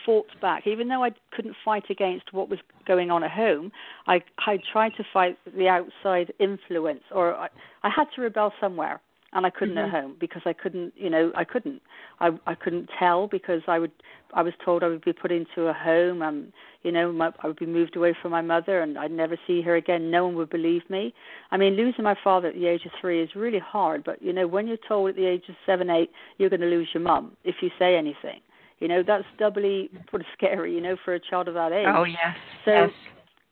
fought 0.05 0.27
back, 0.39 0.67
even 0.67 0.87
though 0.87 1.03
I 1.03 1.09
couldn't 1.31 1.55
fight 1.65 1.85
against 1.89 2.31
what 2.31 2.47
was 2.47 2.59
going 2.85 3.09
on 3.09 3.23
at 3.23 3.31
home, 3.31 3.71
I 4.05 4.21
I 4.45 4.59
tried 4.71 4.91
to 4.97 5.03
fight 5.11 5.37
the 5.57 5.67
outside 5.67 6.31
influence, 6.39 7.01
or 7.11 7.33
I, 7.33 7.49
I 7.83 7.89
had 7.89 8.05
to 8.15 8.21
rebel 8.21 8.53
somewhere 8.61 9.01
and 9.33 9.45
I 9.45 9.49
couldn't 9.49 9.75
mm-hmm. 9.75 9.95
at 9.95 10.01
home 10.01 10.15
because 10.19 10.41
I 10.45 10.53
couldn't, 10.53 10.93
you 10.95 11.09
know, 11.09 11.31
I 11.35 11.43
couldn't, 11.43 11.81
I 12.19 12.29
I 12.45 12.55
couldn't 12.55 12.89
tell 12.97 13.27
because 13.27 13.61
I 13.67 13.77
would, 13.77 13.91
I 14.33 14.41
was 14.41 14.53
told 14.63 14.83
I 14.83 14.87
would 14.87 15.03
be 15.03 15.13
put 15.13 15.31
into 15.31 15.67
a 15.67 15.73
home, 15.73 16.21
and 16.21 16.51
you 16.83 16.91
know, 16.91 17.11
my, 17.11 17.31
I 17.43 17.47
would 17.47 17.59
be 17.59 17.65
moved 17.65 17.97
away 17.97 18.15
from 18.21 18.31
my 18.31 18.41
mother, 18.41 18.81
and 18.81 18.97
I'd 18.97 19.11
never 19.11 19.37
see 19.45 19.61
her 19.63 19.75
again. 19.75 20.09
No 20.09 20.25
one 20.25 20.35
would 20.35 20.49
believe 20.49 20.89
me. 20.89 21.13
I 21.51 21.57
mean, 21.57 21.75
losing 21.75 22.03
my 22.03 22.15
father 22.23 22.47
at 22.49 22.55
the 22.55 22.67
age 22.67 22.85
of 22.85 22.91
three 23.01 23.21
is 23.21 23.29
really 23.35 23.59
hard, 23.59 24.03
but 24.03 24.21
you 24.21 24.31
know, 24.31 24.47
when 24.47 24.67
you're 24.67 24.77
told 24.87 25.09
at 25.09 25.15
the 25.15 25.25
age 25.25 25.43
of 25.49 25.55
seven, 25.65 25.89
eight, 25.89 26.09
you're 26.37 26.49
going 26.49 26.61
to 26.61 26.67
lose 26.67 26.87
your 26.93 27.03
mum 27.03 27.35
if 27.43 27.55
you 27.61 27.69
say 27.77 27.97
anything, 27.97 28.39
you 28.79 28.87
know, 28.87 29.03
that's 29.05 29.25
doubly 29.37 29.89
sort 30.09 30.21
of 30.21 30.27
scary, 30.37 30.73
you 30.73 30.81
know, 30.81 30.95
for 31.03 31.15
a 31.15 31.19
child 31.19 31.49
of 31.49 31.53
that 31.55 31.73
age. 31.73 31.87
Oh 31.87 32.03
yes. 32.05 32.35
So. 32.63 32.71
Yes 32.71 32.91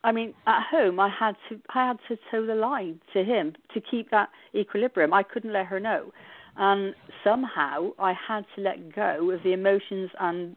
I 0.06 0.12
mean, 0.12 0.36
at 0.46 0.62
home, 0.70 1.00
I 1.00 1.10
had 1.10 1.36
to 1.50 1.60
I 1.74 1.88
had 1.88 1.98
to 2.10 2.18
toe 2.30 2.46
the 2.46 2.54
line 2.54 3.02
to 3.14 3.24
him 3.24 3.56
to 3.74 3.82
keep 3.82 4.12
that 4.12 4.30
equilibrium. 4.54 5.12
I 5.14 5.24
couldn't 5.24 5.52
let 5.52 5.66
her 5.66 5.80
know, 5.80 6.12
and 6.58 6.94
somehow 7.24 7.90
I 7.98 8.14
had 8.14 8.46
to 8.56 8.62
let 8.62 8.96
go 8.96 9.32
of 9.32 9.42
the 9.42 9.54
emotions 9.54 10.12
and 10.20 10.56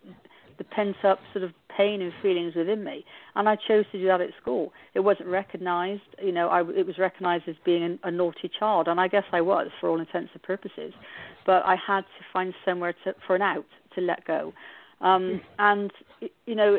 the 0.59 0.65
pent 0.65 0.97
up 1.03 1.21
sort 1.33 1.45
of 1.45 1.53
pain 1.75 2.03
and 2.03 2.13
feelings 2.21 2.57
within 2.57 2.85
me. 2.85 3.07
And 3.37 3.49
I 3.49 3.57
chose 3.57 3.87
to 3.93 3.99
do 3.99 4.07
that 4.09 4.21
at 4.21 4.31
school. 4.39 4.73
It 4.93 5.01
wasn't 5.01 5.29
recognised, 5.29 6.03
you 6.23 6.33
know. 6.33 6.49
I, 6.49 6.61
it 6.61 6.87
was 6.87 6.99
recognised 6.99 7.45
as 7.49 7.57
being 7.65 7.99
a, 8.05 8.09
a 8.09 8.11
naughty 8.11 8.51
child, 8.59 8.87
and 8.87 9.01
I 9.01 9.09
guess 9.09 9.25
I 9.33 9.41
was 9.41 9.69
for 9.81 9.89
all 9.89 9.99
intents 9.99 10.31
and 10.35 10.43
purposes. 10.43 10.93
But 11.47 11.65
I 11.65 11.77
had 11.77 12.03
to 12.03 12.25
find 12.35 12.53
somewhere 12.67 12.95
to, 13.05 13.15
for 13.27 13.35
an 13.35 13.41
out 13.41 13.65
to 13.95 14.03
let 14.03 14.27
go. 14.27 14.53
Um, 15.01 15.41
and 15.59 15.91
you 16.45 16.55
know, 16.55 16.79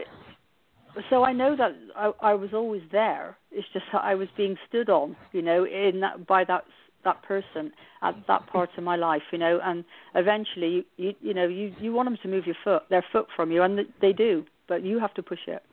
so 1.09 1.23
I 1.23 1.33
know 1.33 1.55
that 1.55 1.71
I, 1.95 2.11
I 2.21 2.33
was 2.33 2.49
always 2.53 2.81
there. 2.91 3.37
It's 3.51 3.67
just 3.73 3.85
that 3.93 4.03
I 4.03 4.15
was 4.15 4.27
being 4.35 4.55
stood 4.67 4.89
on, 4.89 5.15
you 5.31 5.41
know, 5.41 5.65
in 5.65 5.99
that 6.01 6.25
by 6.27 6.43
that 6.45 6.63
that 7.05 7.23
person 7.23 7.71
at 8.01 8.15
that 8.27 8.45
part 8.47 8.69
of 8.77 8.83
my 8.83 8.95
life, 8.95 9.21
you 9.31 9.37
know, 9.37 9.59
and 9.63 9.85
eventually, 10.15 10.67
you 10.67 10.83
you, 10.97 11.13
you 11.21 11.33
know, 11.33 11.47
you 11.47 11.73
you 11.79 11.93
want 11.93 12.07
them 12.07 12.17
to 12.21 12.27
move 12.27 12.45
your 12.45 12.55
foot, 12.63 12.83
their 12.89 13.05
foot 13.11 13.27
from 13.35 13.51
you, 13.51 13.63
and 13.63 13.79
they 14.01 14.13
do, 14.13 14.45
but 14.67 14.83
you 14.83 14.99
have 14.99 15.13
to 15.13 15.23
push 15.23 15.39
it. 15.47 15.63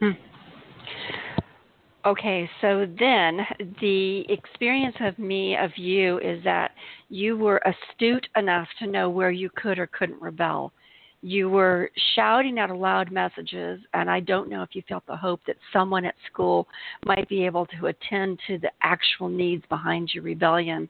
Hmm. 0.00 0.10
Okay, 2.06 2.48
so 2.60 2.86
then 2.98 3.40
the 3.80 4.24
experience 4.30 4.96
of 5.00 5.18
me 5.18 5.56
of 5.56 5.70
you 5.76 6.18
is 6.20 6.42
that 6.44 6.70
you 7.08 7.36
were 7.36 7.60
astute 7.66 8.26
enough 8.36 8.68
to 8.78 8.86
know 8.86 9.10
where 9.10 9.32
you 9.32 9.50
could 9.56 9.78
or 9.78 9.88
couldn't 9.88 10.20
rebel 10.22 10.72
you 11.22 11.48
were 11.50 11.90
shouting 12.14 12.58
out 12.58 12.70
loud 12.76 13.10
messages, 13.10 13.80
and 13.94 14.08
I 14.08 14.20
don't 14.20 14.48
know 14.48 14.62
if 14.62 14.70
you 14.74 14.82
felt 14.88 15.04
the 15.06 15.16
hope 15.16 15.40
that 15.46 15.56
someone 15.72 16.04
at 16.04 16.14
school 16.30 16.68
might 17.04 17.28
be 17.28 17.44
able 17.44 17.66
to 17.78 17.86
attend 17.86 18.38
to 18.46 18.58
the 18.58 18.70
actual 18.82 19.28
needs 19.28 19.64
behind 19.68 20.10
your 20.14 20.22
rebellion. 20.22 20.88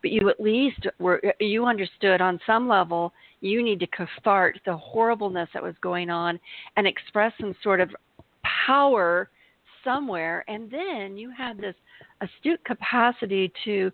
But 0.00 0.10
you 0.10 0.28
at 0.28 0.38
least 0.38 0.86
were 0.98 1.20
you 1.40 1.64
understood 1.64 2.20
on 2.20 2.38
some 2.46 2.68
level 2.68 3.12
you 3.40 3.62
need 3.62 3.80
to 3.80 3.86
cathartic 3.86 4.62
the 4.64 4.76
horribleness 4.76 5.48
that 5.54 5.62
was 5.62 5.74
going 5.80 6.10
on 6.10 6.38
and 6.76 6.86
express 6.86 7.32
some 7.40 7.56
sort 7.62 7.80
of 7.80 7.90
power 8.66 9.28
somewhere, 9.82 10.44
and 10.48 10.70
then 10.70 11.16
you 11.16 11.30
had 11.30 11.58
this 11.58 11.74
astute 12.20 12.64
capacity 12.64 13.52
to 13.64 13.90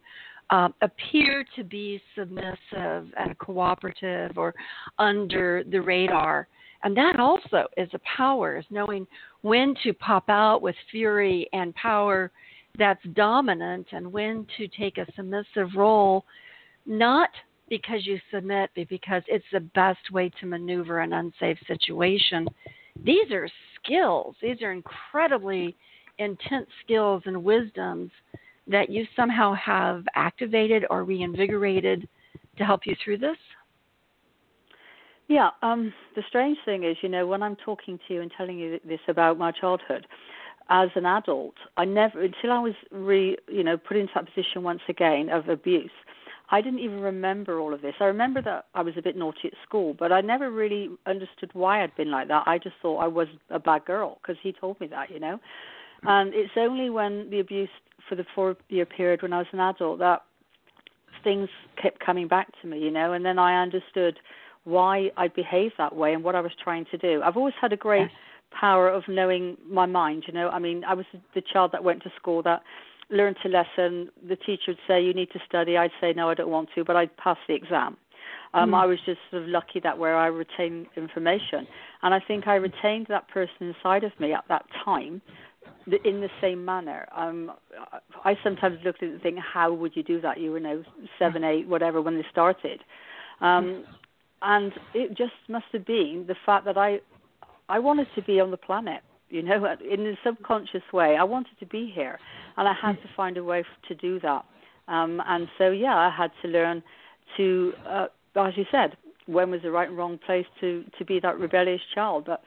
um, 0.50 0.74
appear 0.82 1.44
to 1.56 1.64
be 1.64 2.00
submissive 2.16 3.06
and 3.16 3.38
cooperative 3.38 4.36
or 4.36 4.54
under 4.98 5.62
the 5.64 5.80
radar. 5.80 6.48
And 6.82 6.96
that 6.96 7.20
also 7.20 7.66
is 7.76 7.88
a 7.92 8.00
power, 8.16 8.56
is 8.58 8.64
knowing 8.70 9.06
when 9.42 9.74
to 9.82 9.92
pop 9.92 10.28
out 10.28 10.62
with 10.62 10.74
fury 10.90 11.48
and 11.52 11.74
power 11.74 12.30
that's 12.78 13.04
dominant 13.14 13.86
and 13.92 14.10
when 14.12 14.46
to 14.56 14.68
take 14.68 14.98
a 14.98 15.06
submissive 15.14 15.74
role, 15.76 16.24
not 16.86 17.30
because 17.68 18.06
you 18.06 18.18
submit, 18.32 18.70
but 18.74 18.88
because 18.88 19.22
it's 19.28 19.44
the 19.52 19.60
best 19.60 20.10
way 20.10 20.30
to 20.40 20.46
maneuver 20.46 21.00
an 21.00 21.12
unsafe 21.12 21.58
situation. 21.66 22.48
These 23.04 23.30
are 23.30 23.48
skills. 23.82 24.34
These 24.42 24.62
are 24.62 24.72
incredibly 24.72 25.76
intense 26.18 26.68
skills 26.84 27.22
and 27.26 27.44
wisdoms 27.44 28.10
that 28.66 28.90
you 28.90 29.04
somehow 29.16 29.54
have 29.54 30.04
activated 30.14 30.84
or 30.90 31.04
reinvigorated 31.04 32.08
to 32.56 32.64
help 32.64 32.86
you 32.86 32.94
through 33.04 33.18
this? 33.18 33.36
Yeah, 35.28 35.50
um, 35.62 35.92
the 36.16 36.22
strange 36.28 36.58
thing 36.64 36.82
is, 36.82 36.96
you 37.02 37.08
know, 37.08 37.26
when 37.26 37.42
I'm 37.42 37.56
talking 37.56 37.98
to 38.08 38.14
you 38.14 38.20
and 38.20 38.32
telling 38.36 38.58
you 38.58 38.80
this 38.84 38.98
about 39.06 39.38
my 39.38 39.52
childhood, 39.52 40.06
as 40.70 40.88
an 40.94 41.06
adult, 41.06 41.54
I 41.76 41.84
never, 41.84 42.20
until 42.20 42.52
I 42.52 42.58
was 42.58 42.74
re, 42.90 43.36
you 43.48 43.64
know, 43.64 43.76
put 43.76 43.96
into 43.96 44.12
that 44.14 44.26
position 44.26 44.62
once 44.62 44.80
again 44.88 45.28
of 45.30 45.48
abuse, 45.48 45.90
I 46.50 46.60
didn't 46.60 46.80
even 46.80 47.00
remember 47.00 47.60
all 47.60 47.72
of 47.72 47.80
this. 47.80 47.94
I 48.00 48.04
remember 48.04 48.42
that 48.42 48.66
I 48.74 48.82
was 48.82 48.94
a 48.96 49.02
bit 49.02 49.16
naughty 49.16 49.46
at 49.46 49.52
school, 49.66 49.94
but 49.96 50.10
I 50.10 50.20
never 50.20 50.50
really 50.50 50.90
understood 51.06 51.50
why 51.52 51.82
I'd 51.82 51.94
been 51.96 52.10
like 52.10 52.28
that. 52.28 52.42
I 52.46 52.58
just 52.58 52.74
thought 52.82 52.98
I 52.98 53.06
was 53.06 53.28
a 53.50 53.58
bad 53.58 53.84
girl 53.84 54.18
because 54.20 54.36
he 54.42 54.52
told 54.52 54.80
me 54.80 54.88
that, 54.88 55.10
you 55.10 55.20
know. 55.20 55.38
And 56.02 56.32
it's 56.34 56.52
only 56.56 56.90
when 56.90 57.28
the 57.30 57.40
abuse 57.40 57.68
for 58.10 58.16
the 58.16 58.26
four-year 58.34 58.84
period 58.84 59.22
when 59.22 59.32
I 59.32 59.38
was 59.38 59.46
an 59.52 59.60
adult 59.60 60.00
that 60.00 60.22
things 61.22 61.48
kept 61.80 62.04
coming 62.04 62.28
back 62.28 62.48
to 62.60 62.68
me, 62.68 62.78
you 62.80 62.90
know, 62.90 63.12
and 63.12 63.24
then 63.24 63.38
I 63.38 63.62
understood 63.62 64.18
why 64.64 65.10
I 65.16 65.28
behaved 65.28 65.74
that 65.78 65.94
way 65.94 66.12
and 66.12 66.22
what 66.22 66.34
I 66.34 66.40
was 66.40 66.52
trying 66.62 66.84
to 66.90 66.98
do. 66.98 67.22
I've 67.24 67.36
always 67.36 67.54
had 67.60 67.72
a 67.72 67.76
great 67.76 68.10
yes. 68.10 68.10
power 68.58 68.88
of 68.88 69.04
knowing 69.08 69.56
my 69.66 69.86
mind, 69.86 70.24
you 70.26 70.34
know. 70.34 70.48
I 70.50 70.58
mean, 70.58 70.82
I 70.84 70.94
was 70.94 71.06
the 71.34 71.42
child 71.52 71.70
that 71.72 71.84
went 71.84 72.02
to 72.02 72.10
school 72.16 72.42
that 72.42 72.62
learned 73.10 73.36
a 73.44 73.48
lesson. 73.48 74.10
The 74.28 74.36
teacher 74.36 74.68
would 74.68 74.78
say, 74.86 75.00
"You 75.02 75.14
need 75.14 75.30
to 75.30 75.40
study." 75.48 75.76
I'd 75.78 75.92
say, 76.00 76.12
"No, 76.12 76.28
I 76.28 76.34
don't 76.34 76.50
want 76.50 76.68
to," 76.74 76.84
but 76.84 76.96
I'd 76.96 77.16
pass 77.16 77.38
the 77.48 77.54
exam. 77.54 77.96
Um, 78.52 78.70
mm. 78.70 78.82
I 78.82 78.86
was 78.86 78.98
just 79.06 79.20
sort 79.30 79.44
of 79.44 79.48
lucky 79.48 79.80
that 79.80 79.96
where 79.96 80.16
I 80.16 80.26
retained 80.26 80.86
information, 80.96 81.66
and 82.02 82.12
I 82.12 82.20
think 82.20 82.46
I 82.48 82.56
retained 82.56 83.06
that 83.06 83.28
person 83.28 83.56
inside 83.60 84.04
of 84.04 84.18
me 84.20 84.32
at 84.32 84.44
that 84.48 84.66
time 84.84 85.22
in 86.04 86.20
the 86.20 86.30
same 86.40 86.64
manner. 86.64 87.06
Um, 87.16 87.52
I 88.24 88.36
sometimes 88.42 88.78
look 88.84 88.96
at 88.96 89.02
it 89.02 89.12
and 89.12 89.22
think, 89.22 89.38
how 89.38 89.72
would 89.72 89.96
you 89.96 90.02
do 90.02 90.20
that? 90.20 90.38
You 90.38 90.52
were 90.52 90.60
now 90.60 90.80
seven, 91.18 91.44
eight, 91.44 91.66
whatever 91.68 92.00
when 92.00 92.16
they 92.16 92.26
started, 92.30 92.80
um, 93.40 93.84
and 94.42 94.72
it 94.94 95.16
just 95.16 95.32
must 95.48 95.66
have 95.72 95.86
been 95.86 96.24
the 96.26 96.36
fact 96.46 96.64
that 96.64 96.78
I, 96.78 97.00
I 97.68 97.78
wanted 97.78 98.08
to 98.14 98.22
be 98.22 98.40
on 98.40 98.50
the 98.50 98.56
planet. 98.56 99.02
You 99.28 99.42
know, 99.42 99.64
in 99.90 100.06
a 100.06 100.14
subconscious 100.24 100.82
way, 100.92 101.16
I 101.16 101.24
wanted 101.24 101.58
to 101.60 101.66
be 101.66 101.90
here, 101.94 102.18
and 102.56 102.68
I 102.68 102.74
had 102.80 102.96
to 103.02 103.08
find 103.16 103.36
a 103.36 103.44
way 103.44 103.64
to 103.88 103.94
do 103.94 104.20
that. 104.20 104.44
Um, 104.88 105.22
and 105.26 105.46
so, 105.56 105.70
yeah, 105.70 105.96
I 105.96 106.10
had 106.10 106.32
to 106.42 106.48
learn 106.48 106.82
to, 107.36 107.72
uh, 107.88 108.06
as 108.36 108.56
you 108.56 108.64
said, 108.72 108.96
when 109.26 109.50
was 109.50 109.62
the 109.62 109.70
right 109.70 109.88
and 109.88 109.96
wrong 109.96 110.18
place 110.26 110.46
to 110.60 110.84
to 110.98 111.04
be 111.04 111.20
that 111.20 111.38
rebellious 111.38 111.80
child. 111.94 112.24
But 112.26 112.42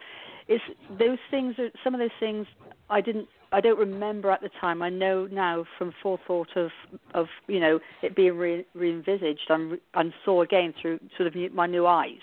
it's 0.48 0.64
those 1.00 1.20
things 1.32 1.56
are 1.58 1.70
some 1.84 1.94
of 1.94 2.00
those 2.00 2.10
things 2.20 2.46
I 2.94 3.02
didn't 3.02 3.28
I 3.52 3.62
don't 3.62 3.78
remember 3.78 4.32
at 4.32 4.42
the 4.42 4.50
time. 4.60 4.82
I 4.82 4.90
know 4.90 5.28
now 5.32 5.66
from 5.78 5.94
forethought 6.02 6.50
of 6.56 6.70
of 7.14 7.28
you 7.48 7.60
know 7.60 7.80
it 8.02 8.16
being 8.16 8.38
re, 8.38 8.66
re-envisaged 8.74 9.48
and, 9.50 9.80
and 9.94 10.14
saw 10.24 10.42
again 10.42 10.74
through 10.80 11.00
sort 11.18 11.28
of 11.28 11.36
new, 11.36 11.50
my 11.50 11.68
new 11.68 11.86
eyes 11.86 12.22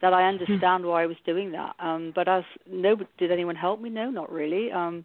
that 0.00 0.12
I 0.12 0.28
understand 0.28 0.84
why 0.84 1.02
I 1.02 1.06
was 1.06 1.16
doing 1.26 1.52
that. 1.52 1.74
Um, 1.80 2.12
but 2.14 2.28
as 2.28 2.44
no, 2.70 2.96
did 3.18 3.32
anyone 3.32 3.56
help 3.56 3.80
me? 3.80 3.90
No, 3.90 4.10
not 4.10 4.30
really. 4.30 4.70
Um, 4.70 5.04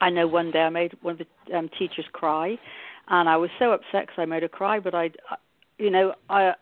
I 0.00 0.10
know 0.10 0.26
one 0.26 0.50
day 0.50 0.60
I 0.60 0.70
made 0.70 0.92
one 1.02 1.18
of 1.18 1.26
the 1.26 1.56
um, 1.56 1.68
teachers 1.78 2.06
cry, 2.12 2.56
and 3.08 3.28
I 3.28 3.36
was 3.36 3.50
so 3.58 3.72
upset 3.72 4.06
because 4.06 4.18
I 4.18 4.24
made 4.24 4.42
her 4.42 4.48
cry. 4.48 4.80
But 4.80 4.94
I, 4.94 5.10
you 5.78 5.90
know, 5.90 6.14
I 6.30 6.52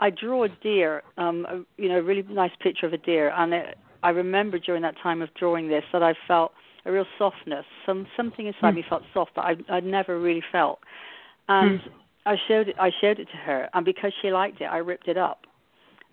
I 0.00 0.10
draw 0.10 0.44
a 0.44 0.48
deer, 0.48 1.02
um, 1.16 1.46
a, 1.48 1.62
you 1.80 1.88
know, 1.88 1.98
a 1.98 2.02
really 2.02 2.24
nice 2.28 2.50
picture 2.60 2.86
of 2.86 2.92
a 2.92 2.98
deer, 2.98 3.32
and 3.36 3.52
it, 3.52 3.78
I 4.02 4.10
remember 4.10 4.58
during 4.58 4.82
that 4.82 4.96
time 5.00 5.22
of 5.22 5.32
drawing 5.34 5.68
this 5.68 5.84
that 5.92 6.02
I 6.02 6.14
felt 6.26 6.52
a 6.84 6.92
real 6.92 7.06
softness. 7.18 7.64
Some 7.86 8.06
something 8.16 8.46
inside 8.46 8.72
mm. 8.72 8.76
me 8.76 8.84
felt 8.88 9.02
soft 9.12 9.32
that 9.36 9.44
I 9.44 9.56
I'd 9.68 9.84
never 9.84 10.18
really 10.18 10.42
felt. 10.50 10.80
And 11.48 11.80
mm. 11.80 11.88
I 12.26 12.36
showed 12.48 12.68
it 12.68 12.76
I 12.78 12.90
showed 13.00 13.18
it 13.18 13.28
to 13.30 13.36
her 13.36 13.68
and 13.74 13.84
because 13.84 14.12
she 14.20 14.30
liked 14.30 14.60
it 14.60 14.64
I 14.64 14.78
ripped 14.78 15.08
it 15.08 15.16
up. 15.16 15.40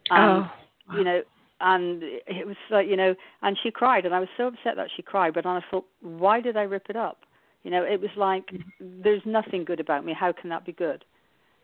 And 0.10 0.46
oh. 0.46 0.98
you 0.98 1.04
know 1.04 1.22
and 1.62 2.02
it 2.04 2.48
was 2.48 2.56
like 2.70 2.88
you 2.88 2.96
know 2.96 3.16
and 3.42 3.58
she 3.62 3.72
cried 3.72 4.06
and 4.06 4.14
I 4.14 4.20
was 4.20 4.30
so 4.38 4.48
upset 4.48 4.76
that 4.76 4.88
she 4.96 5.02
cried 5.02 5.34
but 5.34 5.44
then 5.44 5.54
I 5.54 5.62
thought 5.70 5.86
why 6.02 6.42
did 6.42 6.58
I 6.58 6.64
rip 6.64 6.90
it 6.90 6.96
up? 6.96 7.20
You 7.64 7.72
know, 7.72 7.84
it 7.84 8.00
was 8.00 8.12
like 8.16 8.46
mm. 8.48 8.64
there's 9.04 9.22
nothing 9.26 9.66
good 9.66 9.80
about 9.80 10.06
me. 10.06 10.14
How 10.18 10.32
can 10.32 10.50
that 10.50 10.66
be 10.66 10.72
good? 10.72 11.04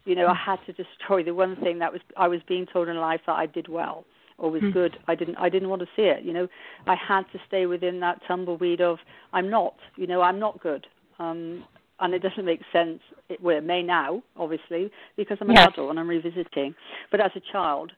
You 0.04 0.14
know, 0.14 0.28
I 0.28 0.36
had 0.36 0.60
to 0.68 0.74
destroy 0.74 1.24
the 1.24 1.34
one 1.34 1.56
thing 1.58 1.80
that 1.80 1.92
was 1.92 2.02
I 2.18 2.28
was 2.28 2.42
being 2.48 2.66
told 2.72 2.88
in 2.90 2.98
life 2.98 3.22
that 3.28 3.34
I 3.34 3.46
did 3.46 3.68
well 3.68 4.06
or 4.38 4.52
was 4.52 4.62
mm. 4.62 4.74
good. 4.74 4.98
I 5.08 5.16
didn't 5.16 5.38
I 5.38 5.50
didn't 5.50 5.70
want 5.70 5.82
to 5.82 5.88
see 5.96 6.04
it. 6.04 6.24
You 6.24 6.34
know, 6.34 6.48
I 6.88 6.96
had 6.96 7.24
to 7.32 7.40
stay 7.48 7.66
within 7.66 8.00
that 8.02 8.22
tumbleweed 8.28 8.82
of 8.82 8.98
I'm 9.34 9.50
not. 9.50 9.76
You 9.96 10.08
know, 10.08 10.22
I'm 10.22 10.40
not 10.40 10.62
good. 10.62 10.88
Um, 11.20 11.64
and 12.00 12.14
it 12.14 12.22
doesn't 12.22 12.46
make 12.46 12.62
sense. 12.74 13.00
It, 13.30 13.42
well, 13.42 13.58
it 13.58 13.64
may 13.64 13.82
now, 13.82 14.22
obviously, 14.36 14.92
because 15.16 15.38
I'm 15.40 15.50
an 15.50 15.56
yes. 15.56 15.70
adult 15.74 15.92
and 15.92 16.00
I'm 16.00 16.10
revisiting. 16.10 16.76
But 17.10 17.22
as 17.22 17.32
a 17.36 17.42
child, 17.52 17.94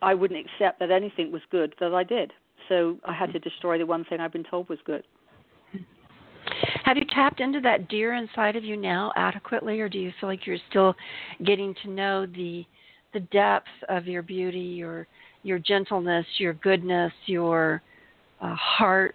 I 0.00 0.14
wouldn't 0.14 0.40
accept 0.40 0.78
that 0.80 0.90
anything 0.90 1.30
was 1.30 1.42
good 1.50 1.74
that 1.80 1.92
I 1.92 2.02
did. 2.02 2.32
So 2.68 2.96
I 3.04 3.12
had 3.12 3.32
to 3.32 3.38
destroy 3.38 3.78
the 3.78 3.86
one 3.86 4.04
thing 4.04 4.20
I've 4.20 4.32
been 4.32 4.44
told 4.44 4.68
was 4.68 4.78
good. 4.86 5.04
Have 6.84 6.96
you 6.96 7.04
tapped 7.14 7.40
into 7.40 7.60
that 7.60 7.88
deer 7.88 8.14
inside 8.14 8.56
of 8.56 8.64
you 8.64 8.76
now 8.76 9.12
adequately, 9.16 9.80
or 9.80 9.88
do 9.88 9.98
you 9.98 10.12
feel 10.18 10.28
like 10.28 10.46
you're 10.46 10.56
still 10.68 10.94
getting 11.44 11.74
to 11.82 11.90
know 11.90 12.26
the 12.26 12.64
the 13.12 13.20
depth 13.20 13.68
of 13.88 14.06
your 14.06 14.22
beauty, 14.22 14.60
your 14.60 15.06
your 15.42 15.58
gentleness, 15.58 16.26
your 16.38 16.54
goodness, 16.54 17.12
your 17.26 17.82
uh, 18.40 18.54
heart. 18.54 19.14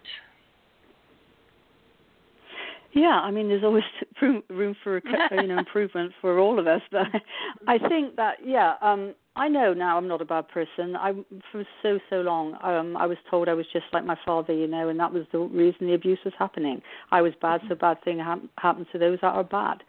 Yeah, 2.92 3.20
I 3.22 3.30
mean, 3.30 3.48
there's 3.48 3.64
always 3.64 3.84
room, 4.22 4.42
room 4.48 4.74
for 4.82 5.02
you 5.32 5.46
know 5.46 5.58
improvement 5.58 6.12
for 6.20 6.38
all 6.38 6.58
of 6.58 6.66
us. 6.66 6.80
But 6.90 7.08
I 7.68 7.78
think 7.78 8.16
that 8.16 8.36
yeah, 8.44 8.74
um, 8.80 9.14
I 9.36 9.48
know 9.48 9.74
now 9.74 9.98
I'm 9.98 10.08
not 10.08 10.22
a 10.22 10.24
bad 10.24 10.48
person. 10.48 10.96
I 10.96 11.12
for 11.52 11.64
so 11.82 11.98
so 12.08 12.16
long 12.22 12.56
um, 12.62 12.96
I 12.96 13.06
was 13.06 13.18
told 13.30 13.48
I 13.48 13.54
was 13.54 13.66
just 13.72 13.84
like 13.92 14.04
my 14.04 14.16
father, 14.24 14.54
you 14.54 14.66
know, 14.66 14.88
and 14.88 14.98
that 14.98 15.12
was 15.12 15.24
the 15.30 15.38
reason 15.38 15.86
the 15.86 15.94
abuse 15.94 16.18
was 16.24 16.32
happening. 16.38 16.80
I 17.10 17.20
was 17.20 17.34
bad, 17.42 17.60
so 17.68 17.74
bad 17.74 18.02
thing 18.02 18.18
ha- 18.18 18.40
happens 18.58 18.86
to 18.92 18.98
those 18.98 19.18
that 19.20 19.34
are 19.34 19.44
bad. 19.44 19.82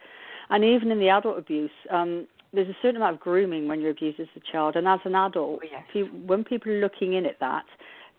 And 0.50 0.64
even 0.64 0.90
in 0.90 0.98
the 0.98 1.08
adult 1.08 1.38
abuse, 1.38 1.70
um, 1.90 2.26
there's 2.52 2.68
a 2.68 2.76
certain 2.80 2.96
amount 2.96 3.14
of 3.14 3.20
grooming 3.20 3.68
when 3.68 3.80
you're 3.80 3.90
abused 3.90 4.20
as 4.20 4.26
a 4.36 4.52
child, 4.52 4.76
and 4.76 4.88
as 4.88 5.00
an 5.04 5.14
adult, 5.14 5.60
oh, 5.62 5.68
yes. 5.70 6.08
when 6.26 6.44
people 6.44 6.72
are 6.72 6.80
looking 6.80 7.14
in 7.14 7.26
at 7.26 7.38
that, 7.40 7.64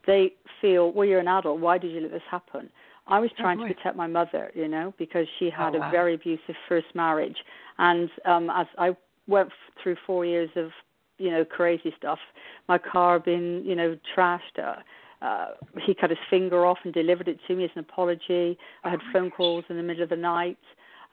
they 0.05 0.33
feel, 0.61 0.91
well, 0.91 1.07
you're 1.07 1.19
an 1.19 1.27
adult. 1.27 1.59
Why 1.59 1.77
did 1.77 1.91
you 1.91 2.01
let 2.01 2.11
this 2.11 2.21
happen? 2.29 2.69
I 3.07 3.19
was 3.19 3.31
trying 3.37 3.59
oh, 3.59 3.67
to 3.67 3.73
protect 3.73 3.95
my 3.95 4.07
mother, 4.07 4.51
you 4.53 4.67
know, 4.67 4.93
because 4.99 5.25
she 5.39 5.49
had 5.49 5.75
oh, 5.75 5.79
wow. 5.79 5.89
a 5.89 5.91
very 5.91 6.13
abusive 6.13 6.55
first 6.67 6.87
marriage, 6.93 7.37
and 7.77 8.09
um, 8.25 8.49
as 8.49 8.67
I 8.77 8.95
went 9.27 9.49
through 9.81 9.95
four 10.05 10.25
years 10.25 10.49
of, 10.55 10.69
you 11.17 11.31
know, 11.31 11.43
crazy 11.43 11.93
stuff, 11.97 12.19
my 12.67 12.77
car 12.77 13.19
being, 13.19 13.63
you 13.65 13.75
know, 13.75 13.97
trashed. 14.15 14.57
Uh, 14.57 14.75
uh, 15.21 15.47
he 15.85 15.93
cut 15.93 16.09
his 16.09 16.19
finger 16.29 16.65
off 16.65 16.77
and 16.85 16.93
delivered 16.93 17.27
it 17.27 17.37
to 17.45 17.53
me 17.53 17.65
as 17.65 17.69
an 17.75 17.81
apology. 17.81 18.57
I 18.85 18.89
had 18.89 18.99
oh, 19.01 19.11
phone 19.11 19.29
calls 19.29 19.65
in 19.67 19.75
the 19.75 19.83
middle 19.83 20.03
of 20.03 20.09
the 20.09 20.15
night 20.15 20.57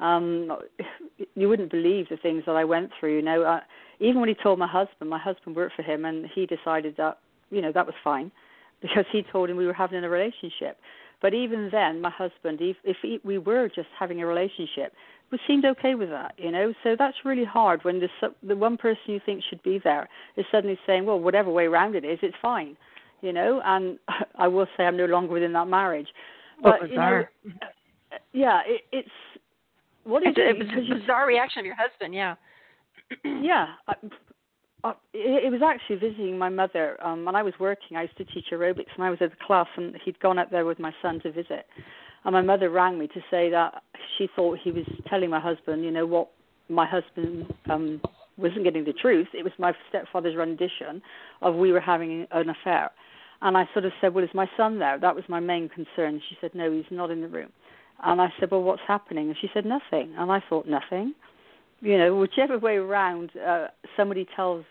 um 0.00 0.50
you 1.34 1.48
wouldn't 1.48 1.70
believe 1.70 2.08
the 2.08 2.16
things 2.18 2.42
that 2.46 2.56
I 2.56 2.64
went 2.64 2.90
through 2.98 3.16
you 3.16 3.22
know 3.22 3.42
uh, 3.42 3.60
even 4.00 4.20
when 4.20 4.28
he 4.28 4.34
told 4.34 4.58
my 4.58 4.66
husband 4.66 5.08
my 5.10 5.18
husband 5.18 5.56
worked 5.56 5.76
for 5.76 5.82
him 5.82 6.04
and 6.04 6.26
he 6.34 6.46
decided 6.46 6.96
that 6.98 7.18
you 7.50 7.62
know 7.62 7.72
that 7.72 7.86
was 7.86 7.94
fine 8.02 8.30
because 8.82 9.04
he 9.10 9.22
told 9.32 9.48
him 9.50 9.56
we 9.56 9.66
were 9.66 9.72
having 9.72 10.04
a 10.04 10.08
relationship. 10.08 10.76
But 11.22 11.32
even 11.32 11.70
then 11.72 12.00
my 12.00 12.10
husband 12.10 12.58
if 12.60 12.76
if 12.84 12.98
he, 13.02 13.20
we 13.24 13.38
were 13.38 13.68
just 13.68 13.88
having 13.98 14.20
a 14.22 14.26
relationship 14.26 14.92
we 15.32 15.38
seemed 15.46 15.64
okay 15.64 15.94
with 15.94 16.10
that 16.10 16.34
you 16.38 16.50
know. 16.50 16.72
So 16.82 16.94
that's 16.98 17.16
really 17.24 17.44
hard 17.44 17.84
when 17.84 18.00
the 18.00 18.08
the 18.46 18.56
one 18.56 18.76
person 18.76 19.02
you 19.06 19.20
think 19.24 19.42
should 19.48 19.62
be 19.62 19.80
there 19.82 20.08
is 20.36 20.44
suddenly 20.52 20.78
saying 20.86 21.06
well 21.06 21.18
whatever 21.18 21.50
way 21.50 21.64
around 21.64 21.94
it 21.94 22.04
is 22.04 22.18
it's 22.22 22.36
fine 22.40 22.76
you 23.22 23.32
know. 23.32 23.60
And 23.64 23.98
I 24.36 24.48
will 24.48 24.66
say 24.76 24.84
I'm 24.84 24.96
no 24.96 25.06
longer 25.06 25.32
within 25.32 25.52
that 25.54 25.68
marriage. 25.68 26.08
But 26.62 26.90
you 26.90 26.96
know 26.96 27.24
yeah 28.32 28.60
it, 28.66 28.82
it's 28.92 29.08
what 30.06 30.22
is 30.22 30.34
it? 30.36 30.56
It 30.56 30.58
was 30.58 30.68
a 30.90 31.00
bizarre 31.00 31.26
reaction 31.26 31.60
of 31.60 31.66
your 31.66 31.74
husband. 31.74 32.14
Yeah. 32.14 32.34
yeah. 33.24 33.66
I, 33.88 33.94
uh, 34.84 34.92
it, 35.12 35.46
it 35.46 35.50
was 35.50 35.62
actually 35.64 35.96
visiting 35.96 36.38
my 36.38 36.48
mother. 36.48 36.96
Um, 37.04 37.24
when 37.24 37.34
I 37.34 37.42
was 37.42 37.54
working, 37.58 37.96
I 37.96 38.02
used 38.02 38.16
to 38.18 38.24
teach 38.24 38.46
aerobics, 38.52 38.94
and 38.94 39.04
I 39.04 39.10
was 39.10 39.18
at 39.20 39.30
the 39.30 39.36
class, 39.44 39.66
and 39.76 39.96
he'd 40.04 40.18
gone 40.20 40.38
up 40.38 40.50
there 40.50 40.64
with 40.64 40.78
my 40.78 40.92
son 41.02 41.20
to 41.22 41.32
visit. 41.32 41.66
And 42.24 42.32
my 42.32 42.42
mother 42.42 42.70
rang 42.70 42.98
me 42.98 43.08
to 43.08 43.20
say 43.30 43.50
that 43.50 43.82
she 44.16 44.28
thought 44.34 44.58
he 44.62 44.70
was 44.70 44.84
telling 45.08 45.30
my 45.30 45.40
husband, 45.40 45.84
you 45.84 45.90
know, 45.90 46.06
what 46.06 46.30
my 46.68 46.86
husband 46.86 47.52
um 47.70 48.00
wasn't 48.36 48.64
getting 48.64 48.84
the 48.84 48.92
truth. 48.92 49.28
It 49.32 49.44
was 49.44 49.52
my 49.58 49.72
stepfather's 49.88 50.36
rendition 50.36 51.00
of 51.40 51.54
we 51.54 51.72
were 51.72 51.80
having 51.80 52.26
an 52.30 52.50
affair. 52.50 52.90
And 53.40 53.56
I 53.56 53.64
sort 53.72 53.86
of 53.86 53.92
said, 54.00 54.12
well, 54.12 54.24
is 54.24 54.30
my 54.34 54.48
son 54.56 54.78
there? 54.78 54.98
That 54.98 55.14
was 55.14 55.24
my 55.28 55.40
main 55.40 55.68
concern. 55.68 56.20
She 56.28 56.36
said, 56.40 56.50
no, 56.54 56.70
he's 56.70 56.84
not 56.90 57.10
in 57.10 57.22
the 57.22 57.28
room 57.28 57.50
And 58.04 58.20
I 58.20 58.28
said, 58.38 58.50
well, 58.50 58.62
what's 58.62 58.82
happening? 58.86 59.28
And 59.28 59.36
she 59.40 59.48
said, 59.54 59.64
nothing. 59.64 60.14
And 60.18 60.30
I 60.30 60.42
thought, 60.48 60.66
nothing. 60.66 61.14
You 61.80 61.98
know, 61.98 62.16
whichever 62.16 62.58
way 62.58 62.76
around, 62.76 63.30
uh, 63.36 63.68
somebody 63.96 64.26
tells 64.36 64.64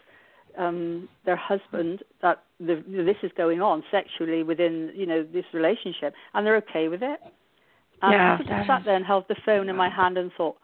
um 0.57 1.09
their 1.25 1.35
husband 1.35 2.01
that 2.21 2.43
the, 2.59 2.83
this 2.87 3.17
is 3.23 3.31
going 3.35 3.61
on 3.61 3.83
sexually 3.91 4.43
within 4.43 4.91
you 4.95 5.05
know 5.05 5.21
this 5.33 5.43
relationship 5.53 6.13
and 6.33 6.45
they're 6.45 6.55
okay 6.55 6.87
with 6.87 7.01
it 7.03 7.19
and 8.01 8.13
yeah, 8.13 8.33
I 8.35 8.37
just 8.37 8.67
sat 8.67 8.83
there 8.85 8.95
and 8.95 9.05
held 9.05 9.25
the 9.27 9.35
phone 9.45 9.69
in 9.69 9.75
my 9.75 9.89
hand 9.89 10.17
and 10.17 10.31
thought 10.37 10.55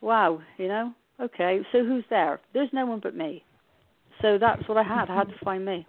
wow 0.00 0.40
you 0.56 0.68
know 0.68 0.92
okay 1.20 1.60
so 1.72 1.84
who's 1.84 2.04
there 2.08 2.40
there's 2.54 2.70
no 2.72 2.86
one 2.86 3.00
but 3.02 3.14
me 3.14 3.44
so 4.22 4.38
that's 4.38 4.66
what 4.68 4.78
I 4.78 4.82
had 4.82 5.10
I 5.10 5.16
had 5.16 5.28
to 5.28 5.44
find 5.44 5.64
me 5.64 5.86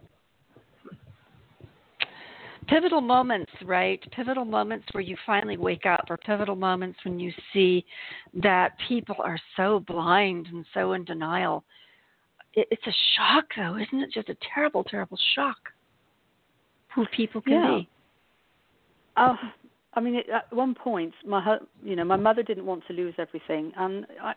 pivotal 2.67 3.01
moments, 3.01 3.51
right? 3.65 3.99
Pivotal 4.11 4.45
moments 4.45 4.85
where 4.91 5.01
you 5.01 5.17
finally 5.25 5.57
wake 5.57 5.85
up, 5.85 6.05
or 6.09 6.17
pivotal 6.17 6.55
moments 6.55 6.99
when 7.03 7.19
you 7.19 7.31
see 7.53 7.85
that 8.41 8.73
people 8.87 9.15
are 9.23 9.39
so 9.55 9.83
blind 9.87 10.47
and 10.47 10.65
so 10.73 10.93
in 10.93 11.03
denial. 11.05 11.63
It, 12.53 12.67
it's 12.71 12.87
a 12.87 12.95
shock, 13.15 13.45
though, 13.55 13.77
isn't 13.77 13.99
it? 13.99 14.11
Just 14.13 14.29
a 14.29 14.37
terrible, 14.53 14.83
terrible 14.83 15.17
shock. 15.35 15.57
Who 16.95 17.05
people 17.15 17.41
can 17.41 17.53
yeah. 17.53 17.77
be. 17.77 17.89
Oh, 19.17 19.35
I 19.93 19.99
mean, 19.99 20.21
at 20.33 20.53
one 20.53 20.75
point, 20.75 21.13
my 21.25 21.57
you 21.83 21.95
know, 21.95 22.03
my 22.03 22.15
mother 22.15 22.43
didn't 22.43 22.65
want 22.65 22.83
to 22.87 22.93
lose 22.93 23.15
everything, 23.17 23.71
and 23.77 24.05
I, 24.21 24.33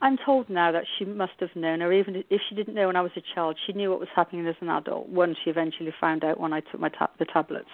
I'm 0.00 0.16
told 0.24 0.48
now 0.48 0.70
that 0.72 0.84
she 0.98 1.04
must 1.04 1.32
have 1.40 1.54
known, 1.54 1.82
or 1.82 1.92
even 1.92 2.22
if 2.30 2.40
she 2.48 2.54
didn't 2.54 2.74
know 2.74 2.86
when 2.86 2.96
I 2.96 3.00
was 3.00 3.12
a 3.16 3.22
child, 3.34 3.58
she 3.66 3.72
knew 3.72 3.90
what 3.90 4.00
was 4.00 4.08
happening 4.14 4.46
as 4.46 4.54
an 4.60 4.68
adult. 4.68 5.08
Once 5.08 5.36
she 5.42 5.50
eventually 5.50 5.92
found 6.00 6.24
out 6.24 6.38
when 6.38 6.52
I 6.52 6.60
took 6.60 6.80
my 6.80 6.88
ta- 6.88 7.10
the 7.18 7.24
tablets, 7.24 7.68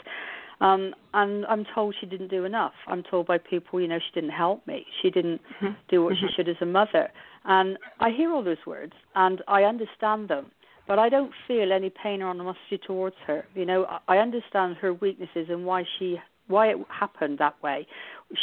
um, 0.60 0.94
and 1.12 1.44
I'm 1.46 1.66
told 1.74 1.94
she 2.00 2.06
didn't 2.06 2.28
do 2.28 2.44
enough. 2.44 2.72
I'm 2.86 3.02
told 3.02 3.26
by 3.26 3.38
people, 3.38 3.80
you 3.80 3.88
know, 3.88 3.98
she 3.98 4.20
didn't 4.20 4.34
help 4.34 4.66
me. 4.66 4.86
She 5.02 5.10
didn't 5.10 5.40
mm-hmm. 5.60 5.74
do 5.88 6.04
what 6.04 6.14
mm-hmm. 6.14 6.26
she 6.26 6.32
should 6.34 6.48
as 6.48 6.56
a 6.60 6.66
mother. 6.66 7.10
And 7.44 7.78
I 8.00 8.10
hear 8.10 8.32
all 8.32 8.42
those 8.42 8.64
words, 8.66 8.92
and 9.14 9.42
I 9.48 9.64
understand 9.64 10.28
them, 10.28 10.50
but 10.88 10.98
I 10.98 11.08
don't 11.08 11.32
feel 11.46 11.72
any 11.72 11.90
pain 11.90 12.22
or 12.22 12.30
animosity 12.30 12.78
towards 12.86 13.16
her. 13.26 13.44
You 13.54 13.66
know, 13.66 13.86
I 14.08 14.18
understand 14.18 14.76
her 14.76 14.94
weaknesses 14.94 15.48
and 15.50 15.66
why 15.66 15.84
she 15.98 16.18
why 16.46 16.68
it 16.68 16.76
happened 16.88 17.38
that 17.38 17.62
way. 17.62 17.86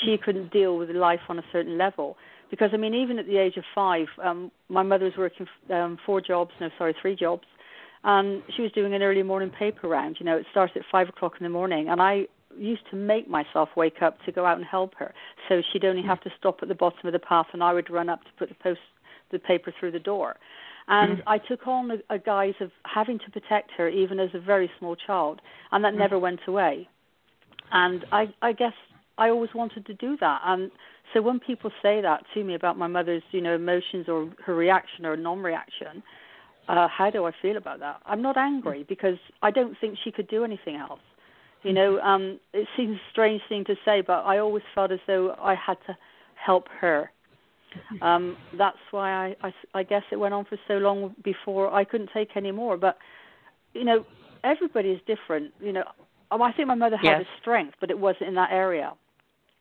She 0.03 0.17
couldn't 0.17 0.51
deal 0.51 0.75
with 0.75 0.89
life 0.89 1.19
on 1.29 1.37
a 1.37 1.43
certain 1.51 1.77
level 1.77 2.17
because 2.51 2.69
I 2.73 2.77
mean, 2.77 2.93
even 2.93 3.17
at 3.17 3.25
the 3.25 3.37
age 3.37 3.57
of 3.57 3.63
five, 3.73 4.07
um, 4.23 4.51
my 4.69 4.83
mother 4.83 5.05
was 5.05 5.15
working 5.17 5.47
um, 5.71 5.97
four 6.05 6.21
jobs, 6.21 6.51
no, 6.59 6.69
sorry, 6.77 6.95
three 7.01 7.15
jobs, 7.15 7.47
and 8.03 8.43
she 8.55 8.61
was 8.61 8.71
doing 8.73 8.93
an 8.93 9.01
early 9.01 9.23
morning 9.23 9.49
paper 9.49 9.87
round. 9.87 10.17
You 10.19 10.25
know, 10.27 10.37
it 10.37 10.45
started 10.51 10.77
at 10.77 10.83
five 10.91 11.09
o'clock 11.09 11.33
in 11.39 11.43
the 11.43 11.49
morning, 11.49 11.87
and 11.89 12.01
I 12.01 12.27
used 12.57 12.83
to 12.91 12.97
make 12.97 13.27
myself 13.29 13.69
wake 13.75 14.01
up 14.01 14.17
to 14.25 14.31
go 14.31 14.45
out 14.45 14.57
and 14.57 14.65
help 14.65 14.93
her. 14.95 15.13
So 15.47 15.61
she'd 15.71 15.85
only 15.85 16.03
have 16.03 16.21
to 16.21 16.29
stop 16.37 16.59
at 16.61 16.67
the 16.67 16.75
bottom 16.75 17.07
of 17.07 17.13
the 17.13 17.19
path, 17.19 17.47
and 17.53 17.63
I 17.63 17.73
would 17.73 17.89
run 17.89 18.09
up 18.09 18.21
to 18.23 18.29
put 18.37 18.49
the 18.49 18.55
post 18.55 18.81
the 19.31 19.39
paper 19.39 19.73
through 19.79 19.91
the 19.91 19.99
door. 19.99 20.35
And 20.89 21.19
mm. 21.19 21.23
I 21.25 21.37
took 21.37 21.67
on 21.67 21.91
a, 21.91 22.15
a 22.15 22.19
guise 22.19 22.55
of 22.59 22.71
having 22.83 23.19
to 23.19 23.31
protect 23.31 23.71
her, 23.77 23.87
even 23.87 24.19
as 24.19 24.29
a 24.33 24.39
very 24.39 24.69
small 24.77 24.95
child, 24.95 25.41
and 25.71 25.83
that 25.85 25.93
mm. 25.93 25.99
never 25.99 26.19
went 26.19 26.41
away. 26.47 26.89
And 27.71 28.03
I, 28.11 28.33
I 28.41 28.51
guess 28.51 28.73
I 29.17 29.29
always 29.29 29.51
wanted 29.55 29.85
to 29.85 29.93
do 29.93 30.17
that. 30.19 30.41
And 30.43 30.71
so 31.13 31.21
when 31.21 31.39
people 31.39 31.71
say 31.81 32.01
that 32.01 32.23
to 32.33 32.43
me 32.43 32.55
about 32.55 32.77
my 32.77 32.87
mother's, 32.87 33.23
you 33.31 33.41
know, 33.41 33.55
emotions 33.55 34.07
or 34.07 34.29
her 34.45 34.55
reaction 34.55 35.05
or 35.05 35.15
non-reaction, 35.17 36.03
uh, 36.67 36.87
how 36.87 37.09
do 37.09 37.25
I 37.25 37.31
feel 37.41 37.57
about 37.57 37.79
that? 37.79 38.01
I'm 38.05 38.21
not 38.21 38.37
angry 38.37 38.85
because 38.87 39.17
I 39.41 39.51
don't 39.51 39.75
think 39.81 39.97
she 40.03 40.11
could 40.11 40.27
do 40.27 40.43
anything 40.43 40.75
else. 40.75 40.99
You 41.63 41.73
know, 41.73 41.99
um, 41.99 42.39
it 42.53 42.67
seems 42.75 42.95
a 42.95 43.11
strange 43.11 43.41
thing 43.47 43.63
to 43.65 43.75
say, 43.85 44.01
but 44.01 44.23
I 44.25 44.39
always 44.39 44.63
felt 44.73 44.91
as 44.91 44.99
though 45.05 45.35
I 45.39 45.53
had 45.53 45.77
to 45.87 45.97
help 46.35 46.67
her. 46.79 47.11
Um, 48.01 48.35
that's 48.57 48.77
why 48.89 49.11
I, 49.27 49.35
I, 49.47 49.53
I 49.75 49.83
guess 49.83 50.01
it 50.11 50.17
went 50.17 50.33
on 50.33 50.45
for 50.45 50.57
so 50.67 50.73
long 50.73 51.15
before 51.23 51.73
I 51.73 51.83
couldn't 51.83 52.09
take 52.13 52.29
any 52.35 52.51
more. 52.51 52.77
But 52.77 52.97
you 53.73 53.85
know, 53.85 54.05
everybody 54.43 54.89
is 54.89 54.99
different. 55.07 55.53
You 55.61 55.71
know, 55.73 55.83
I 56.31 56.51
think 56.51 56.67
my 56.67 56.75
mother 56.75 56.97
had 56.97 57.19
yes. 57.19 57.21
a 57.21 57.41
strength, 57.41 57.75
but 57.79 57.89
it 57.89 57.99
wasn't 57.99 58.29
in 58.29 58.35
that 58.35 58.51
area. 58.51 58.93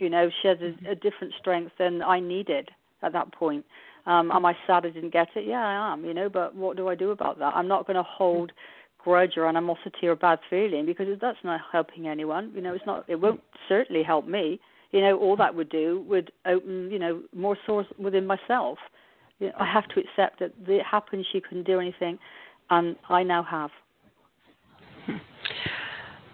You 0.00 0.10
know, 0.10 0.30
she 0.40 0.48
had 0.48 0.62
a, 0.62 0.72
mm-hmm. 0.72 0.86
a 0.86 0.94
different 0.94 1.34
strength 1.38 1.72
than 1.78 2.02
I 2.02 2.18
needed 2.18 2.70
at 3.02 3.12
that 3.12 3.32
point. 3.32 3.64
Um, 4.06 4.32
am 4.32 4.46
I 4.46 4.56
sad 4.66 4.86
I 4.86 4.90
didn't 4.90 5.12
get 5.12 5.28
it? 5.36 5.46
Yeah, 5.46 5.64
I 5.64 5.92
am. 5.92 6.04
You 6.04 6.14
know, 6.14 6.28
but 6.28 6.54
what 6.56 6.76
do 6.76 6.88
I 6.88 6.94
do 6.94 7.10
about 7.10 7.38
that? 7.38 7.54
I'm 7.54 7.68
not 7.68 7.86
going 7.86 7.96
to 7.96 8.02
hold 8.02 8.50
mm-hmm. 8.50 9.10
grudge 9.10 9.36
or 9.36 9.46
animosity 9.46 10.08
or 10.08 10.16
bad 10.16 10.38
feeling 10.48 10.86
because 10.86 11.06
that's 11.20 11.38
not 11.44 11.60
helping 11.70 12.08
anyone. 12.08 12.50
You 12.54 12.62
know, 12.62 12.74
it's 12.74 12.86
not. 12.86 13.04
It 13.08 13.20
won't 13.20 13.42
certainly 13.68 14.02
help 14.02 14.26
me. 14.26 14.58
You 14.90 15.02
know, 15.02 15.18
all 15.18 15.36
that 15.36 15.54
would 15.54 15.68
do 15.68 16.04
would 16.08 16.32
open, 16.46 16.90
you 16.90 16.98
know, 16.98 17.22
more 17.34 17.56
sores 17.66 17.86
within 17.98 18.26
myself. 18.26 18.78
You 19.38 19.48
know, 19.48 19.54
I 19.60 19.70
have 19.70 19.86
to 19.88 20.00
accept 20.00 20.40
that 20.40 20.52
it 20.66 20.84
happened. 20.84 21.26
She 21.30 21.40
couldn't 21.40 21.66
do 21.66 21.78
anything, 21.78 22.18
and 22.70 22.96
I 23.08 23.22
now 23.22 23.42
have. 23.42 23.70
Hmm. 25.06 25.16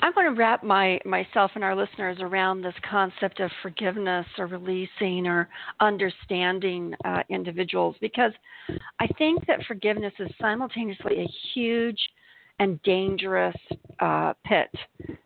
I 0.03 0.11
want 0.11 0.35
to 0.35 0.39
wrap 0.39 0.63
my 0.63 1.01
myself 1.05 1.53
and 1.55 1.65
our 1.65 1.75
listeners 1.75 2.19
around 2.21 2.63
this 2.63 2.75
concept 2.89 3.41
of 3.41 3.51
forgiveness 3.63 4.27
or 4.39 4.47
releasing 4.47 5.27
or 5.27 5.49
understanding 5.81 6.95
uh, 7.05 7.23
individuals 7.29 7.97
because 8.01 8.33
I 9.01 9.07
think 9.19 9.47
that 9.47 9.65
forgiveness 9.67 10.13
is 10.19 10.31
simultaneously 10.41 11.21
a 11.21 11.31
huge 11.55 11.99
and 12.59 12.83
dangerous 12.83 13.57
uh, 14.01 14.33
pit 14.45 14.71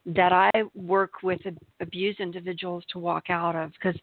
that 0.06 0.32
I 0.32 0.50
work 0.74 1.22
with 1.22 1.40
abused 1.80 2.20
individuals 2.20 2.84
to 2.92 2.98
walk 2.98 3.24
out 3.28 3.56
of 3.56 3.72
because 3.72 3.98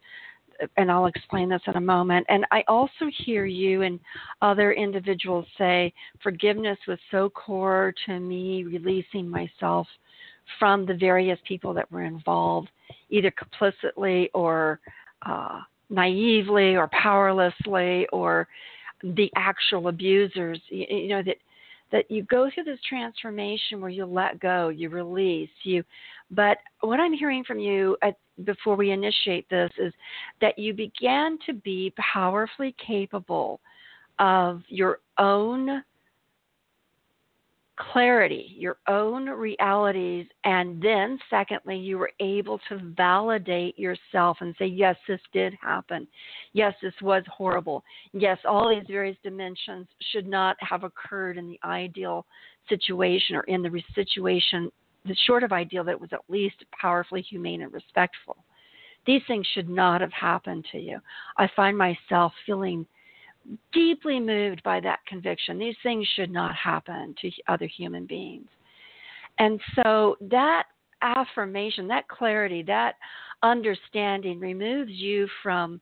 and 0.76 0.90
I'll 0.90 1.06
explain 1.06 1.48
this 1.48 1.62
in 1.68 1.76
a 1.76 1.80
moment. 1.80 2.26
And 2.28 2.44
I 2.50 2.64
also 2.66 3.06
hear 3.24 3.44
you 3.44 3.82
and 3.82 4.00
other 4.42 4.72
individuals 4.72 5.46
say 5.56 5.92
forgiveness 6.20 6.78
was 6.88 6.98
so 7.12 7.30
core 7.30 7.94
to 8.06 8.18
me 8.18 8.64
releasing 8.64 9.28
myself 9.28 9.86
from 10.58 10.86
the 10.86 10.94
various 10.94 11.38
people 11.46 11.74
that 11.74 11.90
were 11.90 12.02
involved, 12.02 12.68
either 13.10 13.30
complicitly 13.30 14.30
or 14.34 14.80
uh, 15.26 15.60
naively 15.90 16.76
or 16.76 16.88
powerlessly 16.88 18.06
or 18.12 18.48
the 19.02 19.30
actual 19.36 19.88
abusers. 19.88 20.60
You, 20.68 20.86
you 20.88 21.08
know 21.08 21.22
that 21.22 21.36
that 21.90 22.10
you 22.10 22.22
go 22.24 22.50
through 22.52 22.64
this 22.64 22.80
transformation 22.86 23.80
where 23.80 23.90
you 23.90 24.04
let 24.04 24.40
go, 24.40 24.68
you 24.68 24.90
release, 24.90 25.48
you. 25.62 25.82
But 26.30 26.58
what 26.80 27.00
I'm 27.00 27.14
hearing 27.14 27.44
from 27.44 27.58
you 27.58 27.96
at, 28.02 28.16
before 28.44 28.76
we 28.76 28.90
initiate 28.90 29.48
this 29.48 29.70
is 29.78 29.92
that 30.42 30.58
you 30.58 30.74
began 30.74 31.38
to 31.46 31.54
be 31.54 31.92
powerfully 31.96 32.74
capable 32.84 33.60
of 34.18 34.62
your 34.68 35.00
own 35.18 35.82
clarity, 37.78 38.54
your 38.56 38.78
own 38.88 39.28
realities, 39.28 40.26
and 40.44 40.82
then, 40.82 41.18
secondly, 41.30 41.76
you 41.76 41.98
were 41.98 42.10
able 42.20 42.60
to 42.68 42.78
validate 42.96 43.78
yourself 43.78 44.38
and 44.40 44.54
say, 44.58 44.66
Yes, 44.66 44.96
this 45.06 45.20
did 45.32 45.54
happen. 45.60 46.06
Yes, 46.52 46.74
this 46.82 46.94
was 47.00 47.22
horrible. 47.28 47.84
Yes, 48.12 48.38
all 48.44 48.68
these 48.68 48.86
various 48.88 49.16
dimensions 49.22 49.86
should 50.12 50.26
not 50.26 50.56
have 50.60 50.84
occurred 50.84 51.38
in 51.38 51.46
the 51.48 51.60
ideal 51.64 52.26
situation 52.68 53.36
or 53.36 53.42
in 53.42 53.62
the 53.62 53.82
situation, 53.94 54.70
the 55.06 55.16
short 55.26 55.44
of 55.44 55.52
ideal, 55.52 55.84
that 55.84 56.00
was 56.00 56.12
at 56.12 56.20
least 56.28 56.56
powerfully 56.78 57.22
humane 57.22 57.62
and 57.62 57.72
respectful. 57.72 58.36
These 59.06 59.22
things 59.26 59.46
should 59.54 59.68
not 59.68 60.00
have 60.00 60.12
happened 60.12 60.66
to 60.72 60.78
you. 60.78 60.98
I 61.38 61.48
find 61.54 61.78
myself 61.78 62.32
feeling 62.44 62.86
deeply 63.72 64.20
moved 64.20 64.62
by 64.62 64.80
that 64.80 65.00
conviction. 65.06 65.58
These 65.58 65.76
things 65.82 66.06
should 66.14 66.30
not 66.30 66.54
happen 66.54 67.14
to 67.20 67.30
other 67.48 67.66
human 67.66 68.06
beings. 68.06 68.48
And 69.38 69.60
so 69.76 70.16
that 70.20 70.64
affirmation, 71.02 71.86
that 71.88 72.08
clarity, 72.08 72.62
that 72.64 72.96
understanding 73.42 74.40
removes 74.40 74.90
you 74.90 75.28
from 75.42 75.80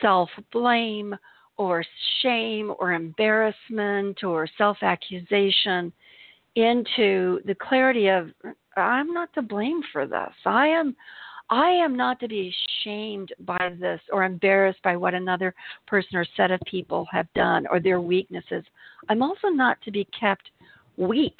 self 0.00 0.30
blame 0.52 1.14
or 1.56 1.84
shame 2.22 2.72
or 2.78 2.92
embarrassment 2.92 4.22
or 4.22 4.48
self 4.56 4.78
accusation 4.82 5.92
into 6.54 7.40
the 7.44 7.56
clarity 7.60 8.08
of 8.08 8.30
I'm 8.76 9.12
not 9.12 9.32
to 9.34 9.42
blame 9.42 9.80
for 9.92 10.06
this. 10.06 10.32
I 10.46 10.68
am 10.68 10.94
I 11.50 11.70
am 11.70 11.96
not 11.96 12.20
to 12.20 12.28
be 12.28 12.54
shamed 12.84 13.32
by 13.40 13.72
this 13.80 14.00
or 14.12 14.24
embarrassed 14.24 14.82
by 14.82 14.96
what 14.96 15.14
another 15.14 15.54
person 15.86 16.16
or 16.16 16.26
set 16.36 16.50
of 16.50 16.60
people 16.66 17.06
have 17.10 17.26
done 17.34 17.66
or 17.70 17.80
their 17.80 18.00
weaknesses. 18.00 18.64
I'm 19.08 19.22
also 19.22 19.48
not 19.48 19.80
to 19.82 19.90
be 19.90 20.06
kept 20.18 20.50
weak 20.96 21.36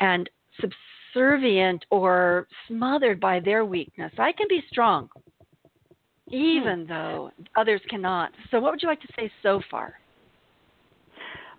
and 0.00 0.28
subservient 0.60 1.84
or 1.90 2.46
smothered 2.68 3.18
by 3.18 3.40
their 3.40 3.64
weakness. 3.64 4.12
I 4.18 4.32
can 4.32 4.46
be 4.48 4.62
strong, 4.70 5.08
even 6.28 6.82
hmm. 6.82 6.88
though 6.88 7.30
others 7.56 7.80
cannot. 7.88 8.30
So, 8.50 8.60
what 8.60 8.72
would 8.72 8.82
you 8.82 8.88
like 8.88 9.00
to 9.02 9.12
say 9.16 9.30
so 9.42 9.60
far? 9.70 9.94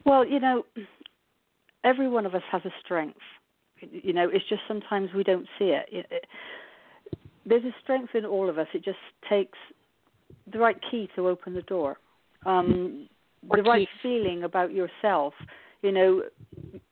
Well, 0.05 0.23
you 0.23 0.39
know, 0.39 0.65
every 1.83 2.07
one 2.07 2.27
of 2.27 2.35
us 2.35 2.43
has 2.51 2.61
a 2.65 2.71
strength. 2.83 3.17
You 3.79 4.13
know, 4.13 4.29
it's 4.31 4.47
just 4.49 4.61
sometimes 4.67 5.09
we 5.15 5.23
don't 5.23 5.47
see 5.57 5.75
it 5.91 6.05
there's 7.45 7.63
a 7.63 7.75
strength 7.83 8.15
in 8.15 8.25
all 8.25 8.49
of 8.49 8.57
us. 8.57 8.67
It 8.73 8.83
just 8.83 8.97
takes 9.29 9.57
the 10.51 10.59
right 10.59 10.77
key 10.91 11.09
to 11.15 11.27
open 11.27 11.53
the 11.53 11.61
door. 11.61 11.97
Um, 12.45 13.07
the 13.51 13.63
right 13.63 13.87
feeling 14.01 14.43
about 14.43 14.71
yourself. 14.71 15.33
You 15.81 15.91
know, 15.91 16.23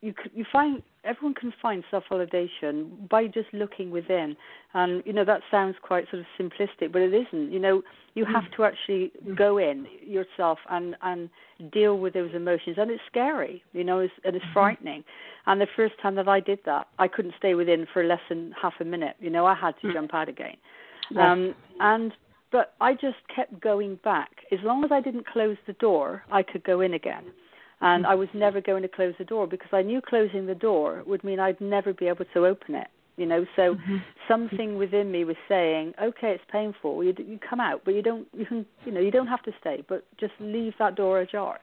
you 0.02 0.14
you 0.34 0.46
find 0.52 0.84
everyone 1.04 1.34
can 1.34 1.54
find 1.62 1.84
self-validation 1.92 3.10
by 3.10 3.28
just 3.28 3.48
looking 3.54 3.92
within, 3.92 4.36
and 4.74 5.04
you 5.06 5.14
know 5.14 5.26
that 5.26 5.42
sounds 5.50 5.76
quite 5.82 6.06
sort 6.10 6.22
of 6.22 6.26
simplistic, 6.40 6.92
but 6.92 7.02
it 7.02 7.14
isn't. 7.14 7.52
You 7.52 7.60
know, 7.60 7.82
you 8.14 8.26
have 8.26 8.50
to 8.56 8.64
actually 8.64 9.12
go 9.36 9.58
in 9.58 9.88
yourself 10.06 10.60
and 10.70 10.96
and 11.02 11.30
deal 11.72 11.98
with 11.98 12.14
those 12.14 12.32
emotions, 12.34 12.78
and 12.80 12.92
it's 12.92 13.02
scary. 13.08 13.64
You 13.74 13.84
know, 13.84 14.00
it's, 14.00 14.14
and 14.24 14.36
it's 14.36 14.46
mm-hmm. 14.46 14.54
frightening. 14.54 15.04
And 15.46 15.60
the 15.60 15.68
first 15.76 15.96
time 16.02 16.16
that 16.16 16.28
I 16.28 16.40
did 16.40 16.60
that, 16.66 16.88
I 17.00 17.08
couldn't 17.08 17.34
stay 17.38 17.54
within 17.54 17.88
for 17.92 18.04
less 18.04 18.22
than 18.30 18.54
half 18.62 18.74
a 18.80 18.86
minute. 18.86 19.16
You 19.20 19.30
know, 19.30 19.46
I 19.46 19.56
had 19.56 19.76
to 19.82 19.88
mm. 19.88 19.94
jump 19.94 20.14
out 20.14 20.30
again. 20.30 20.56
Um, 21.20 21.54
and 21.80 22.14
but 22.52 22.76
I 22.80 22.94
just 22.94 23.18
kept 23.36 23.60
going 23.60 24.00
back. 24.04 24.30
As 24.52 24.60
long 24.64 24.84
as 24.86 24.92
I 24.92 25.02
didn't 25.02 25.28
close 25.28 25.58
the 25.68 25.74
door, 25.74 26.24
I 26.32 26.44
could 26.44 26.64
go 26.64 26.82
in 26.82 26.94
again. 26.94 27.26
And 27.82 28.06
I 28.06 28.16
was 28.16 28.30
never 28.34 28.62
going 28.62 28.82
to 28.84 28.88
close 28.88 29.14
the 29.18 29.26
door 29.26 29.46
because 29.46 29.70
I 29.74 29.82
knew 29.82 30.02
closing 30.02 30.46
the 30.46 30.56
door 30.56 31.04
would 31.06 31.24
mean 31.24 31.40
I'd 31.40 31.60
never 31.60 31.94
be 31.94 32.08
able 32.08 32.26
to 32.34 32.46
open 32.46 32.76
it. 32.76 32.88
You 33.18 33.28
know, 33.28 33.46
so 33.56 33.76
mm-hmm. 33.76 33.98
something 34.28 34.76
within 34.78 35.12
me 35.12 35.24
was 35.24 35.36
saying, 35.48 35.94
"Okay, 36.02 36.32
it's 36.32 36.44
painful. 36.52 37.04
You, 37.04 37.14
you 37.20 37.38
come 37.48 37.60
out, 37.60 37.82
but 37.86 37.94
you 37.94 38.02
don't. 38.02 38.28
You 38.36 38.46
can, 38.46 38.66
you 38.86 38.92
know, 38.92 39.02
you 39.02 39.12
don't 39.12 39.28
have 39.28 39.44
to 39.44 39.52
stay, 39.60 39.84
but 39.88 40.04
just 40.20 40.34
leave 40.40 40.74
that 40.80 40.96
door 40.96 41.20
ajar." 41.20 41.60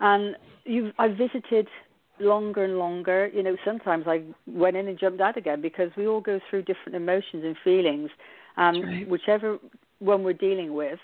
And 0.00 0.36
you, 0.64 0.92
I 0.98 1.08
visited 1.08 1.68
longer 2.18 2.64
and 2.64 2.78
longer. 2.78 3.28
You 3.28 3.42
know, 3.42 3.56
sometimes 3.62 4.04
I 4.06 4.22
went 4.46 4.78
in 4.78 4.88
and 4.88 4.98
jumped 4.98 5.20
out 5.20 5.36
again 5.36 5.60
because 5.60 5.90
we 5.98 6.06
all 6.06 6.22
go 6.22 6.40
through 6.48 6.62
different 6.62 6.96
emotions 6.96 7.44
and 7.44 7.56
feelings, 7.62 8.08
and 8.56 8.82
right. 8.82 9.06
whichever 9.06 9.58
one 9.98 10.22
we're 10.22 10.32
dealing 10.32 10.72
with 10.72 10.98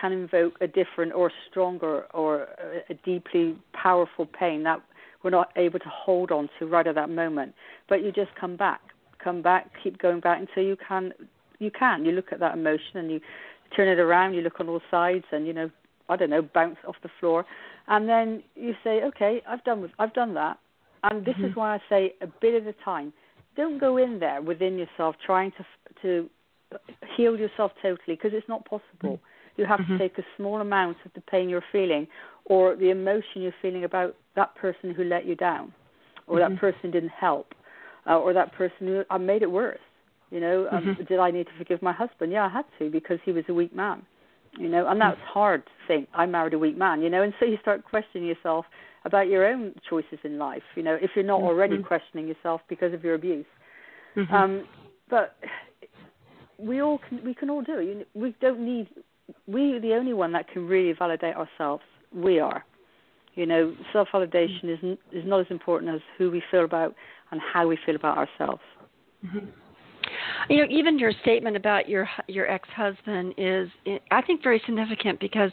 can 0.00 0.12
invoke 0.12 0.54
a 0.60 0.66
different 0.66 1.12
or 1.12 1.30
stronger 1.50 2.06
or 2.14 2.48
a 2.88 2.94
deeply 3.04 3.56
powerful 3.72 4.26
pain 4.26 4.62
that 4.64 4.80
we're 5.22 5.30
not 5.30 5.50
able 5.56 5.78
to 5.78 5.88
hold 5.88 6.30
on 6.30 6.48
to 6.58 6.66
right 6.66 6.86
at 6.86 6.94
that 6.94 7.10
moment. 7.10 7.54
But 7.88 8.02
you 8.04 8.12
just 8.12 8.30
come 8.40 8.56
back, 8.56 8.80
come 9.22 9.42
back, 9.42 9.70
keep 9.82 9.98
going 9.98 10.20
back 10.20 10.40
until 10.40 10.62
you 10.62 10.76
can. 10.76 11.12
You 11.58 11.70
can. 11.76 12.04
You 12.04 12.12
look 12.12 12.32
at 12.32 12.38
that 12.40 12.54
emotion 12.54 12.96
and 12.96 13.10
you 13.10 13.20
turn 13.76 13.88
it 13.88 13.98
around. 13.98 14.34
You 14.34 14.42
look 14.42 14.60
on 14.60 14.68
all 14.68 14.80
sides 14.90 15.24
and 15.32 15.46
you 15.46 15.52
know, 15.52 15.70
I 16.08 16.16
don't 16.16 16.30
know, 16.30 16.42
bounce 16.42 16.78
off 16.86 16.96
the 17.02 17.10
floor, 17.20 17.44
and 17.88 18.08
then 18.08 18.42
you 18.54 18.74
say, 18.84 19.02
okay, 19.02 19.42
I've 19.46 19.64
done 19.64 19.82
with, 19.82 19.90
I've 19.98 20.14
done 20.14 20.34
that, 20.34 20.58
and 21.02 21.24
this 21.24 21.34
mm-hmm. 21.34 21.46
is 21.46 21.56
why 21.56 21.74
I 21.74 21.78
say 21.88 22.14
a 22.22 22.26
bit 22.40 22.54
at 22.54 22.66
a 22.66 22.74
time. 22.84 23.12
Don't 23.56 23.78
go 23.78 23.96
in 23.96 24.20
there 24.20 24.40
within 24.40 24.78
yourself 24.78 25.16
trying 25.24 25.52
to 25.52 25.66
to 26.02 26.30
heal 27.16 27.36
yourself 27.36 27.72
totally 27.82 28.14
because 28.14 28.30
it's 28.32 28.48
not 28.48 28.64
possible. 28.64 29.16
Mm-hmm 29.16 29.24
you 29.58 29.66
have 29.66 29.80
mm-hmm. 29.80 29.98
to 29.98 29.98
take 29.98 30.16
a 30.18 30.24
small 30.36 30.60
amount 30.60 30.96
of 31.04 31.12
the 31.14 31.20
pain 31.20 31.48
you're 31.48 31.64
feeling 31.70 32.06
or 32.46 32.76
the 32.76 32.90
emotion 32.90 33.42
you're 33.42 33.52
feeling 33.60 33.84
about 33.84 34.14
that 34.36 34.54
person 34.54 34.94
who 34.94 35.04
let 35.04 35.26
you 35.26 35.34
down 35.34 35.72
or 36.26 36.38
mm-hmm. 36.38 36.54
that 36.54 36.60
person 36.60 36.90
didn't 36.90 37.10
help 37.10 37.54
uh, 38.08 38.16
or 38.16 38.32
that 38.32 38.52
person 38.52 38.86
who 38.86 39.02
uh, 39.10 39.18
made 39.18 39.42
it 39.42 39.50
worse. 39.50 39.78
You 40.30 40.40
know, 40.40 40.68
um, 40.70 40.84
mm-hmm. 40.84 41.04
did 41.04 41.18
I 41.18 41.30
need 41.30 41.46
to 41.46 41.52
forgive 41.56 41.82
my 41.82 41.92
husband? 41.92 42.32
Yeah, 42.32 42.46
I 42.46 42.48
had 42.48 42.64
to 42.78 42.90
because 42.90 43.18
he 43.24 43.32
was 43.32 43.44
a 43.48 43.54
weak 43.54 43.74
man. 43.74 44.02
You 44.58 44.68
know, 44.68 44.88
and 44.88 45.00
that's 45.00 45.18
mm. 45.18 45.26
hard 45.26 45.64
to 45.64 45.72
think. 45.86 46.08
I 46.14 46.26
married 46.26 46.54
a 46.54 46.58
weak 46.58 46.76
man. 46.76 47.02
You 47.02 47.10
know, 47.10 47.22
and 47.22 47.32
so 47.38 47.46
you 47.46 47.58
start 47.60 47.84
questioning 47.84 48.26
yourself 48.26 48.64
about 49.04 49.28
your 49.28 49.46
own 49.46 49.74
choices 49.88 50.18
in 50.24 50.38
life. 50.38 50.62
You 50.74 50.82
know, 50.82 50.98
if 51.00 51.10
you're 51.14 51.24
not 51.24 51.40
already 51.40 51.76
mm-hmm. 51.76 51.86
questioning 51.86 52.28
yourself 52.28 52.60
because 52.68 52.92
of 52.92 53.04
your 53.04 53.14
abuse. 53.14 53.46
Mm-hmm. 54.16 54.34
Um, 54.34 54.64
but 55.08 55.36
we 56.58 56.82
all 56.82 56.98
can, 57.08 57.24
we 57.24 57.34
can 57.34 57.50
all 57.50 57.62
do 57.62 57.78
it. 57.78 58.08
We 58.14 58.34
don't 58.40 58.60
need 58.60 58.88
we 59.46 59.78
the 59.78 59.94
only 59.94 60.12
one 60.12 60.32
that 60.32 60.48
can 60.48 60.66
really 60.66 60.92
validate 60.92 61.34
ourselves. 61.36 61.82
We 62.12 62.40
are. 62.40 62.64
You 63.34 63.46
know, 63.46 63.74
self 63.92 64.08
validation 64.12 64.64
is 64.64 64.98
is 65.12 65.24
not 65.26 65.40
as 65.40 65.46
important 65.50 65.94
as 65.94 66.00
who 66.16 66.30
we 66.30 66.42
feel 66.50 66.64
about 66.64 66.94
and 67.30 67.40
how 67.40 67.68
we 67.68 67.78
feel 67.84 67.94
about 67.94 68.18
ourselves. 68.18 68.62
Mm-hmm. 69.24 69.46
You 70.48 70.56
know, 70.58 70.66
even 70.70 70.98
your 70.98 71.12
statement 71.22 71.56
about 71.56 71.88
your 71.88 72.08
your 72.26 72.50
ex 72.50 72.68
husband 72.70 73.34
is, 73.36 73.68
I 74.10 74.22
think, 74.22 74.42
very 74.42 74.60
significant 74.64 75.20
because, 75.20 75.50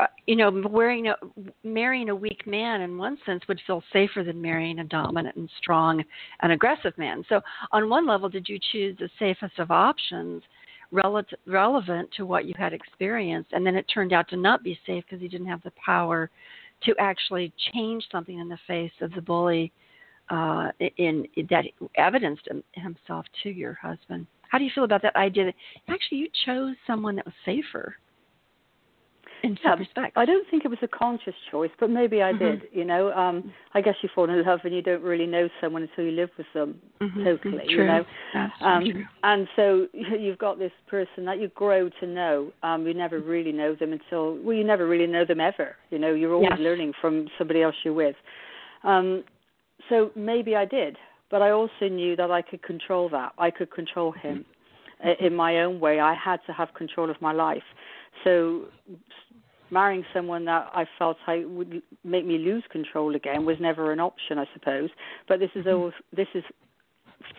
uh, 0.00 0.06
you 0.26 0.36
know, 0.36 0.50
wearing 0.68 1.08
a, 1.08 1.14
marrying 1.62 2.08
a 2.08 2.14
weak 2.14 2.46
man 2.46 2.80
in 2.80 2.98
one 2.98 3.16
sense 3.24 3.42
would 3.48 3.60
feel 3.66 3.82
safer 3.92 4.24
than 4.24 4.42
marrying 4.42 4.80
a 4.80 4.84
dominant 4.84 5.36
and 5.36 5.48
strong 5.58 6.02
and 6.40 6.52
aggressive 6.52 6.96
man. 6.98 7.24
So, 7.28 7.40
on 7.70 7.88
one 7.88 8.06
level, 8.06 8.28
did 8.28 8.48
you 8.48 8.58
choose 8.72 8.96
the 8.98 9.08
safest 9.18 9.58
of 9.58 9.70
options? 9.70 10.42
Relative, 10.92 11.38
relevant 11.46 12.10
to 12.16 12.26
what 12.26 12.44
you 12.44 12.54
had 12.56 12.72
experienced, 12.72 13.52
and 13.52 13.66
then 13.66 13.74
it 13.74 13.86
turned 13.92 14.12
out 14.12 14.28
to 14.28 14.36
not 14.36 14.62
be 14.62 14.78
safe 14.86 15.04
because 15.08 15.22
you 15.22 15.28
didn't 15.28 15.48
have 15.48 15.62
the 15.62 15.72
power 15.84 16.30
to 16.84 16.94
actually 16.98 17.52
change 17.72 18.04
something 18.12 18.38
in 18.38 18.48
the 18.48 18.58
face 18.66 18.92
of 19.00 19.12
the 19.12 19.22
bully 19.22 19.72
uh, 20.30 20.68
in, 20.98 21.26
in 21.36 21.46
that 21.50 21.64
evidenced 21.96 22.48
himself 22.72 23.24
to 23.42 23.50
your 23.50 23.74
husband. 23.74 24.26
How 24.48 24.58
do 24.58 24.64
you 24.64 24.70
feel 24.74 24.84
about 24.84 25.02
that 25.02 25.16
idea 25.16 25.46
that 25.46 25.54
actually 25.88 26.18
you 26.18 26.28
chose 26.44 26.76
someone 26.86 27.16
that 27.16 27.24
was 27.24 27.34
safer? 27.44 27.96
In 29.42 29.58
yeah, 29.64 29.74
respects. 29.74 30.12
I 30.16 30.24
don't 30.24 30.48
think 30.50 30.64
it 30.64 30.68
was 30.68 30.78
a 30.82 30.88
conscious 30.88 31.34
choice, 31.50 31.70
but 31.80 31.90
maybe 31.90 32.22
I 32.22 32.32
mm-hmm. 32.32 32.44
did. 32.44 32.62
You 32.72 32.84
know, 32.84 33.12
um, 33.12 33.52
I 33.74 33.80
guess 33.80 33.94
you 34.02 34.08
fall 34.14 34.28
in 34.30 34.44
love 34.44 34.60
and 34.64 34.74
you 34.74 34.82
don't 34.82 35.02
really 35.02 35.26
know 35.26 35.48
someone 35.60 35.82
until 35.82 36.04
you 36.04 36.12
live 36.12 36.30
with 36.38 36.46
them 36.54 36.80
mm-hmm. 37.00 37.24
totally. 37.24 37.64
True. 37.66 37.84
You 37.84 37.86
know, 37.86 38.04
um, 38.60 38.84
true. 38.84 39.04
and 39.22 39.48
so 39.56 39.86
you've 39.92 40.38
got 40.38 40.58
this 40.58 40.72
person 40.88 41.24
that 41.24 41.40
you 41.40 41.48
grow 41.48 41.88
to 42.00 42.06
know. 42.06 42.52
Um, 42.62 42.86
you 42.86 42.94
never 42.94 43.20
really 43.20 43.52
know 43.52 43.74
them 43.74 43.92
until 43.92 44.38
well, 44.42 44.56
you 44.56 44.64
never 44.64 44.86
really 44.86 45.06
know 45.06 45.24
them 45.24 45.40
ever. 45.40 45.76
You 45.90 45.98
know, 45.98 46.14
you're 46.14 46.34
always 46.34 46.50
yes. 46.50 46.60
learning 46.60 46.92
from 47.00 47.28
somebody 47.38 47.62
else 47.62 47.74
you're 47.84 47.94
with. 47.94 48.16
Um, 48.84 49.24
so 49.88 50.10
maybe 50.14 50.54
I 50.56 50.64
did, 50.64 50.96
but 51.30 51.42
I 51.42 51.50
also 51.50 51.88
knew 51.88 52.16
that 52.16 52.30
I 52.30 52.42
could 52.42 52.62
control 52.62 53.08
that. 53.10 53.32
I 53.38 53.50
could 53.50 53.70
control 53.70 54.12
him 54.12 54.44
mm-hmm. 55.04 55.24
in 55.24 55.34
my 55.34 55.60
own 55.60 55.80
way. 55.80 56.00
I 56.00 56.14
had 56.14 56.40
to 56.46 56.52
have 56.52 56.72
control 56.74 57.10
of 57.10 57.20
my 57.20 57.32
life. 57.32 57.62
So 58.24 58.66
marrying 59.72 60.04
someone 60.12 60.44
that 60.44 60.70
I 60.74 60.84
felt 60.98 61.16
I 61.26 61.44
would 61.46 61.82
make 62.04 62.26
me 62.26 62.38
lose 62.38 62.62
control 62.70 63.16
again 63.16 63.44
was 63.44 63.56
never 63.58 63.90
an 63.90 64.00
option, 64.00 64.38
I 64.38 64.46
suppose. 64.52 64.90
But 65.26 65.40
this 65.40 65.50
is 65.54 65.64
mm-hmm. 65.64 65.76
all 65.76 65.92
this 66.14 66.28
is 66.34 66.44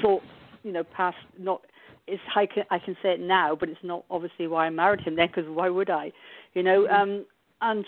thought, 0.01 0.23
you 0.63 0.71
know 0.71 0.83
past 0.83 1.17
not. 1.39 1.61
It's 2.05 2.21
I 2.35 2.45
can 2.47 2.63
I 2.69 2.79
can 2.79 2.97
say 3.01 3.13
it 3.13 3.19
now, 3.19 3.55
but 3.57 3.69
it's 3.69 3.79
not 3.83 4.03
obviously 4.09 4.47
why 4.47 4.65
I 4.65 4.69
married 4.69 5.01
him 5.01 5.15
then, 5.15 5.27
because 5.27 5.49
why 5.49 5.69
would 5.69 5.89
I? 5.89 6.11
You 6.53 6.63
know, 6.63 6.81
mm-hmm. 6.81 7.01
um, 7.01 7.25
and 7.61 7.85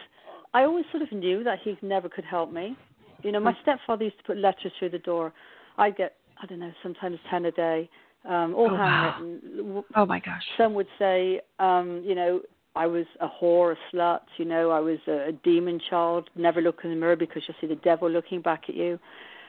I 0.54 0.64
always 0.64 0.86
sort 0.92 1.04
of 1.04 1.12
knew 1.12 1.44
that 1.44 1.60
he 1.64 1.78
never 1.82 2.08
could 2.08 2.24
help 2.24 2.54
me. 2.54 2.78
You 3.24 3.32
know, 3.32 3.40
my 3.40 3.52
mm-hmm. 3.52 3.62
stepfather 3.64 4.06
used 4.06 4.18
to 4.20 4.24
put 4.24 4.38
letters 4.38 4.72
through 4.80 4.92
the 4.92 5.00
door. 5.00 5.34
I 5.78 5.90
get 5.90 6.16
I 6.42 6.46
don't 6.46 6.60
know 6.60 6.72
sometimes 6.84 7.18
ten 7.30 7.46
a 7.46 7.52
day. 7.52 7.90
Um, 8.24 8.56
all 8.56 8.72
oh, 8.72 8.78
handwritten. 8.78 9.74
Wow. 9.74 9.86
Oh 9.96 10.06
my 10.06 10.20
gosh. 10.20 10.42
Some 10.58 10.74
would 10.74 10.88
say, 10.98 11.42
um, 11.60 12.02
you 12.04 12.16
know, 12.16 12.42
I 12.76 12.88
was 12.88 13.06
a 13.22 13.28
whore, 13.28 13.74
a 13.76 13.96
slut, 13.96 14.22
you 14.38 14.46
know, 14.46 14.70
I 14.70 14.80
was 14.80 15.00
a, 15.08 15.30
a 15.30 15.32
demon 15.32 15.80
child, 15.90 16.30
never 16.36 16.62
look 16.62 16.80
in 16.84 16.90
the 16.90 16.96
mirror 16.96 17.16
because 17.16 17.44
you'll 17.48 17.58
see 17.62 17.68
the 17.68 17.82
devil 17.82 18.10
looking 18.10 18.42
back 18.42 18.64
at 18.68 18.76
you. 18.76 19.00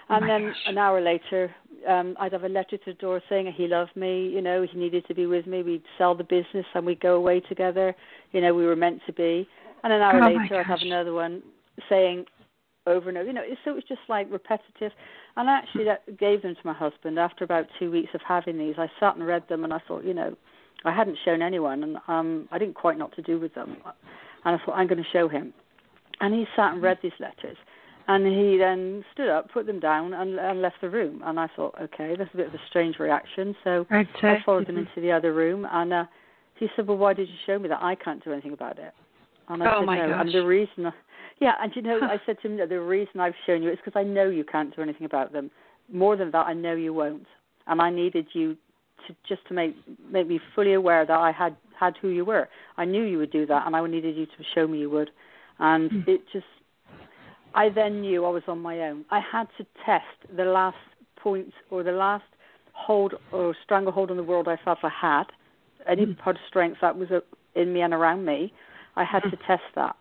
And 0.09 0.25
oh 0.25 0.27
then 0.27 0.47
gosh. 0.49 0.57
an 0.67 0.79
hour 0.79 1.01
later, 1.01 1.55
um, 1.89 2.17
I'd 2.21 2.33
have 2.33 2.45
a 2.45 2.49
letter 2.49 2.77
to 2.77 2.85
the 2.87 2.93
door 2.95 3.21
saying 3.29 3.53
he 3.57 3.67
loved 3.67 3.97
me, 3.97 4.29
you 4.29 4.41
know, 4.41 4.65
he 4.71 4.79
needed 4.79 5.07
to 5.09 5.15
be 5.15 5.27
with 5.27 5.47
me. 5.47 5.65
We'd 5.65 5.83
sell 5.99 6.15
the 6.15 6.25
business 6.25 6.67
and 6.75 6.87
we'd 6.87 7.01
go 7.01 7.17
away 7.17 7.41
together, 7.41 7.95
you 8.33 8.41
know, 8.41 8.55
we 8.55 8.65
were 8.65 8.77
meant 8.77 9.01
to 9.07 9.13
be. 9.13 9.49
And 9.83 9.93
an 9.93 10.03
hour 10.03 10.23
oh 10.23 10.27
later, 10.27 10.61
I'd 10.61 10.67
have 10.67 10.83
another 10.83 11.13
one 11.13 11.43
saying 11.89 12.27
over 12.87 13.09
and 13.09 13.19
over, 13.19 13.27
you 13.27 13.33
know, 13.33 13.43
so 13.65 13.73
it 13.73 13.75
was 13.75 13.85
just 13.89 14.01
like 14.09 14.31
repetitive. 14.31 14.93
And 15.37 15.51
I 15.51 15.59
actually 15.59 15.85
that 15.85 16.19
gave 16.19 16.43
them 16.43 16.55
to 16.55 16.61
my 16.65 16.73
husband 16.73 17.19
after 17.19 17.45
about 17.45 17.67
two 17.79 17.91
weeks 17.91 18.11
of 18.15 18.21
having 18.27 18.59
these. 18.59 18.77
I 18.79 18.87
sat 19.01 19.17
and 19.17 19.27
read 19.27 19.49
them 19.49 19.65
and 19.65 19.73
I 19.73 19.81
thought, 19.89 20.05
you 20.05 20.15
know, 20.15 20.37
I 20.87 20.95
hadn't 20.95 21.19
shown 21.25 21.43
anyone, 21.43 21.83
and 21.83 21.97
um, 22.09 22.49
I 22.53 22.59
didn't 22.59 22.75
quite 22.75 22.99
know 22.99 23.07
what 23.07 23.17
to 23.17 23.23
do 23.23 23.39
with 23.39 23.55
them. 23.55 23.77
And 24.45 24.61
I 24.61 24.65
thought, 24.65 24.77
I'm 24.77 24.87
going 24.87 25.03
to 25.03 25.11
show 25.13 25.29
him. 25.29 25.53
And 26.21 26.33
he 26.33 26.47
sat 26.55 26.73
and 26.75 26.83
read 26.83 26.99
these 27.03 27.13
letters. 27.19 27.57
And 28.09 28.25
he 28.25 28.57
then 28.57 29.05
stood 29.13 29.29
up, 29.29 29.51
put 29.53 29.67
them 29.67 29.81
down, 29.81 30.15
and, 30.15 30.39
and 30.39 30.63
left 30.63 30.77
the 30.81 30.89
room. 30.89 31.23
And 31.25 31.41
I 31.41 31.49
thought, 31.57 31.75
okay, 31.81 32.15
that's 32.17 32.33
a 32.33 32.37
bit 32.37 32.47
of 32.47 32.55
a 32.55 32.61
strange 32.71 33.01
reaction. 33.01 33.57
So 33.65 33.85
I 33.91 34.39
followed 34.47 34.69
him 34.69 34.77
into 34.79 35.01
the 35.01 35.11
other 35.11 35.35
room. 35.35 35.67
And 35.71 35.93
uh, 35.93 36.05
he 36.55 36.69
said, 36.77 36.87
well, 36.87 36.97
why 36.97 37.15
did 37.15 37.29
you 37.29 37.35
show 37.45 37.59
me 37.59 37.69
that? 37.69 37.83
I 37.83 37.97
can't 37.97 38.25
do 38.25 38.33
anything 38.33 38.53
about 38.53 38.79
it. 38.79 38.95
And 39.49 39.63
I 39.63 39.75
oh 39.75 39.81
said, 39.81 39.87
my 39.87 39.99
no. 39.99 40.09
gosh. 40.11 40.21
And 40.21 40.35
the 40.35 40.47
reason, 40.47 40.93
yeah, 41.41 41.55
and 41.61 41.73
you 41.75 41.83
know, 41.83 41.99
I 42.01 42.21
said 42.25 42.37
to 42.43 42.49
him, 42.49 42.69
the 42.69 42.81
reason 42.81 43.21
I've 43.21 43.35
shown 43.45 43.63
you 43.65 43.71
is 43.71 43.79
because 43.85 43.99
I 43.99 44.05
know 44.05 44.29
you 44.29 44.45
can't 44.45 44.75
do 44.75 44.83
anything 44.83 45.05
about 45.05 45.33
them. 45.33 45.51
More 45.93 46.17
than 46.17 46.31
that, 46.31 46.47
I 46.47 46.53
know 46.53 46.75
you 46.77 46.95
won't. 46.95 47.27
And 47.67 47.83
I 47.83 47.91
needed 47.91 48.29
you 48.33 48.57
to 49.07 49.17
just 49.29 49.47
to 49.49 49.55
make 49.55 49.77
make 50.11 50.27
me 50.27 50.41
fully 50.55 50.75
aware 50.75 51.05
that 51.05 51.19
I 51.19 51.33
had 51.33 51.57
had 51.79 51.95
who 52.01 52.09
you 52.09 52.25
were. 52.25 52.49
I 52.77 52.85
knew 52.85 53.03
you 53.03 53.19
would 53.19 53.33
do 53.33 53.47
that, 53.47 53.67
and 53.67 53.77
I 53.77 53.87
needed 53.87 54.17
you 54.17 54.27
to 54.27 54.45
show 54.55 54.67
me 54.67 54.79
you 54.79 54.91
would. 54.91 55.11
And 55.59 55.91
mm. 55.91 56.09
it 56.09 56.23
just, 56.33 56.47
I 57.55 57.69
then 57.69 58.01
knew 58.01 58.25
I 58.25 58.31
was 58.31 58.43
on 58.49 58.61
my 58.61 58.81
own. 58.81 59.05
I 59.11 59.21
had 59.21 59.47
to 59.59 59.67
test 59.85 60.05
the 60.37 60.45
last 60.45 60.77
point 61.17 61.53
or 61.71 61.83
the 61.83 61.93
last 61.93 62.25
hold 62.73 63.15
or 63.33 63.55
stranglehold 63.65 64.11
on 64.11 64.17
the 64.17 64.23
world 64.23 64.49
I 64.49 64.59
felt 64.65 64.79
I 64.83 64.91
had 65.01 65.25
any 65.89 66.07
mm-hmm. 66.07 66.21
part 66.21 66.37
of 66.37 66.43
strength 66.49 66.79
that 66.83 66.97
was 66.97 67.09
in 67.55 67.73
me 67.73 67.81
and 67.81 67.95
around 67.95 68.25
me, 68.25 68.53
I 68.97 69.05
had 69.05 69.21
to 69.21 69.37
test 69.47 69.63
that. 69.75 69.97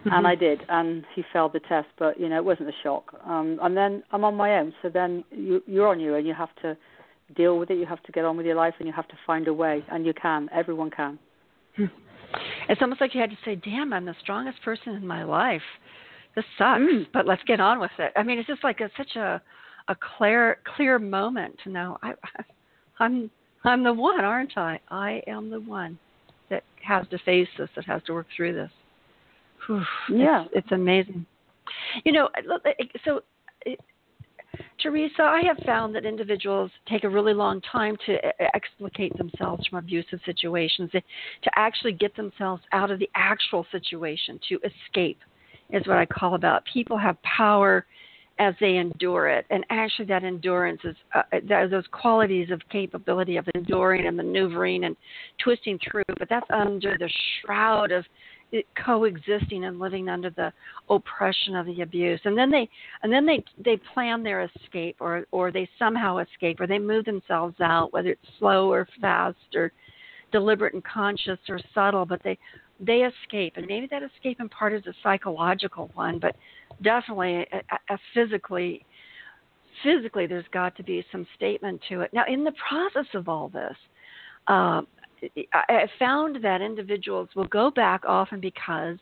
Mm-hmm. 0.00 0.10
And 0.12 0.26
I 0.26 0.34
did, 0.36 0.60
and 0.68 1.04
he 1.14 1.24
failed 1.32 1.52
the 1.52 1.60
test, 1.60 1.88
but 1.98 2.20
you 2.20 2.28
know 2.28 2.36
it 2.36 2.44
wasn't 2.44 2.68
a 2.68 2.72
shock. 2.84 3.14
Um, 3.26 3.58
and 3.60 3.76
then 3.76 4.04
I'm 4.12 4.24
on 4.24 4.36
my 4.36 4.58
own, 4.58 4.72
so 4.80 4.88
then 4.88 5.24
you, 5.32 5.60
you're 5.66 5.88
on 5.88 5.98
your 5.98 6.16
own. 6.16 6.24
You 6.24 6.34
have 6.34 6.54
to 6.62 6.76
deal 7.34 7.58
with 7.58 7.70
it. 7.70 7.78
You 7.78 7.86
have 7.86 8.02
to 8.04 8.12
get 8.12 8.24
on 8.24 8.36
with 8.36 8.46
your 8.46 8.54
life, 8.54 8.74
and 8.78 8.86
you 8.86 8.92
have 8.92 9.08
to 9.08 9.18
find 9.26 9.48
a 9.48 9.54
way. 9.54 9.84
And 9.90 10.06
you 10.06 10.14
can. 10.14 10.48
Everyone 10.52 10.90
can. 10.90 11.18
Hmm. 11.76 11.84
It's 12.68 12.82
almost 12.82 13.00
like 13.00 13.14
you 13.14 13.20
had 13.20 13.30
to 13.30 13.38
say, 13.44 13.56
"Damn, 13.56 13.92
I'm 13.92 14.04
the 14.04 14.14
strongest 14.20 14.62
person 14.62 14.94
in 14.94 15.06
my 15.06 15.24
life. 15.24 15.62
This 16.36 16.44
sucks, 16.58 16.80
mm. 16.80 17.06
but 17.12 17.26
let's 17.26 17.42
get 17.44 17.60
on 17.60 17.80
with 17.80 17.90
it." 17.98 18.12
I 18.16 18.22
mean, 18.22 18.38
it's 18.38 18.48
just 18.48 18.64
like 18.64 18.80
a, 18.80 18.90
such 18.96 19.16
a 19.16 19.40
a 19.88 19.96
clear 20.16 20.58
clear 20.76 20.98
moment 20.98 21.56
to 21.64 21.70
know 21.70 21.98
I 22.02 22.12
I'm 22.98 23.30
I'm 23.64 23.82
the 23.82 23.92
one, 23.92 24.24
aren't 24.24 24.56
I? 24.56 24.78
I 24.90 25.22
am 25.26 25.50
the 25.50 25.60
one 25.60 25.98
that 26.50 26.64
has 26.82 27.06
to 27.08 27.18
face 27.18 27.48
this, 27.58 27.68
that 27.76 27.84
has 27.86 28.02
to 28.04 28.12
work 28.12 28.26
through 28.36 28.54
this. 28.54 28.70
Whew, 29.66 29.82
yeah, 30.10 30.44
it's, 30.44 30.64
it's 30.64 30.72
amazing. 30.72 31.26
You 32.04 32.12
know, 32.12 32.28
so 33.04 33.20
Teresa, 34.82 35.22
I 35.22 35.42
have 35.42 35.58
found 35.66 35.94
that 35.96 36.04
individuals 36.04 36.70
take 36.88 37.04
a 37.04 37.08
really 37.08 37.34
long 37.34 37.60
time 37.72 37.96
to 38.06 38.16
explicate 38.54 39.16
themselves 39.18 39.66
from 39.66 39.78
abusive 39.78 40.20
situations, 40.24 40.90
to 40.92 41.50
actually 41.56 41.92
get 41.92 42.14
themselves 42.16 42.62
out 42.72 42.90
of 42.90 42.98
the 42.98 43.10
actual 43.16 43.66
situation, 43.72 44.38
to 44.48 44.60
escape, 44.64 45.18
is 45.70 45.86
what 45.86 45.98
I 45.98 46.06
call 46.06 46.34
about. 46.34 46.62
People 46.72 46.96
have 46.96 47.20
power 47.22 47.86
as 48.38 48.54
they 48.60 48.76
endure 48.76 49.28
it. 49.28 49.46
And 49.50 49.66
actually, 49.68 50.04
that 50.06 50.22
endurance 50.22 50.80
is 50.84 50.94
uh, 51.12 51.22
those 51.68 51.84
qualities 51.90 52.50
of 52.52 52.60
capability 52.70 53.36
of 53.36 53.48
enduring 53.56 54.06
and 54.06 54.16
maneuvering 54.16 54.84
and 54.84 54.96
twisting 55.42 55.78
through, 55.90 56.04
but 56.18 56.28
that's 56.28 56.46
under 56.50 56.96
the 56.98 57.10
shroud 57.42 57.90
of 57.90 58.04
coexisting 58.82 59.64
and 59.64 59.78
living 59.78 60.08
under 60.08 60.30
the 60.30 60.52
oppression 60.88 61.54
of 61.54 61.66
the 61.66 61.82
abuse. 61.82 62.20
And 62.24 62.36
then 62.36 62.50
they 62.50 62.68
and 63.02 63.12
then 63.12 63.26
they 63.26 63.44
they 63.62 63.78
plan 63.92 64.22
their 64.22 64.42
escape 64.42 64.96
or 65.00 65.26
or 65.30 65.50
they 65.50 65.68
somehow 65.78 66.18
escape 66.18 66.60
or 66.60 66.66
they 66.66 66.78
move 66.78 67.04
themselves 67.04 67.56
out 67.60 67.92
whether 67.92 68.10
it's 68.10 68.28
slow 68.38 68.72
or 68.72 68.88
fast 69.00 69.36
or 69.54 69.72
deliberate 70.32 70.74
and 70.74 70.84
conscious 70.84 71.38
or 71.48 71.60
subtle 71.74 72.06
but 72.06 72.22
they 72.22 72.38
they 72.80 73.02
escape. 73.02 73.54
And 73.56 73.66
maybe 73.66 73.88
that 73.90 74.02
escape 74.02 74.40
in 74.40 74.48
part 74.48 74.72
is 74.72 74.86
a 74.86 74.94
psychological 75.02 75.90
one 75.94 76.18
but 76.18 76.34
definitely 76.82 77.46
a, 77.52 77.94
a 77.94 77.98
physically 78.14 78.84
physically 79.82 80.26
there's 80.26 80.44
got 80.52 80.76
to 80.76 80.82
be 80.82 81.04
some 81.12 81.26
statement 81.36 81.80
to 81.88 82.00
it. 82.00 82.12
Now 82.14 82.24
in 82.26 82.44
the 82.44 82.52
process 82.68 83.06
of 83.14 83.28
all 83.28 83.48
this 83.48 83.76
uh, 84.46 84.82
I 85.52 85.86
found 85.98 86.42
that 86.44 86.60
individuals 86.60 87.28
will 87.34 87.46
go 87.46 87.70
back 87.70 88.02
often 88.06 88.40
because 88.40 88.96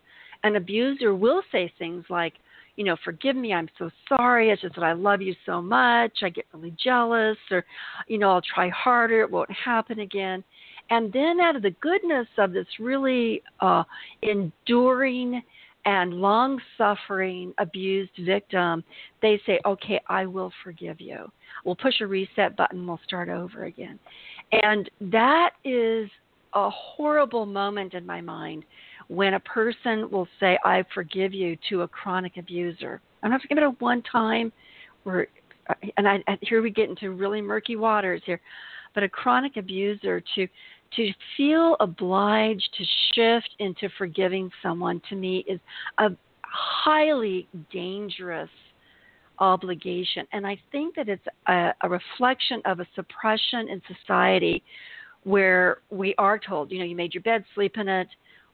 an 0.45 0.57
abuser 0.57 1.15
will 1.15 1.43
say 1.53 1.73
things 1.79 2.05
like, 2.09 2.35
you 2.77 2.85
know, 2.85 2.97
forgive 3.05 3.37
me, 3.37 3.55
I'm 3.55 3.69
so 3.79 3.91
sorry. 4.09 4.51
It's 4.51 4.63
just 4.63 4.75
that 4.75 4.85
I 4.85 4.93
love 4.93 5.23
you 5.23 5.35
so 5.47 5.63
much. 5.63 6.19
I 6.23 6.29
get 6.29 6.45
really 6.53 6.75
jealous, 6.83 7.39
or, 7.51 7.65
you 8.07 8.19
know, 8.19 8.31
I'll 8.31 8.43
try 8.43 8.69
harder. 8.69 9.23
It 9.23 9.31
won't 9.31 9.51
happen 9.51 10.01
again. 10.01 10.45
And 10.91 11.13
then, 11.13 11.41
out 11.41 11.57
of 11.57 11.63
the 11.63 11.75
goodness 11.81 12.29
of 12.39 12.53
this 12.53 12.67
really 12.79 13.43
uh, 13.61 13.83
enduring 14.23 15.43
and 15.87 16.15
long 16.15 16.61
suffering 16.77 17.55
abused 17.59 18.11
victim, 18.25 18.85
they 19.23 19.41
say, 19.47 19.59
okay, 19.65 20.01
I 20.09 20.27
will 20.27 20.53
forgive 20.63 21.01
you. 21.01 21.31
We'll 21.65 21.77
push 21.77 22.01
a 22.01 22.07
reset 22.07 22.57
button, 22.57 22.87
we'll 22.87 23.01
start 23.07 23.29
over 23.29 23.65
again. 23.65 23.99
And 24.53 24.91
that 25.01 25.51
is 25.65 26.09
a 26.55 26.71
horrible 26.71 27.47
moment 27.47 27.95
in 27.95 28.07
my 28.07 28.21
mind 28.21 28.65
when 29.09 29.35
a 29.35 29.41
person 29.41 30.11
will 30.11 30.29
say, 30.41 30.59
I 30.65 30.85
forgive 30.95 31.33
you 31.35 31.57
to 31.69 31.83
a 31.83 31.89
chronic 31.89 32.37
abuser. 32.37 33.01
I'm 33.23 33.31
not 33.31 33.43
talking 33.43 33.59
about 33.59 33.75
a 33.75 33.77
one 33.79 34.03
time 34.03 34.53
where, 35.05 35.29
uh, 35.69 35.75
and 35.97 36.09
I, 36.09 36.23
here 36.41 36.63
we 36.63 36.71
get 36.71 36.89
into 36.89 37.11
really 37.11 37.41
murky 37.41 37.77
waters 37.77 38.23
here, 38.25 38.41
but 38.95 39.03
a 39.03 39.09
chronic 39.09 39.57
abuser 39.57 40.23
to 40.35 40.49
to 40.95 41.13
feel 41.37 41.77
obliged 41.81 42.69
to 42.79 42.85
shift 43.13 43.51
into 43.59 43.89
forgiving 43.99 44.49
someone 44.63 45.03
to 45.09 45.17
me 45.17 45.45
is 45.49 45.59
a 45.99 46.11
highly 46.43 47.49
dangerous 47.73 48.49
obligation. 49.39 50.27
And 50.33 50.47
I 50.47 50.59
think 50.73 50.95
that 50.97 51.09
it's 51.09 51.27
a, 51.49 51.73
a 51.83 51.89
reflection 51.89 52.63
of 52.65 52.81
a 52.81 52.87
suppression 52.95 53.69
in 53.69 53.81
society 53.95 54.63
where 55.25 55.79
we 55.91 56.15
are 56.19 56.39
told, 56.39 56.71
you 56.71 56.79
know, 56.79 56.85
you 56.85 56.97
made 56.97 57.15
your 57.15 57.23
bed, 57.23 57.45
sleep 57.55 57.77
in 57.77 57.89
it, 57.89 58.09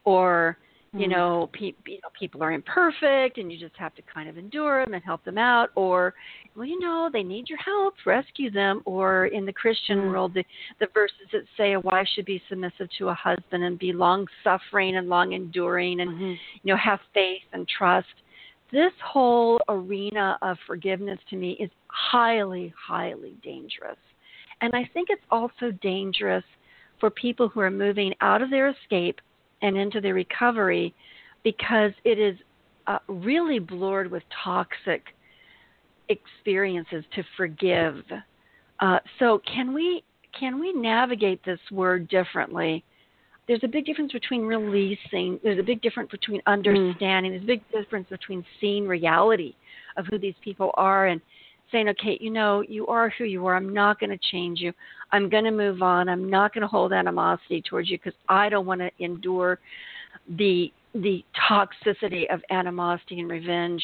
or 0.04 0.56
you 0.94 1.00
mm-hmm. 1.00 1.10
know, 1.12 1.50
pe- 1.54 1.72
you 1.86 1.98
know, 2.02 2.10
people 2.18 2.42
are 2.42 2.52
imperfect, 2.52 3.38
and 3.38 3.50
you 3.50 3.58
just 3.58 3.74
have 3.76 3.94
to 3.94 4.02
kind 4.02 4.28
of 4.28 4.36
endure 4.36 4.84
them 4.84 4.92
and 4.92 5.02
help 5.02 5.24
them 5.24 5.38
out. 5.38 5.70
Or, 5.74 6.12
well, 6.54 6.66
you 6.66 6.78
know, 6.78 7.08
they 7.10 7.22
need 7.22 7.48
your 7.48 7.58
help, 7.58 7.94
rescue 8.04 8.50
them. 8.50 8.82
Or 8.84 9.26
in 9.26 9.46
the 9.46 9.52
Christian 9.52 9.98
mm-hmm. 9.98 10.08
world, 10.08 10.34
the 10.34 10.44
the 10.80 10.88
verses 10.92 11.28
that 11.32 11.44
say 11.56 11.72
a 11.72 11.80
wife 11.80 12.06
should 12.14 12.26
be 12.26 12.42
submissive 12.48 12.88
to 12.98 13.08
a 13.08 13.14
husband 13.14 13.64
and 13.64 13.78
be 13.78 13.92
long 13.94 14.26
suffering 14.44 14.96
and 14.96 15.08
long 15.08 15.32
enduring, 15.32 16.00
and 16.00 16.10
mm-hmm. 16.10 16.32
you 16.62 16.72
know, 16.72 16.76
have 16.76 17.00
faith 17.14 17.42
and 17.54 17.66
trust 17.68 18.08
this 18.72 18.92
whole 19.04 19.60
arena 19.68 20.38
of 20.40 20.56
forgiveness 20.66 21.18
to 21.30 21.36
me 21.36 21.52
is 21.60 21.70
highly, 21.88 22.72
highly 22.76 23.36
dangerous. 23.42 23.98
And 24.62 24.74
I 24.74 24.88
think 24.94 25.08
it's 25.10 25.22
also 25.30 25.70
dangerous 25.82 26.44
for 26.98 27.10
people 27.10 27.48
who 27.48 27.60
are 27.60 27.70
moving 27.70 28.14
out 28.20 28.40
of 28.40 28.50
their 28.50 28.70
escape 28.70 29.20
and 29.60 29.76
into 29.76 30.00
their 30.00 30.14
recovery 30.14 30.94
because 31.44 31.92
it 32.04 32.18
is 32.18 32.36
uh, 32.86 32.98
really 33.08 33.58
blurred 33.58 34.10
with 34.10 34.22
toxic 34.42 35.02
experiences 36.08 37.04
to 37.14 37.22
forgive. 37.36 38.02
Uh, 38.80 38.98
so 39.18 39.40
can 39.52 39.74
we 39.74 40.02
can 40.38 40.58
we 40.58 40.72
navigate 40.72 41.44
this 41.44 41.60
word 41.70 42.08
differently 42.08 42.82
there's 43.48 43.64
a 43.64 43.68
big 43.68 43.84
difference 43.84 44.12
between 44.12 44.42
releasing 44.42 45.38
there's 45.42 45.58
a 45.58 45.62
big 45.62 45.80
difference 45.82 46.10
between 46.10 46.40
mm. 46.40 46.46
understanding 46.46 47.32
mm. 47.32 47.34
there's 47.34 47.42
a 47.42 47.46
big 47.46 47.62
difference 47.72 48.08
between 48.08 48.44
seeing 48.60 48.86
reality 48.86 49.54
of 49.96 50.06
who 50.06 50.18
these 50.18 50.34
people 50.42 50.70
are 50.74 51.08
and 51.08 51.20
saying 51.70 51.88
okay 51.88 52.18
you 52.20 52.30
know 52.30 52.62
you 52.68 52.86
are 52.86 53.12
who 53.18 53.24
you 53.24 53.46
are 53.46 53.56
i'm 53.56 53.72
not 53.72 53.98
going 53.98 54.10
to 54.10 54.18
change 54.30 54.60
you 54.60 54.72
i'm 55.12 55.28
going 55.28 55.44
to 55.44 55.50
move 55.50 55.82
on 55.82 56.08
i'm 56.08 56.28
not 56.28 56.52
going 56.52 56.62
to 56.62 56.68
hold 56.68 56.92
animosity 56.92 57.62
towards 57.62 57.90
you 57.90 57.98
because 57.98 58.18
i 58.28 58.48
don't 58.48 58.66
want 58.66 58.80
to 58.80 58.90
endure 58.98 59.58
the 60.36 60.72
the 60.94 61.24
toxicity 61.50 62.32
of 62.32 62.40
animosity 62.50 63.20
and 63.20 63.30
revenge 63.30 63.82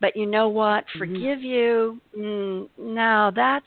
but 0.00 0.16
you 0.16 0.26
know 0.26 0.48
what 0.48 0.84
mm-hmm. 0.84 0.98
forgive 0.98 1.40
you 1.40 2.00
mm, 2.16 2.68
no 2.78 3.30
that's 3.34 3.64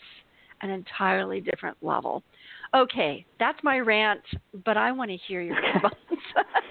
an 0.62 0.70
entirely 0.70 1.42
different 1.42 1.78
level 1.82 2.24
Okay, 2.76 3.26
that's 3.40 3.60
my 3.64 3.80
rant, 3.80 4.22
but 4.66 4.78
I 4.78 4.92
want 4.92 5.12
to 5.12 5.18
hear 5.28 5.42
your 5.42 5.56
response. 5.56 5.96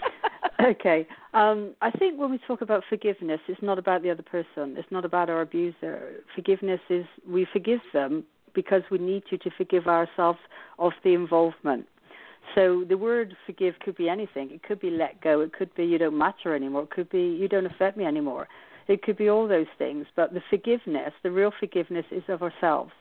okay. 0.64 1.06
Um, 1.34 1.74
I 1.80 1.90
think 1.90 2.18
when 2.18 2.30
we 2.30 2.38
talk 2.46 2.60
about 2.60 2.82
forgiveness, 2.88 3.40
it's 3.48 3.62
not 3.62 3.78
about 3.78 4.02
the 4.02 4.10
other 4.10 4.22
person. 4.22 4.76
It's 4.76 4.90
not 4.90 5.04
about 5.04 5.30
our 5.30 5.42
abuser. 5.42 6.14
Forgiveness 6.34 6.80
is 6.90 7.04
we 7.28 7.46
forgive 7.52 7.80
them 7.92 8.24
because 8.54 8.82
we 8.90 8.98
need 8.98 9.22
to 9.30 9.38
to 9.38 9.50
forgive 9.56 9.86
ourselves 9.86 10.38
of 10.78 10.92
the 11.04 11.14
involvement. 11.14 11.86
So 12.54 12.84
the 12.86 12.98
word 12.98 13.36
forgive 13.46 13.74
could 13.80 13.96
be 13.96 14.08
anything. 14.08 14.50
It 14.50 14.62
could 14.62 14.80
be 14.80 14.90
let 14.90 15.20
go. 15.20 15.40
It 15.40 15.52
could 15.52 15.74
be 15.74 15.84
you 15.84 15.98
don't 15.98 16.18
matter 16.18 16.54
anymore. 16.54 16.82
It 16.82 16.90
could 16.90 17.10
be 17.10 17.36
you 17.40 17.48
don't 17.48 17.66
affect 17.66 17.96
me 17.96 18.04
anymore. 18.04 18.48
It 18.88 19.02
could 19.02 19.16
be 19.16 19.30
all 19.30 19.46
those 19.46 19.68
things. 19.78 20.06
But 20.16 20.34
the 20.34 20.42
forgiveness, 20.50 21.12
the 21.22 21.30
real 21.30 21.52
forgiveness, 21.58 22.04
is 22.10 22.24
of 22.28 22.42
ourselves. 22.42 22.92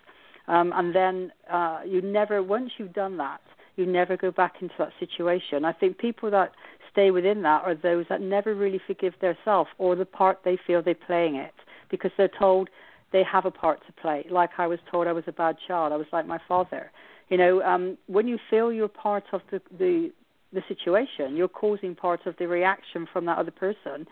Um, 0.48 0.74
and 0.76 0.94
then 0.96 1.32
uh, 1.52 1.82
you 1.86 2.02
never, 2.02 2.42
once 2.42 2.72
you've 2.78 2.94
done 2.94 3.18
that, 3.18 3.42
you 3.76 3.86
never 3.86 4.18
go 4.18 4.32
back 4.32 4.56
into 4.62 4.74
that 4.80 4.92
situation. 5.00 5.66
I 5.66 5.72
think 5.72 5.98
people 5.98 6.30
that 6.32 6.52
stay 6.92 7.12
within 7.12 7.42
that 7.44 7.64
are 7.64 7.76
those 7.76 8.06
that 8.10 8.22
never 8.22 8.54
really 8.54 8.82
forgive 8.86 9.14
themselves 9.22 9.70
or 9.78 9.96
the 9.96 10.06
part 10.06 10.39
they 10.44 10.58
feel 10.68 10.82
they're 10.82 10.96
playing 10.96 11.36
it 11.36 11.54
because 11.89 12.12
they're 12.18 12.30
told 12.39 12.70
they 13.12 13.24
have 13.24 13.46
a 13.46 13.52
part 13.52 13.86
to 13.88 13.94
play. 13.94 14.26
Like 14.30 14.52
I 14.58 14.68
was 14.68 14.80
told 14.89 15.08
I 15.08 15.14
was 15.14 15.24
a 15.28 15.32
bad 15.32 15.58
child. 15.68 15.94
I 15.94 15.98
was 15.98 16.08
like 16.12 16.28
my 16.28 16.39
father. 16.48 16.92
You 17.30 17.38
know, 17.38 17.62
um, 17.62 17.98
when 18.08 18.28
you 18.28 18.38
feel 18.50 18.72
you're 18.72 18.88
part 18.88 19.24
of 19.32 19.42
the, 19.52 19.62
the 19.78 20.12
the 20.54 20.62
situation, 20.68 21.38
you're 21.38 21.48
causing 21.48 21.96
part 21.96 22.26
of 22.26 22.36
the 22.38 22.46
reaction 22.46 23.08
from 23.12 23.26
that 23.26 23.38
other 23.38 23.52
person 23.52 24.06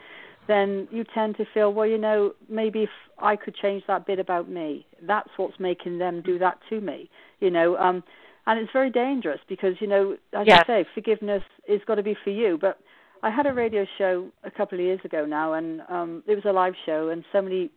then 0.50 0.88
you 0.92 1.06
tend 1.14 1.38
to 1.38 1.46
feel, 1.54 1.72
well, 1.72 1.86
you 1.86 2.00
know, 2.00 2.34
maybe 2.50 2.84
if 2.84 2.90
I 3.20 3.36
could 3.36 3.56
change 3.56 3.84
that 3.88 4.08
bit 4.08 4.18
about 4.18 4.50
me, 4.50 4.86
that's 5.08 5.30
what's 5.38 5.60
making 5.60 6.00
them 6.00 6.24
do 6.26 6.40
that 6.40 6.58
to 6.70 6.82
me, 6.82 7.08
you 7.40 7.52
know. 7.52 7.78
Um, 7.78 8.04
and 8.48 8.60
it's 8.60 8.72
very 8.74 8.90
dangerous 8.90 9.40
because, 9.48 9.76
you 9.80 9.86
know, 9.86 10.18
as 10.34 10.48
yes. 10.48 10.64
you 10.68 10.74
say, 10.74 10.90
forgiveness 10.96 11.44
is 11.68 11.82
got 11.86 11.96
to 11.96 12.04
be 12.04 12.16
for 12.24 12.32
you. 12.32 12.58
But 12.60 12.80
I 13.22 13.30
had 13.30 13.46
a 13.46 13.54
radio 13.54 13.86
show 14.00 14.30
a 14.44 14.50
couple 14.50 14.80
of 14.80 14.84
years 14.84 15.00
ago 15.06 15.24
now, 15.24 15.54
and 15.54 15.82
um, 15.88 16.24
it 16.26 16.34
was 16.34 16.46
a 16.46 16.52
live 16.52 16.74
show, 16.84 17.10
and 17.10 17.24
somebody 17.32 17.70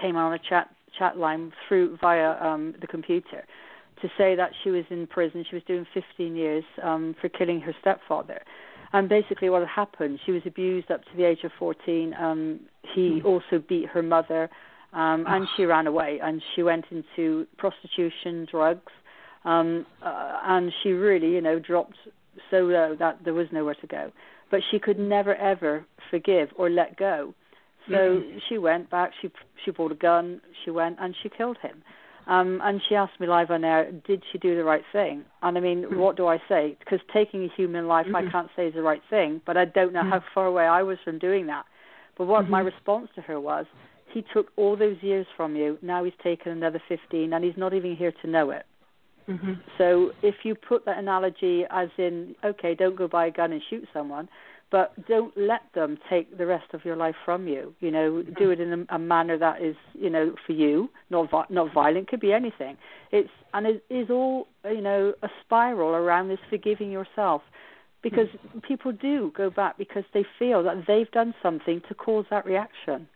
came 0.00 0.16
on 0.16 0.32
a 0.32 0.38
chat 0.48 0.68
chat 0.98 1.16
line 1.16 1.52
through 1.68 1.96
via 2.02 2.32
um, 2.44 2.74
the 2.80 2.86
computer 2.86 3.44
to 4.02 4.08
say 4.18 4.34
that 4.34 4.50
she 4.62 4.70
was 4.70 4.84
in 4.90 5.06
prison. 5.06 5.44
She 5.48 5.54
was 5.54 5.62
doing 5.66 5.86
15 5.94 6.34
years 6.34 6.64
um, 6.82 7.14
for 7.20 7.28
killing 7.28 7.60
her 7.60 7.74
stepfather. 7.80 8.42
And 8.92 9.08
basically, 9.08 9.48
what 9.48 9.60
had 9.60 9.68
happened, 9.68 10.20
she 10.24 10.32
was 10.32 10.42
abused 10.44 10.90
up 10.90 11.02
to 11.02 11.16
the 11.16 11.24
age 11.24 11.44
of 11.44 11.52
14. 11.58 12.14
Um, 12.18 12.60
he 12.94 13.20
mm. 13.20 13.24
also 13.24 13.62
beat 13.66 13.86
her 13.88 14.02
mother, 14.02 14.50
um, 14.92 15.24
and 15.26 15.48
she 15.56 15.64
ran 15.64 15.86
away. 15.86 16.20
And 16.22 16.42
she 16.54 16.62
went 16.62 16.84
into 16.90 17.46
prostitution, 17.56 18.46
drugs, 18.50 18.92
um, 19.44 19.86
uh, 20.02 20.40
and 20.44 20.72
she 20.82 20.90
really, 20.90 21.30
you 21.30 21.40
know, 21.40 21.58
dropped 21.58 21.96
so 22.50 22.58
low 22.58 22.94
that 22.98 23.18
there 23.24 23.34
was 23.34 23.46
nowhere 23.50 23.76
to 23.76 23.86
go. 23.86 24.12
But 24.50 24.60
she 24.70 24.78
could 24.78 24.98
never 24.98 25.34
ever 25.36 25.84
forgive 26.10 26.50
or 26.56 26.68
let 26.68 26.96
go. 26.96 27.34
So 27.88 27.94
mm-hmm. 27.94 28.38
she 28.48 28.58
went 28.58 28.90
back. 28.90 29.12
She 29.20 29.30
she 29.64 29.70
bought 29.70 29.92
a 29.92 29.96
gun. 29.96 30.40
She 30.64 30.70
went 30.70 30.98
and 31.00 31.14
she 31.22 31.28
killed 31.28 31.56
him. 31.58 31.82
Um, 32.26 32.60
and 32.62 32.80
she 32.88 32.94
asked 32.94 33.18
me 33.18 33.26
live 33.26 33.50
on 33.50 33.64
air, 33.64 33.90
did 34.06 34.22
she 34.30 34.38
do 34.38 34.56
the 34.56 34.64
right 34.64 34.84
thing? 34.92 35.24
And 35.42 35.58
I 35.58 35.60
mean, 35.60 35.82
mm-hmm. 35.82 35.98
what 35.98 36.16
do 36.16 36.26
I 36.28 36.38
say? 36.48 36.76
Because 36.78 37.00
taking 37.12 37.44
a 37.44 37.48
human 37.56 37.88
life, 37.88 38.06
mm-hmm. 38.06 38.28
I 38.28 38.30
can't 38.30 38.48
say 38.54 38.68
is 38.68 38.74
the 38.74 38.82
right 38.82 39.02
thing, 39.10 39.40
but 39.44 39.56
I 39.56 39.64
don't 39.64 39.92
know 39.92 40.00
mm-hmm. 40.00 40.10
how 40.10 40.24
far 40.34 40.46
away 40.46 40.64
I 40.64 40.82
was 40.82 40.98
from 41.04 41.18
doing 41.18 41.46
that. 41.46 41.64
But 42.16 42.26
what 42.26 42.48
my 42.48 42.60
mm-hmm. 42.60 42.66
response 42.66 43.08
to 43.16 43.22
her 43.22 43.40
was, 43.40 43.66
he 44.12 44.24
took 44.32 44.48
all 44.56 44.76
those 44.76 44.98
years 45.00 45.26
from 45.36 45.56
you. 45.56 45.78
Now 45.82 46.04
he's 46.04 46.12
taken 46.22 46.52
another 46.52 46.80
15, 46.88 47.32
and 47.32 47.44
he's 47.44 47.56
not 47.56 47.74
even 47.74 47.96
here 47.96 48.12
to 48.22 48.28
know 48.28 48.50
it. 48.50 48.66
Mm-hmm. 49.28 49.52
So 49.78 50.12
if 50.22 50.34
you 50.44 50.54
put 50.54 50.84
that 50.84 50.98
analogy 50.98 51.64
as 51.70 51.88
in, 51.96 52.34
okay, 52.44 52.74
don't 52.74 52.96
go 52.96 53.08
buy 53.08 53.26
a 53.26 53.30
gun 53.30 53.52
and 53.52 53.62
shoot 53.70 53.88
someone, 53.92 54.28
but 54.72 54.94
don't 55.06 55.36
let 55.36 55.60
them 55.74 55.98
take 56.08 56.38
the 56.38 56.46
rest 56.46 56.72
of 56.72 56.82
your 56.82 56.96
life 56.96 57.14
from 57.26 57.46
you. 57.46 57.74
You 57.80 57.90
know, 57.90 58.10
mm-hmm. 58.10 58.32
do 58.42 58.50
it 58.50 58.58
in 58.58 58.72
a, 58.72 58.96
a 58.96 58.98
manner 58.98 59.38
that 59.38 59.62
is, 59.62 59.76
you 59.92 60.08
know, 60.10 60.34
for 60.44 60.54
you, 60.54 60.88
not 61.10 61.30
not 61.50 61.72
violent. 61.72 62.08
Could 62.08 62.20
be 62.20 62.32
anything. 62.32 62.78
It's 63.12 63.30
and 63.52 63.66
it 63.66 63.84
is 63.90 64.08
all, 64.10 64.48
you 64.64 64.80
know, 64.80 65.12
a 65.22 65.28
spiral 65.44 65.90
around 65.90 66.28
this 66.28 66.38
forgiving 66.48 66.90
yourself, 66.90 67.42
because 68.02 68.28
mm-hmm. 68.28 68.60
people 68.60 68.92
do 68.92 69.30
go 69.36 69.50
back 69.50 69.76
because 69.76 70.04
they 70.14 70.24
feel 70.38 70.62
that 70.64 70.84
they've 70.88 71.10
done 71.10 71.34
something 71.42 71.82
to 71.88 71.94
cause 71.94 72.24
that 72.30 72.46
reaction. 72.46 73.06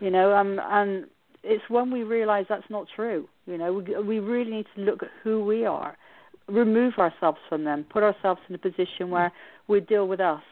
You 0.00 0.10
know, 0.10 0.34
um, 0.34 0.60
and 0.62 1.06
it's 1.42 1.64
when 1.68 1.90
we 1.90 2.02
realize 2.02 2.44
that's 2.48 2.68
not 2.68 2.86
true. 2.94 3.26
You 3.46 3.56
know, 3.56 3.72
we, 3.72 4.02
we 4.02 4.18
really 4.18 4.50
need 4.50 4.66
to 4.76 4.82
look 4.82 5.02
at 5.02 5.08
who 5.22 5.42
we 5.44 5.64
are, 5.64 5.96
remove 6.46 6.94
ourselves 6.98 7.38
from 7.48 7.64
them, 7.64 7.86
put 7.90 8.02
ourselves 8.02 8.40
in 8.50 8.54
a 8.54 8.58
position 8.58 9.08
where 9.08 9.28
mm-hmm. 9.28 9.72
we 9.72 9.80
deal 9.80 10.06
with 10.06 10.20
us 10.20 10.42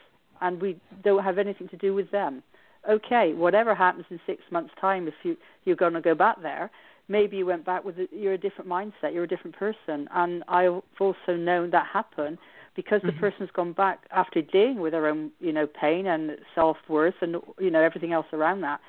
and 0.41 0.61
we 0.61 0.79
don't 1.03 1.25
have 1.25 1.39
anything 1.39 1.69
to 1.69 1.77
do 1.77 1.95
with 1.95 2.11
them. 2.11 2.43
Okay, 2.89 3.35
whatever 3.35 3.75
happens 3.75 4.07
in 4.11 4.21
six 4.27 4.43
months' 4.51 4.73
time, 4.81 5.09
if 5.09 5.15
you 5.23 5.37
you're 5.65 5.77
going 5.77 5.93
to 5.95 6.01
go 6.01 6.15
back 6.15 6.41
there, 6.43 6.71
maybe 7.09 7.37
you 7.37 7.47
went 7.47 7.65
back 7.65 7.85
with 7.85 7.99
a, 7.99 8.07
you're 8.13 8.35
a 8.35 8.39
different 8.39 8.71
mindset, 8.71 9.13
you're 9.13 9.25
a 9.25 9.29
different 9.29 9.57
person, 9.57 10.09
and 10.15 10.45
I've 10.49 10.83
also 11.01 11.37
known 11.37 11.71
that 11.71 11.87
happen 11.93 12.39
because 12.77 13.03
the 13.03 13.09
mm-hmm. 13.09 13.21
person's 13.21 13.51
gone 13.53 13.73
back 13.73 14.05
after 14.13 14.41
dealing 14.41 14.81
with 14.81 14.93
their 14.93 15.09
own 15.09 15.33
you 15.41 15.53
know 15.53 15.67
pain 15.67 16.07
and 16.07 16.39
self 16.55 16.77
worth 16.89 17.17
and 17.21 17.37
you 17.59 17.71
know 17.71 17.83
everything 17.83 18.13
else 18.13 18.27
around 18.33 18.61
that. 18.61 18.81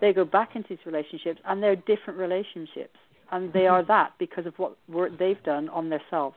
They 0.00 0.12
go 0.12 0.24
back 0.24 0.56
into 0.56 0.70
these 0.70 0.84
relationships, 0.84 1.40
and 1.46 1.62
they're 1.62 1.76
different 1.76 2.18
relationships, 2.18 2.98
and 3.32 3.52
they 3.52 3.60
mm-hmm. 3.60 3.74
are 3.74 3.84
that 3.84 4.12
because 4.18 4.44
of 4.46 4.58
what 4.58 4.76
work 4.88 5.12
they've 5.18 5.42
done 5.44 5.68
on 5.70 5.88
themselves. 5.88 6.36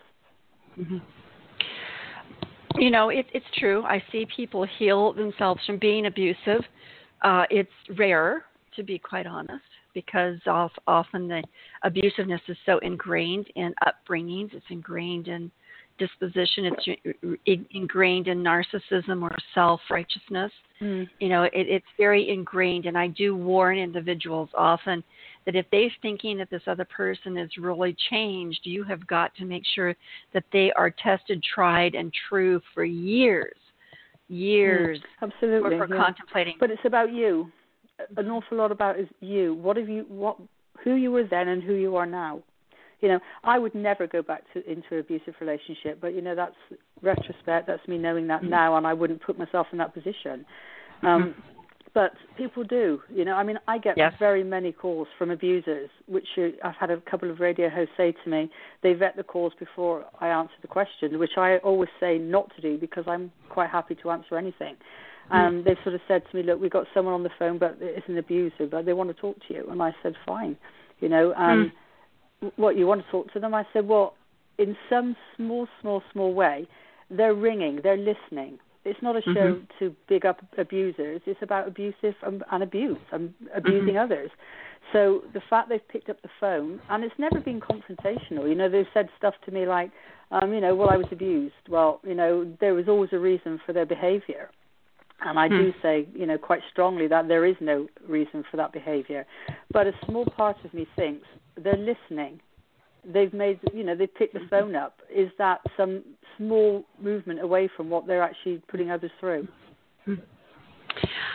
Mm-hmm. 0.80 1.00
You 2.80 2.90
know, 2.90 3.10
it, 3.10 3.26
it's 3.34 3.46
true. 3.58 3.84
I 3.84 4.02
see 4.12 4.26
people 4.36 4.66
heal 4.78 5.14
themselves 5.14 5.62
from 5.66 5.78
being 5.80 6.06
abusive. 6.06 6.64
Uh, 7.22 7.44
it's 7.50 7.70
rare, 7.98 8.46
to 8.76 8.84
be 8.84 8.98
quite 8.98 9.28
honest, 9.28 9.64
because 9.94 10.38
of, 10.48 10.72
often 10.88 11.28
the 11.28 11.44
abusiveness 11.84 12.40
is 12.48 12.58
so 12.66 12.80
ingrained 12.80 13.48
in 13.56 13.74
upbringings. 13.84 14.54
It's 14.54 14.66
ingrained 14.70 15.28
in 15.28 15.52
disposition. 15.98 16.72
It's 17.46 17.62
ingrained 17.72 18.28
in 18.30 18.42
narcissism 18.42 19.22
or 19.22 19.36
self 19.54 19.82
righteousness. 19.92 20.52
Mm. 20.82 21.10
You 21.20 21.28
know, 21.28 21.44
it, 21.44 21.52
it's 21.54 21.86
very 21.98 22.30
ingrained, 22.30 22.86
and 22.86 22.98
I 22.98 23.08
do 23.08 23.36
warn 23.36 23.78
individuals 23.78 24.50
often 24.58 25.04
that 25.46 25.56
if 25.56 25.66
they're 25.72 25.90
thinking 26.02 26.38
that 26.38 26.50
this 26.50 26.62
other 26.68 26.86
person 26.86 27.38
is 27.38 27.50
really 27.58 27.96
changed, 28.10 28.60
you 28.64 28.84
have 28.84 29.06
got 29.08 29.34
to 29.36 29.46
make 29.46 29.64
sure 29.76 29.96
that 30.34 30.44
they 30.52 30.72
are 30.74 30.92
tested, 30.92 31.44
tried, 31.44 31.96
and 31.96 32.14
true 32.30 32.62
for 32.74 32.84
years, 32.84 33.56
years. 34.28 35.00
Mm. 35.00 35.32
Absolutely, 35.32 35.78
for, 35.78 35.88
for 35.88 35.96
yeah. 35.96 36.04
contemplating. 36.04 36.56
But 36.60 36.72
it's 36.72 36.86
about 36.86 37.12
you. 37.12 37.52
An 38.16 38.30
awful 38.30 38.58
lot 38.58 38.72
about 38.72 39.00
is 39.00 39.08
you. 39.20 39.56
What 39.56 39.78
have 39.78 39.90
you? 39.90 40.06
What? 40.08 40.38
Who 40.84 40.96
you 40.96 41.12
were 41.12 41.26
then 41.26 41.50
and 41.50 41.62
who 41.62 41.74
you 41.74 41.98
are 41.98 42.06
now 42.06 42.42
you 43.02 43.08
know, 43.08 43.20
I 43.44 43.58
would 43.58 43.74
never 43.76 44.08
go 44.08 44.22
back 44.22 44.44
to 44.54 44.70
into 44.70 44.88
an 44.92 45.00
abusive 45.00 45.36
relationship, 45.40 46.00
but 46.02 46.14
you 46.14 46.22
know, 46.22 46.36
that's 46.36 46.56
retrospect. 47.02 47.68
That's 47.68 47.86
me 47.88 47.98
knowing 47.98 48.28
that 48.28 48.42
mm-hmm. 48.42 48.50
now, 48.50 48.78
and 48.78 48.86
I 48.86 48.94
wouldn't 48.94 49.22
put 49.22 49.38
myself 49.38 49.68
in 49.72 49.78
that 49.78 49.94
position. 49.94 50.46
Um, 51.02 51.34
mm-hmm. 51.34 51.59
But 51.94 52.14
people 52.38 52.64
do, 52.64 53.02
you 53.14 53.26
know. 53.26 53.34
I 53.34 53.44
mean, 53.44 53.58
I 53.68 53.80
get 53.80 53.98
yes. 53.98 54.14
very 54.20 54.44
many 54.44 54.72
calls 54.72 55.08
from 55.18 55.32
abusers, 55.32 55.90
which 56.08 56.28
I've 56.64 56.76
had 56.76 56.92
a 56.92 57.02
couple 57.02 57.32
of 57.32 57.40
radio 57.40 57.68
hosts 57.70 57.94
say 57.98 58.14
to 58.24 58.30
me. 58.30 58.50
They 58.84 58.94
vet 58.94 59.16
the 59.16 59.24
calls 59.24 59.54
before 59.60 60.06
I 60.22 60.28
answer 60.28 60.54
the 60.62 60.68
question, 60.68 61.18
which 61.18 61.38
I 61.38 61.58
always 61.58 61.90
say 62.00 62.20
not 62.20 62.56
to 62.56 62.62
do 62.62 62.78
because 62.78 63.06
I'm 63.08 63.32
quite 63.50 63.70
happy 63.70 63.96
to 64.04 64.12
answer 64.12 64.38
anything. 64.38 64.76
Mm. 65.32 65.36
Um, 65.36 65.64
they've 65.64 65.78
sort 65.84 65.96
of 65.96 66.02
said 66.08 66.22
to 66.30 66.38
me, 66.38 66.44
"Look, 66.44 66.62
we've 66.62 66.72
got 66.72 66.86
someone 66.94 67.16
on 67.16 67.24
the 67.24 67.32
phone, 67.40 67.58
but 67.58 67.78
it's 67.82 68.08
an 68.08 68.18
abuser, 68.18 68.68
but 68.70 68.86
they 68.86 68.94
want 68.94 69.10
to 69.10 69.20
talk 69.20 69.38
to 69.48 69.54
you." 69.54 69.68
And 69.72 69.82
I 69.82 69.96
said, 70.04 70.14
"Fine," 70.26 70.58
you 71.00 71.10
know. 71.10 71.34
Um, 71.36 71.66
mm 71.66 71.72
what 72.56 72.78
you 72.78 72.88
want 72.88 73.04
to 73.04 73.12
talk 73.12 73.32
to 73.34 73.40
them? 73.40 73.54
I 73.54 73.66
said, 73.74 73.88
well, 73.88 74.16
in 74.58 74.76
some 74.90 75.16
small, 75.36 75.68
small, 75.82 76.02
small 76.12 76.34
way, 76.34 76.68
they're 77.10 77.34
ringing, 77.34 77.80
they're 77.84 77.98
listening. 77.98 78.60
It's 78.90 79.02
not 79.02 79.16
a 79.16 79.22
show 79.22 79.56
mm-hmm. 79.56 79.86
to 79.86 79.96
big 80.08 80.26
up 80.26 80.42
abusers. 80.58 81.22
It's 81.26 81.42
about 81.42 81.68
abusive 81.68 82.16
and, 82.24 82.44
and 82.52 82.64
abuse 82.64 82.98
and 83.12 83.34
abusing 83.56 83.96
mm-hmm. 83.96 83.98
others. 83.98 84.32
So 84.94 85.22
the 85.34 85.42
fact 85.50 85.70
they've 85.70 85.88
picked 85.88 86.10
up 86.10 86.22
the 86.22 86.30
phone 86.40 86.82
and 86.90 87.04
it's 87.04 87.14
never 87.18 87.40
been 87.40 87.60
confrontational. 87.60 88.50
You 88.50 88.56
know, 88.56 88.70
they've 88.70 88.86
said 88.94 89.10
stuff 89.18 89.36
to 89.46 89.52
me 89.52 89.68
like, 89.68 89.92
um, 90.32 90.54
you 90.54 90.62
know, 90.62 90.76
well, 90.76 90.90
I 90.90 90.98
was 90.98 91.08
abused. 91.12 91.54
Well, 91.70 92.02
you 92.04 92.16
know, 92.16 92.52
there 92.60 92.74
was 92.74 92.88
always 92.88 93.10
a 93.14 93.20
reason 93.20 93.60
for 93.66 93.74
their 93.74 93.86
behaviour. 93.86 94.50
And 95.22 95.38
I 95.38 95.48
do 95.50 95.72
hmm. 95.72 95.82
say, 95.82 96.08
you 96.14 96.26
know, 96.26 96.38
quite 96.38 96.62
strongly 96.72 97.08
that 97.08 97.28
there 97.28 97.46
is 97.46 97.56
no 97.60 97.88
reason 98.08 98.44
for 98.50 98.58
that 98.58 98.72
behaviour. 98.72 99.26
But 99.72 99.88
a 99.88 99.92
small 100.06 100.26
part 100.26 100.58
of 100.64 100.74
me 100.74 100.88
thinks 100.96 101.28
they're 101.62 101.76
listening. 101.76 102.40
They've 103.06 103.34
made, 103.34 103.60
you 103.74 103.84
know, 103.84 103.96
they 103.96 104.08
picked 104.08 104.34
the 104.34 104.48
phone 104.50 104.76
up. 104.76 105.00
Is 105.14 105.30
that 105.38 105.62
some 105.78 106.04
small 106.38 106.86
movement 107.02 107.42
away 107.42 107.70
from 107.76 107.90
what 107.90 108.08
they're 108.08 108.24
actually 108.24 108.62
putting 108.70 108.92
others 108.92 109.12
through? 109.20 109.48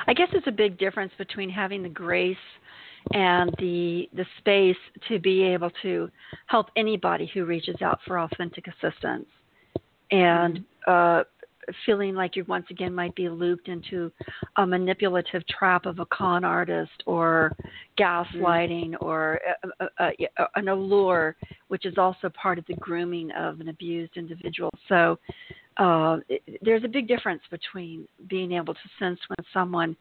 I 0.06 0.14
guess 0.14 0.28
it's 0.32 0.46
a 0.46 0.52
big 0.52 0.78
difference 0.78 1.12
between 1.16 1.48
having 1.48 1.82
the 1.82 1.88
grace 1.88 2.36
and 3.12 3.54
the 3.58 4.08
the 4.14 4.24
space 4.38 4.76
to 5.08 5.18
be 5.18 5.42
able 5.42 5.70
to 5.82 6.10
help 6.46 6.68
anybody 6.76 7.30
who 7.34 7.44
reaches 7.44 7.76
out 7.82 7.98
for 8.06 8.18
authentic 8.18 8.64
assistance 8.66 9.26
and 10.10 10.64
uh, 10.86 11.22
feeling 11.86 12.14
like 12.14 12.36
you 12.36 12.44
once 12.44 12.66
again 12.70 12.94
might 12.94 13.14
be 13.14 13.28
looped 13.28 13.68
into 13.68 14.10
a 14.56 14.66
manipulative 14.66 15.46
trap 15.46 15.86
of 15.86 15.98
a 15.98 16.06
con 16.06 16.44
artist 16.44 17.02
or 17.06 17.56
gaslighting 17.98 18.90
mm. 18.90 19.02
or 19.02 19.40
a, 19.80 19.84
a, 19.84 20.10
a, 20.38 20.46
an 20.56 20.68
allure, 20.68 21.36
which 21.68 21.86
is 21.86 21.98
also 21.98 22.28
part 22.30 22.58
of 22.58 22.64
the 22.66 22.74
grooming 22.74 23.30
of 23.32 23.60
an 23.60 23.68
abused 23.68 24.16
individual. 24.16 24.70
So 24.88 25.18
uh, 25.78 26.18
it, 26.28 26.42
there's 26.62 26.84
a 26.84 26.88
big 26.88 27.08
difference 27.08 27.42
between 27.50 28.06
being 28.28 28.52
able 28.52 28.74
to 28.74 28.80
sense 28.98 29.18
when 29.28 29.44
someone 29.52 29.96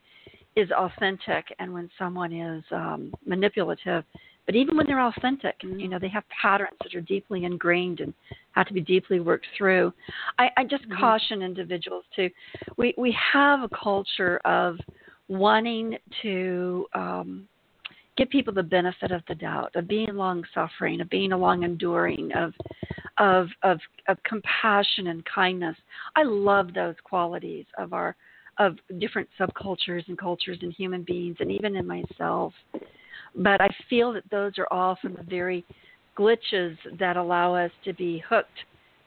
is 0.56 0.70
authentic 0.72 1.46
and 1.60 1.74
when 1.74 1.90
someone 1.98 2.32
is 2.32 2.64
um, 2.72 3.14
manipulative 3.26 4.04
but 4.46 4.56
even 4.56 4.76
when 4.76 4.86
they're 4.86 5.06
authentic, 5.06 5.56
and 5.64 5.80
you 5.80 5.88
know, 5.88 6.00
they 6.00 6.10
have 6.10 6.24
patterns 6.42 6.78
that 6.84 6.94
are 6.96 7.02
deeply 7.02 7.46
ingrained 7.46 8.00
and 8.00 8.14
have 8.52 8.68
to 8.68 8.74
be 8.74 8.82
deeply 8.82 9.20
worked 9.20 9.48
through. 9.58 9.94
I, 10.38 10.50
I 10.58 10.64
just 10.64 10.84
mm-hmm. 10.84 11.00
caution 11.00 11.42
individuals 11.42 12.04
to 12.16 12.30
we 12.78 12.94
we 12.98 13.16
have 13.34 13.62
a 13.62 13.70
culture 13.70 14.40
of 14.46 14.78
wanting 15.28 15.98
to 16.22 16.86
um, 16.94 17.48
give 18.18 18.30
people 18.30 18.54
the 18.54 18.64
benefit 18.64 19.12
of 19.12 19.24
the 19.28 19.36
doubt, 19.36 19.76
of 19.76 19.88
being 19.88 20.16
long 20.16 20.44
suffering, 20.54 21.02
of 21.02 21.10
being 21.10 21.32
long 21.32 21.64
enduring, 21.64 22.32
of 22.34 22.54
of 23.18 23.48
of 23.64 23.80
of 24.08 24.18
compassion 24.24 25.08
and 25.08 25.24
kindness. 25.26 25.78
I 26.16 26.24
love 26.24 26.74
those 26.74 26.96
qualities 27.04 27.66
of 27.78 27.94
our 27.94 28.16
of 28.60 28.78
different 29.00 29.28
subcultures 29.40 30.08
and 30.08 30.18
cultures 30.18 30.60
and 30.62 30.72
human 30.74 31.04
beings 31.04 31.38
and 31.40 31.52
even 31.52 31.76
in 31.76 31.88
myself. 31.88 32.54
But 33.36 33.62
I 33.62 33.70
feel 33.90 34.14
that 34.14 34.24
those 34.30 34.54
are 34.58 34.68
often 34.72 35.16
the 35.16 35.24
very 35.24 35.66
glitches 36.18 36.78
that 37.00 37.18
allow 37.18 37.56
us 37.56 37.72
to 37.86 37.94
be 37.94 38.24
hooked 38.28 38.48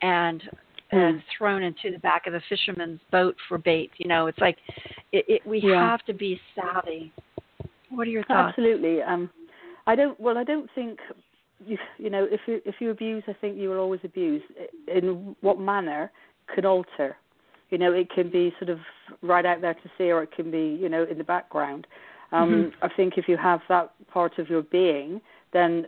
and 0.03 0.43
hmm. 0.91 0.97
and 0.97 1.23
thrown 1.37 1.63
into 1.63 1.91
the 1.93 1.99
back 1.99 2.27
of 2.27 2.33
the 2.33 2.43
fisherman's 2.49 3.01
boat 3.11 3.37
for 3.49 3.59
bait. 3.59 3.91
You 3.99 4.09
know, 4.09 4.27
it's 4.27 4.39
like 4.39 4.59
it, 5.13 5.25
it, 5.29 5.47
we 5.47 5.61
yeah. 5.63 5.91
have 5.91 6.05
to 6.07 6.15
be 6.15 6.41
savvy. 6.55 7.13
What 7.91 8.07
are 8.07 8.11
your 8.11 8.25
thoughts? 8.25 8.55
Absolutely. 8.57 9.03
Um, 9.03 9.31
I 9.87 9.95
don't. 9.95 10.19
Well, 10.19 10.37
I 10.37 10.45
don't 10.45 10.69
think 10.75 10.99
you, 11.65 11.79
you 11.99 12.11
know, 12.11 12.27
if 12.31 12.41
you 12.47 12.61
if 12.65 12.77
you 12.81 12.91
abuse, 12.91 13.23
I 13.29 13.33
think 13.35 13.57
you 13.57 13.71
will 13.71 13.79
always 13.79 14.01
abuse. 14.05 14.43
In 14.89 15.37
what 15.41 15.61
manner 15.61 16.11
can 16.53 16.67
alter. 16.67 17.17
You 17.71 17.79
know, 17.79 17.93
it 17.93 18.11
can 18.11 18.31
be 18.31 18.53
sort 18.61 18.71
of 18.71 18.79
right 19.23 19.45
out 19.45 19.61
there 19.61 19.75
to 19.75 19.91
see, 19.99 20.11
or 20.11 20.23
it 20.23 20.31
can 20.33 20.51
be, 20.51 20.79
you 20.81 20.89
know, 20.89 21.05
in 21.11 21.19
the 21.19 21.25
background. 21.25 21.87
Um, 22.33 22.51
mm-hmm. 22.51 22.85
I 22.85 22.89
think 22.97 23.15
if 23.17 23.29
you 23.29 23.37
have 23.37 23.61
that 23.69 23.93
part 24.13 24.39
of 24.39 24.49
your 24.49 24.63
being, 24.63 25.21
then 25.53 25.87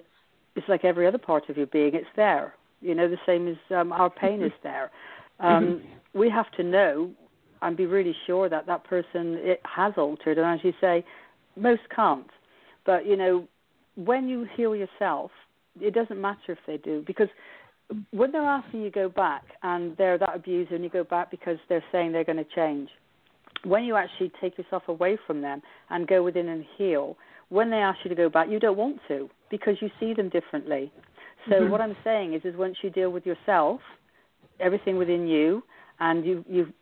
it's 0.57 0.69
like 0.69 0.85
every 0.85 1.07
other 1.07 1.19
part 1.19 1.49
of 1.49 1.57
your 1.57 1.67
being. 1.67 1.95
It's 1.95 2.07
there. 2.17 2.55
You 2.81 2.95
know, 2.95 3.09
the 3.09 3.19
same 3.27 3.49
as 3.49 3.57
um, 3.77 3.93
our 3.93 4.11
pain 4.11 4.43
is 4.43 4.53
there. 4.63 4.91
Um, 5.41 5.65
mm-hmm. 5.65 6.19
We 6.19 6.31
have 6.31 6.51
to 6.53 6.63
know 6.63 7.11
and 7.63 7.77
be 7.77 7.87
really 7.87 8.15
sure 8.27 8.49
that 8.49 8.67
that 8.67 8.85
person 8.85 9.35
it 9.39 9.61
has 9.65 9.93
altered. 9.97 10.39
And 10.39 10.47
as 10.47 10.65
you 10.65 10.73
say, 10.81 11.05
most 11.57 11.83
can't. 11.95 12.27
But 12.87 13.07
you 13.07 13.17
know, 13.17 13.49
when 13.97 14.29
you 14.29 14.47
heal 14.57 14.77
yourself, 14.77 15.31
it 15.81 15.95
doesn't 15.95 16.21
matter 16.21 16.53
if 16.53 16.59
they 16.67 16.77
do 16.77 17.03
because 17.07 17.29
when 18.11 18.33
they're 18.33 18.43
asking 18.43 18.83
you 18.83 18.91
go 18.91 19.09
back 19.09 19.45
and 19.63 19.97
they're 19.97 20.19
that 20.19 20.37
abuser 20.37 20.75
and 20.75 20.85
you 20.85 20.91
go 20.91 21.05
back 21.05 21.31
because 21.31 21.57
they're 21.69 21.85
saying 21.91 22.13
they're 22.13 22.25
going 22.25 22.37
to 22.37 22.47
change, 22.55 22.91
when 23.65 23.85
you 23.85 23.97
actually 23.97 24.33
take 24.41 24.59
yourself 24.59 24.85
away 24.89 25.19
from 25.27 25.41
them 25.41 25.63
and 25.91 26.07
go 26.07 26.23
within 26.23 26.49
and 26.49 26.65
heal, 26.77 27.17
when 27.49 27.71
they 27.71 27.79
ask 27.79 27.99
you 28.05 28.09
to 28.11 28.15
go 28.15 28.29
back, 28.29 28.49
you 28.51 28.59
don't 28.59 28.77
want 28.77 28.99
to 29.09 29.29
because 29.51 29.77
you 29.81 29.91
see 29.99 30.15
them 30.15 30.29
differently. 30.29 30.93
So 31.49 31.57
mm-hmm. 31.57 31.71
what 31.71 31.81
I'm 31.81 31.97
saying 32.05 32.35
is, 32.35 32.43
is 32.45 32.55
once 32.57 32.77
you 32.83 32.91
deal 32.91 33.11
with 33.11 33.25
yourself, 33.25 33.81
everything 34.61 34.97
within 34.97 35.27
you, 35.27 35.63
and 36.01 36.25
you 36.25 36.45
you 36.49 36.73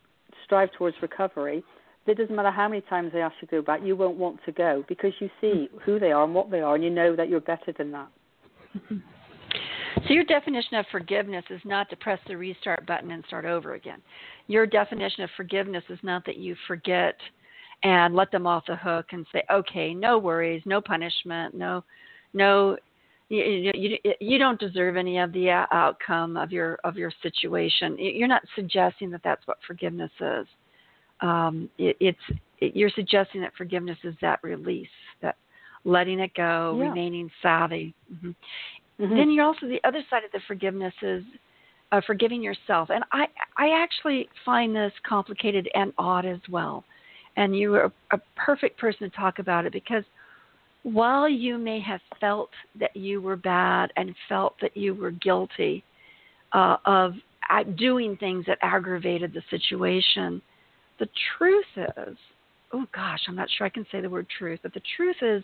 strive 0.43 0.69
towards 0.77 0.95
recovery, 1.01 1.63
it 2.05 2.17
doesn't 2.17 2.35
matter 2.35 2.51
how 2.51 2.67
many 2.67 2.81
times 2.81 3.11
they 3.13 3.21
ask 3.21 3.35
you 3.41 3.47
to 3.47 3.55
go 3.57 3.61
back, 3.61 3.81
you 3.83 3.95
won't 3.95 4.17
want 4.17 4.39
to 4.45 4.51
go 4.51 4.83
because 4.87 5.13
you 5.19 5.29
see 5.41 5.69
who 5.85 5.99
they 5.99 6.11
are 6.11 6.23
and 6.23 6.33
what 6.33 6.51
they 6.51 6.61
are, 6.61 6.75
and 6.75 6.83
you 6.83 6.89
know 6.89 7.15
that 7.15 7.29
you're 7.29 7.41
better 7.41 7.73
than 7.77 7.91
that. 7.91 8.07
So 10.05 10.13
your 10.13 10.23
definition 10.23 10.75
of 10.75 10.85
forgiveness 10.91 11.45
is 11.49 11.61
not 11.65 11.89
to 11.89 11.95
press 11.95 12.19
the 12.27 12.37
restart 12.37 12.85
button 12.85 13.11
and 13.11 13.23
start 13.27 13.45
over 13.45 13.73
again. 13.73 14.01
Your 14.47 14.65
definition 14.65 15.23
of 15.23 15.29
forgiveness 15.35 15.83
is 15.89 15.99
not 16.03 16.25
that 16.25 16.37
you 16.37 16.55
forget 16.67 17.15
and 17.83 18.15
let 18.15 18.31
them 18.31 18.47
off 18.47 18.63
the 18.67 18.75
hook 18.75 19.07
and 19.11 19.25
say, 19.31 19.43
"Okay, 19.51 19.93
no 19.93 20.17
worries, 20.17 20.61
no 20.65 20.81
punishment, 20.81 21.55
no, 21.55 21.83
no, 22.33 22.77
you, 23.29 23.71
you, 23.73 23.97
you 24.19 24.37
don't 24.37 24.59
deserve 24.59 24.97
any 24.97 25.19
of 25.19 25.31
the 25.33 25.49
outcome 25.49 26.37
of 26.37 26.51
your 26.51 26.79
of 26.83 26.95
your 26.97 27.11
situation." 27.21 27.97
You're 27.99 28.27
not 28.27 28.43
suggesting 28.55 29.11
that 29.11 29.21
that's 29.23 29.45
what 29.47 29.57
forgiveness 29.65 30.11
is. 30.19 30.47
Um, 31.21 31.69
it, 31.77 31.97
it's 31.99 32.39
it, 32.59 32.75
you're 32.75 32.91
suggesting 32.95 33.41
that 33.41 33.53
forgiveness 33.55 33.97
is 34.03 34.15
that 34.21 34.39
release, 34.43 34.87
that 35.21 35.37
letting 35.83 36.19
it 36.19 36.33
go, 36.35 36.77
yeah. 36.79 36.89
remaining 36.89 37.29
savvy. 37.41 37.93
Mm-hmm. 38.13 38.31
Mm-hmm. 38.99 39.15
Then 39.15 39.31
you're 39.31 39.45
also 39.45 39.67
the 39.67 39.81
other 39.83 40.01
side 40.09 40.23
of 40.23 40.31
the 40.31 40.39
forgiveness 40.47 40.93
is 41.01 41.23
uh, 41.91 42.01
forgiving 42.05 42.41
yourself, 42.41 42.89
and 42.89 43.03
I 43.11 43.27
I 43.57 43.69
actually 43.81 44.27
find 44.43 44.75
this 44.75 44.91
complicated 45.07 45.69
and 45.73 45.93
odd 45.97 46.25
as 46.25 46.39
well. 46.49 46.83
And 47.35 47.55
you 47.55 47.75
are 47.75 47.91
a 48.11 48.19
perfect 48.35 48.79
person 48.79 49.09
to 49.09 49.15
talk 49.15 49.37
about 49.37 49.65
it 49.65 49.71
because 49.71 50.03
while 50.81 51.29
you 51.29 51.57
may 51.57 51.79
have 51.81 52.01
felt 52.19 52.49
that 52.79 52.95
you 52.95 53.21
were 53.21 53.35
bad 53.35 53.91
and 53.95 54.15
felt 54.27 54.55
that 54.61 54.75
you 54.75 54.95
were 54.95 55.11
guilty 55.11 55.83
uh, 56.53 56.77
of 56.85 57.13
doing 57.77 58.17
things 58.17 58.45
that 58.47 58.57
aggravated 58.61 59.33
the 59.33 59.43
situation, 59.49 60.41
the 60.99 61.07
truth 61.37 61.65
is, 61.75 62.17
oh 62.73 62.85
gosh, 62.93 63.19
I'm 63.27 63.35
not 63.35 63.49
sure 63.57 63.67
I 63.67 63.69
can 63.69 63.85
say 63.91 64.01
the 64.01 64.09
word 64.09 64.27
truth, 64.37 64.59
but 64.63 64.73
the 64.73 64.81
truth 64.95 65.17
is 65.21 65.43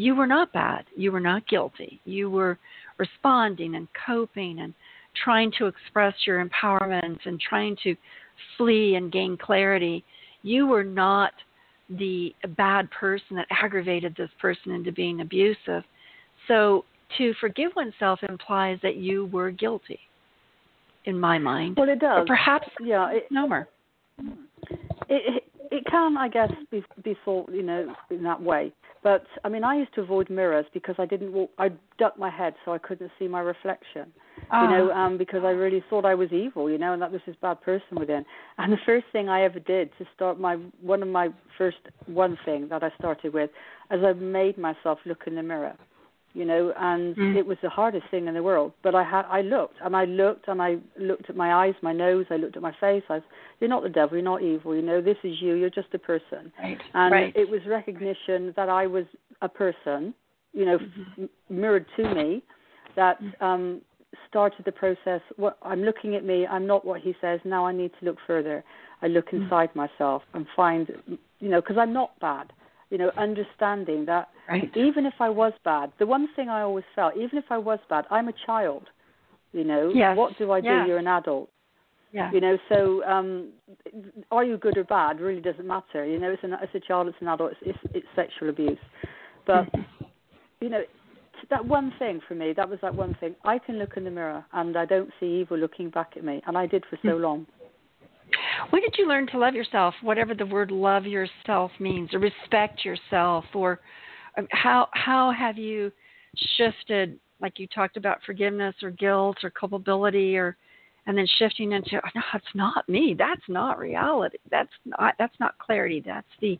you 0.00 0.14
were 0.14 0.26
not 0.26 0.52
bad. 0.52 0.84
You 0.96 1.12
were 1.12 1.20
not 1.20 1.46
guilty. 1.46 2.00
You 2.04 2.30
were 2.30 2.58
responding 2.98 3.74
and 3.74 3.86
coping 4.06 4.60
and 4.60 4.72
trying 5.24 5.52
to 5.58 5.66
express 5.66 6.14
your 6.26 6.44
empowerment 6.44 7.18
and 7.26 7.40
trying 7.40 7.76
to 7.82 7.94
flee 8.56 8.94
and 8.94 9.12
gain 9.12 9.36
clarity. 9.36 10.04
You 10.42 10.66
were 10.66 10.84
not 10.84 11.32
the 11.90 12.34
bad 12.56 12.90
person 12.90 13.36
that 13.36 13.46
aggravated 13.50 14.14
this 14.16 14.30
person 14.40 14.72
into 14.72 14.92
being 14.92 15.20
abusive. 15.20 15.82
So 16.48 16.84
to 17.18 17.34
forgive 17.40 17.72
oneself 17.76 18.20
implies 18.28 18.78
that 18.82 18.96
you 18.96 19.26
were 19.26 19.50
guilty, 19.50 19.98
in 21.04 21.18
my 21.18 21.38
mind. 21.38 21.76
Well, 21.76 21.88
it 21.88 21.98
does. 21.98 22.22
Or 22.22 22.26
perhaps, 22.26 22.68
yeah, 22.80 23.10
it, 23.10 23.26
no 23.30 23.48
more. 23.48 23.68
It, 25.08 25.42
it 25.70 25.84
can, 25.86 26.16
I 26.16 26.28
guess, 26.28 26.50
be, 26.70 26.84
be 27.02 27.16
thought, 27.24 27.50
you 27.52 27.62
know, 27.62 27.94
in 28.10 28.22
that 28.22 28.40
way. 28.40 28.72
But 29.02 29.24
I 29.44 29.48
mean, 29.48 29.64
I 29.64 29.76
used 29.76 29.94
to 29.94 30.02
avoid 30.02 30.28
mirrors 30.28 30.66
because 30.74 30.94
I 30.98 31.06
didn't 31.06 31.32
walk. 31.32 31.50
I 31.58 31.70
ducked 31.98 32.18
my 32.18 32.28
head 32.28 32.54
so 32.64 32.72
I 32.72 32.78
couldn't 32.78 33.10
see 33.18 33.28
my 33.28 33.40
reflection. 33.40 34.12
You 34.52 34.68
know, 34.68 34.90
ah. 34.94 35.06
um, 35.06 35.18
because 35.18 35.42
I 35.44 35.50
really 35.50 35.84
thought 35.90 36.04
I 36.04 36.14
was 36.14 36.32
evil, 36.32 36.70
you 36.70 36.78
know, 36.78 36.92
and 36.92 37.02
that 37.02 37.12
was 37.12 37.20
this 37.26 37.36
bad 37.42 37.60
person 37.60 37.98
within. 37.98 38.24
And 38.58 38.72
the 38.72 38.78
first 38.86 39.06
thing 39.12 39.28
I 39.28 39.42
ever 39.42 39.58
did 39.58 39.90
to 39.98 40.06
start 40.14 40.40
my 40.40 40.56
one 40.80 41.02
of 41.02 41.08
my 41.08 41.28
first 41.58 41.78
one 42.06 42.38
thing 42.44 42.68
that 42.68 42.82
I 42.82 42.90
started 42.98 43.34
with, 43.34 43.50
is 43.90 44.00
I 44.04 44.12
made 44.14 44.56
myself 44.58 44.98
look 45.04 45.24
in 45.26 45.34
the 45.34 45.42
mirror 45.42 45.76
you 46.32 46.44
know, 46.44 46.72
and 46.78 47.16
mm. 47.16 47.36
it 47.36 47.44
was 47.44 47.58
the 47.62 47.68
hardest 47.68 48.04
thing 48.10 48.28
in 48.28 48.34
the 48.34 48.42
world. 48.42 48.72
But 48.82 48.94
I 48.94 49.02
had, 49.02 49.24
I 49.28 49.40
looked 49.42 49.76
and 49.82 49.96
I 49.96 50.04
looked 50.04 50.48
and 50.48 50.62
I 50.62 50.76
looked 50.98 51.28
at 51.28 51.36
my 51.36 51.66
eyes, 51.66 51.74
my 51.82 51.92
nose, 51.92 52.26
I 52.30 52.36
looked 52.36 52.56
at 52.56 52.62
my 52.62 52.74
face. 52.80 53.02
I 53.08 53.14
was, 53.14 53.22
you're 53.58 53.70
not 53.70 53.82
the 53.82 53.88
devil, 53.88 54.16
you're 54.16 54.24
not 54.24 54.42
evil, 54.42 54.74
you 54.74 54.82
know, 54.82 55.00
this 55.00 55.16
is 55.24 55.34
you, 55.40 55.54
you're 55.54 55.70
just 55.70 55.88
a 55.94 55.98
person. 55.98 56.52
Right. 56.62 56.78
And 56.94 57.12
right. 57.12 57.36
it 57.36 57.48
was 57.48 57.60
recognition 57.66 58.52
that 58.56 58.68
I 58.68 58.86
was 58.86 59.04
a 59.42 59.48
person, 59.48 60.14
you 60.52 60.64
know, 60.64 60.78
mm-hmm. 60.78 61.24
f- 61.24 61.30
mirrored 61.48 61.86
to 61.96 62.14
me, 62.14 62.42
that 62.96 63.20
mm. 63.22 63.42
um, 63.42 63.80
started 64.28 64.64
the 64.64 64.72
process. 64.72 65.20
What 65.36 65.58
I'm 65.62 65.82
looking 65.82 66.14
at 66.14 66.24
me, 66.24 66.46
I'm 66.46 66.66
not 66.66 66.84
what 66.84 67.00
he 67.00 67.14
says. 67.20 67.40
Now 67.44 67.66
I 67.66 67.72
need 67.72 67.90
to 67.98 68.04
look 68.04 68.16
further. 68.26 68.62
I 69.02 69.06
look 69.08 69.30
mm. 69.30 69.42
inside 69.42 69.70
mm. 69.70 69.76
myself 69.76 70.22
and 70.34 70.46
find, 70.54 70.90
you 71.40 71.48
know, 71.48 71.60
because 71.60 71.76
I'm 71.78 71.92
not 71.92 72.18
bad 72.20 72.52
you 72.90 72.98
know, 72.98 73.10
understanding 73.16 74.04
that 74.06 74.28
right. 74.48 74.70
even 74.76 75.06
if 75.06 75.14
I 75.20 75.28
was 75.28 75.52
bad, 75.64 75.92
the 75.98 76.06
one 76.06 76.28
thing 76.34 76.48
I 76.48 76.62
always 76.62 76.84
felt, 76.94 77.16
even 77.16 77.38
if 77.38 77.44
I 77.50 77.58
was 77.58 77.78
bad, 77.88 78.04
I'm 78.10 78.28
a 78.28 78.34
child. 78.46 78.88
You 79.52 79.64
know, 79.64 79.90
yes. 79.94 80.16
what 80.16 80.36
do 80.38 80.52
I 80.52 80.60
do? 80.60 80.68
Yes. 80.68 80.86
You're 80.86 80.98
an 80.98 81.08
adult. 81.08 81.50
Yeah. 82.12 82.30
You 82.32 82.40
know, 82.40 82.58
so 82.68 83.04
um, 83.04 83.50
are 84.30 84.44
you 84.44 84.56
good 84.58 84.76
or 84.76 84.84
bad 84.84 85.20
really 85.20 85.40
doesn't 85.40 85.66
matter. 85.66 86.04
You 86.04 86.18
know, 86.18 86.30
it's 86.30 86.42
an 86.42 86.54
it's 86.60 86.74
a 86.74 86.80
child, 86.80 87.08
it's 87.08 87.16
an 87.20 87.28
adult, 87.28 87.52
it's 87.52 87.76
it's, 87.84 87.94
it's 87.94 88.06
sexual 88.16 88.48
abuse. 88.48 88.78
But 89.46 89.68
you 90.60 90.68
know, 90.68 90.82
that 91.50 91.64
one 91.64 91.92
thing 91.98 92.20
for 92.26 92.34
me, 92.34 92.52
that 92.56 92.68
was 92.68 92.80
that 92.82 92.94
one 92.94 93.16
thing. 93.20 93.36
I 93.44 93.58
can 93.58 93.78
look 93.78 93.96
in 93.96 94.04
the 94.04 94.10
mirror 94.10 94.44
and 94.52 94.76
I 94.76 94.86
don't 94.86 95.10
see 95.20 95.40
evil 95.40 95.56
looking 95.56 95.90
back 95.90 96.14
at 96.16 96.24
me, 96.24 96.42
and 96.46 96.58
I 96.58 96.66
did 96.66 96.84
for 96.90 96.98
so 97.02 97.10
mm. 97.10 97.20
long. 97.20 97.46
When 98.70 98.82
did 98.82 98.94
you 98.98 99.08
learn 99.08 99.26
to 99.28 99.38
love 99.38 99.54
yourself, 99.54 99.94
whatever 100.02 100.34
the 100.34 100.46
word 100.46 100.70
love 100.70 101.06
yourself 101.06 101.70
means, 101.78 102.12
or 102.12 102.18
respect 102.18 102.84
yourself, 102.84 103.44
or 103.54 103.80
um, 104.36 104.46
how 104.50 104.88
how 104.92 105.32
have 105.32 105.56
you 105.56 105.90
shifted, 106.56 107.18
like 107.40 107.58
you 107.58 107.66
talked 107.66 107.96
about 107.96 108.18
forgiveness 108.24 108.74
or 108.82 108.90
guilt 108.90 109.38
or 109.42 109.50
culpability, 109.50 110.36
or 110.36 110.56
and 111.06 111.16
then 111.16 111.26
shifting 111.38 111.72
into 111.72 111.92
no, 112.14 112.22
it's 112.34 112.44
not 112.54 112.88
me. 112.88 113.14
That's 113.18 113.42
not 113.48 113.78
reality. 113.78 114.38
That's 114.50 114.70
not 114.84 115.14
that's 115.18 115.38
not 115.40 115.58
clarity. 115.58 116.02
That's 116.04 116.26
the 116.40 116.58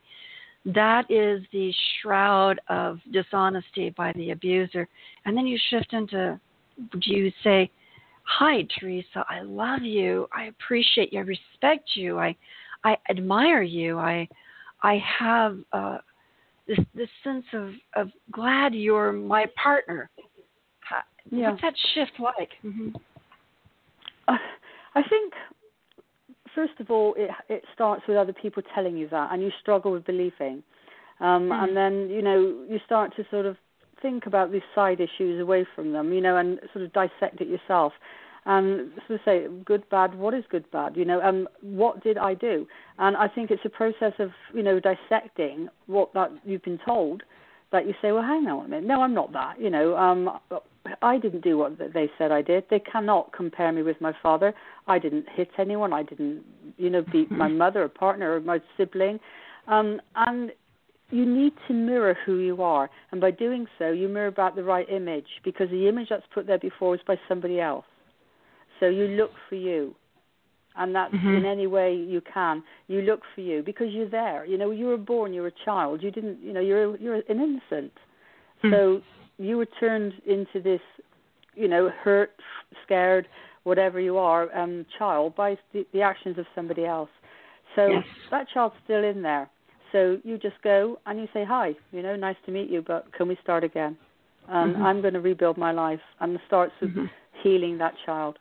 that 0.67 1.11
is 1.11 1.43
the 1.53 1.73
shroud 2.03 2.61
of 2.69 2.99
dishonesty 3.13 3.91
by 3.91 4.13
the 4.13 4.31
abuser. 4.31 4.89
And 5.25 5.37
then 5.37 5.47
you 5.47 5.59
shift 5.71 5.93
into 5.93 6.39
do 6.93 7.15
you 7.15 7.33
say, 7.45 7.71
Hi, 8.39 8.67
Teresa. 8.79 9.25
I 9.29 9.43
love 9.43 9.83
you. 9.83 10.29
I 10.33 10.45
appreciate 10.45 11.13
you. 11.13 11.19
I 11.19 11.23
respect 11.23 11.91
you. 11.95 12.19
I, 12.19 12.37
I 12.85 12.97
admire 13.11 13.63
you. 13.63 13.99
I, 13.99 14.29
I 14.83 15.03
have 15.19 15.59
uh, 15.73 15.99
this 16.67 16.79
this 16.95 17.09
sense 17.25 17.45
of 17.53 17.73
of 17.95 18.09
glad 18.31 18.75
you're 18.75 19.13
my 19.13 19.47
partner. 19.63 20.11
Yeah. 21.31 21.51
What's 21.51 21.63
that 21.63 21.75
shift 21.95 22.13
like? 22.19 22.51
Mm-hmm. 22.65 22.97
Uh, 24.27 24.37
I 24.95 25.03
think 25.03 25.33
first 26.55 26.73
of 26.81 26.91
all, 26.91 27.15
it 27.17 27.31
it 27.49 27.65
starts 27.75 28.03
with 28.09 28.17
other 28.17 28.33
people 28.33 28.63
telling 28.75 28.97
you 28.97 29.09
that, 29.11 29.33
and 29.33 29.43
you 29.43 29.51
struggle 29.61 29.93
with 29.93 30.05
believing, 30.05 30.63
um, 31.21 31.49
mm-hmm. 31.49 31.53
and 31.53 31.77
then 31.77 32.09
you 32.11 32.23
know 32.23 32.65
you 32.69 32.81
start 32.87 33.15
to 33.17 33.25
sort 33.31 33.47
of 33.47 33.57
think 34.03 34.27
about 34.27 34.53
these 34.53 34.63
side 34.75 35.01
issues 35.01 35.41
away 35.41 35.67
from 35.75 35.93
them, 35.93 36.13
you 36.13 36.21
know, 36.21 36.37
and 36.37 36.59
sort 36.73 36.85
of 36.85 36.93
dissect 36.93 37.41
it 37.41 37.49
yourself. 37.49 37.93
And 38.47 38.93
sort 39.07 39.21
of 39.21 39.25
say, 39.25 39.47
good, 39.67 39.89
bad, 39.91 40.15
what 40.15 40.33
is 40.33 40.45
good, 40.51 40.71
bad? 40.71 40.97
You 40.97 41.05
know, 41.05 41.21
um, 41.21 41.47
what 41.61 42.03
did 42.03 42.17
I 42.17 42.33
do? 42.33 42.67
And 42.99 43.17
I 43.17 43.29
think 43.29 43.51
it's 43.51 43.65
a 43.67 43.71
process 43.71 44.15
of, 44.19 44.31
you 44.55 44.63
know, 44.63 44.81
dissecting 44.81 45.69
what 45.87 46.15
that 46.15 46.31
you've 46.45 46.63
been 46.63 46.81
told 46.87 47.23
that 47.73 47.87
you 47.87 47.95
say, 48.03 48.13
well, 48.13 48.23
hang 48.23 48.47
on 48.47 48.65
a 48.65 48.69
minute, 48.69 48.87
no, 48.87 49.03
I'm 49.03 49.15
not 49.15 49.33
that. 49.33 49.61
You 49.61 49.71
know, 49.71 49.97
um, 49.97 50.31
I 51.03 51.19
didn't 51.19 51.43
do 51.43 51.59
what 51.59 51.79
they 51.79 52.11
said 52.19 52.33
I 52.33 52.43
did. 52.43 52.65
They 52.71 52.81
cannot 52.81 53.33
compare 53.33 53.71
me 53.73 53.83
with 53.83 54.01
my 54.01 54.13
father. 54.23 54.55
I 54.87 54.99
didn't 54.99 55.27
hit 55.35 55.51
anyone. 55.59 55.93
I 55.93 56.03
didn't, 56.03 56.43
you 56.79 56.91
know, 56.91 57.05
beat 57.13 57.31
my 57.31 57.49
mother 57.65 57.85
or 57.85 57.89
partner 57.89 58.35
or 58.35 58.41
my 58.41 58.61
sibling. 58.77 59.21
Um, 59.69 60.01
and 60.17 60.51
you 61.11 61.27
need 61.27 61.53
to 61.69 61.75
mirror 61.75 62.17
who 62.25 62.39
you 62.39 62.63
are, 62.63 62.91
and 63.13 63.21
by 63.21 63.31
doing 63.31 63.67
so, 63.79 63.91
you 63.91 64.09
mirror 64.09 64.31
back 64.31 64.55
the 64.55 64.65
right 64.65 64.89
image 64.91 65.27
because 65.45 65.69
the 65.71 65.89
image 65.89 66.09
that's 66.11 66.25
put 66.33 66.47
there 66.47 66.59
before 66.59 66.95
is 66.95 67.01
by 67.07 67.17
somebody 67.29 67.61
else. 67.61 67.85
So 68.79 68.87
you 68.87 69.09
look 69.09 69.33
for 69.49 69.57
you, 69.57 69.95
and 70.77 70.95
that's 70.95 71.13
mm-hmm. 71.13 71.35
in 71.35 71.45
any 71.45 71.67
way 71.67 71.95
you 71.95 72.23
can. 72.33 72.63
You 72.87 73.03
look 73.03 73.21
for 73.35 73.41
you 73.41 73.63
because 73.63 73.89
you're 73.91 74.09
there. 74.09 74.45
You 74.47 74.57
know, 74.57 74.71
you 74.71 74.87
were 74.87 74.97
born, 74.97 75.33
you're 75.33 75.49
a 75.49 75.65
child. 75.65 76.03
You 76.03 76.11
didn't, 76.11 76.41
you 76.43 76.53
know, 76.53 76.61
you're 76.61 76.97
you're 76.97 77.17
an 77.17 77.23
innocent. 77.29 77.93
Mm-hmm. 78.63 78.71
So 78.71 79.03
you 79.39 79.57
were 79.57 79.69
turned 79.79 80.13
into 80.27 80.61
this, 80.63 80.81
you 81.55 81.69
know, 81.69 81.91
hurt, 82.03 82.33
scared, 82.85 83.27
whatever 83.65 84.01
you 84.01 84.17
are, 84.17 84.55
um, 84.57 84.87
child 84.99 85.35
by 85.35 85.57
the, 85.73 85.87
the 85.93 86.03
actions 86.03 86.39
of 86.39 86.47
somebody 86.55 86.85
else. 86.85 87.11
So 87.77 87.87
yes. 87.87 88.05
that 88.31 88.47
child's 88.53 88.75
still 88.85 89.05
in 89.05 89.23
there. 89.23 89.49
So 89.93 90.19
you 90.25 90.39
just 90.39 90.61
go 90.63 90.99
and 91.07 91.19
you 91.19 91.29
say 91.33 91.45
hi. 91.45 91.75
You 91.93 92.03
know, 92.03 92.17
nice 92.17 92.37
to 92.47 92.53
meet 92.53 92.71
you, 92.71 92.83
but 92.87 93.13
can 93.13 93.29
we 93.29 93.37
start 93.43 93.65
again? 93.65 93.97
Um, 94.49 94.73
mm-hmm. 94.73 94.83
I'm 94.83 95.01
going 95.01 95.15
to 95.15 95.21
rebuild 95.21 95.57
my 95.57 95.73
life, 95.73 96.01
and 96.21 96.35
it 96.35 96.41
starts 96.47 96.73
with 96.81 96.91
mm-hmm. 96.91 97.05
healing 97.43 97.79
that 97.79 97.95
child. 98.05 98.39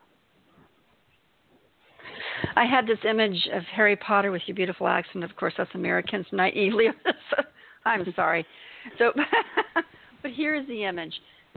I 2.55 2.65
had 2.65 2.87
this 2.87 2.99
image 3.07 3.47
of 3.53 3.63
Harry 3.75 3.95
Potter 3.95 4.31
with 4.31 4.41
your 4.45 4.55
beautiful 4.55 4.87
accent. 4.87 5.23
Of 5.23 5.35
course, 5.35 5.53
us 5.59 5.67
Americans 5.73 6.25
naively. 6.31 6.87
I'm 7.85 8.05
sorry. 8.15 8.45
So, 8.97 9.11
but 10.21 10.31
here 10.31 10.55
is 10.55 10.67
the 10.67 10.85
image 10.85 11.13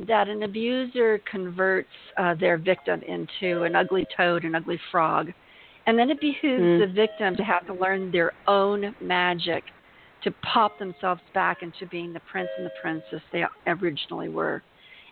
that 0.06 0.28
an 0.28 0.42
abuser 0.42 1.20
converts 1.30 1.88
uh, 2.18 2.34
their 2.34 2.58
victim 2.58 3.02
into 3.06 3.62
an 3.62 3.76
ugly 3.76 4.06
toad, 4.16 4.44
an 4.44 4.54
ugly 4.54 4.80
frog, 4.90 5.30
and 5.86 5.98
then 5.98 6.10
it 6.10 6.20
behooves 6.20 6.62
mm. 6.62 6.86
the 6.86 6.92
victim 6.92 7.36
to 7.36 7.42
have 7.42 7.66
to 7.66 7.74
learn 7.74 8.10
their 8.10 8.32
own 8.46 8.94
magic 9.00 9.64
to 10.24 10.30
pop 10.42 10.78
themselves 10.78 11.20
back 11.34 11.62
into 11.62 11.86
being 11.86 12.12
the 12.12 12.20
prince 12.30 12.48
and 12.56 12.66
the 12.66 12.72
princess 12.80 13.20
they 13.32 13.44
originally 13.66 14.28
were. 14.28 14.62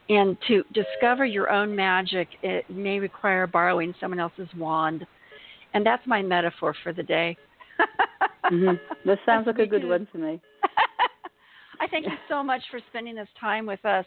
And 0.09 0.37
to 0.49 0.65
discover 0.73 1.25
your 1.25 1.51
own 1.51 1.75
magic, 1.75 2.29
it 2.43 2.69
may 2.69 2.99
require 2.99 3.47
borrowing 3.47 3.95
someone 4.01 4.19
else's 4.19 4.49
wand. 4.57 5.07
And 5.73 5.87
that's 5.87 6.05
my 6.07 6.21
metaphor 6.21 6.75
for 6.83 6.93
the 6.93 7.03
day. 7.03 7.37
mm-hmm. 8.51 8.75
That 9.09 9.19
sounds 9.27 9.47
like 9.47 9.59
a 9.59 9.67
good 9.67 9.89
one 9.89 10.09
to 10.13 10.19
me. 10.19 10.41
I 11.81 11.87
thank 11.87 12.07
you 12.07 12.17
so 12.29 12.43
much 12.43 12.63
for 12.71 12.81
spending 12.89 13.15
this 13.15 13.29
time 13.41 13.67
with 13.67 13.85
us 13.85 14.05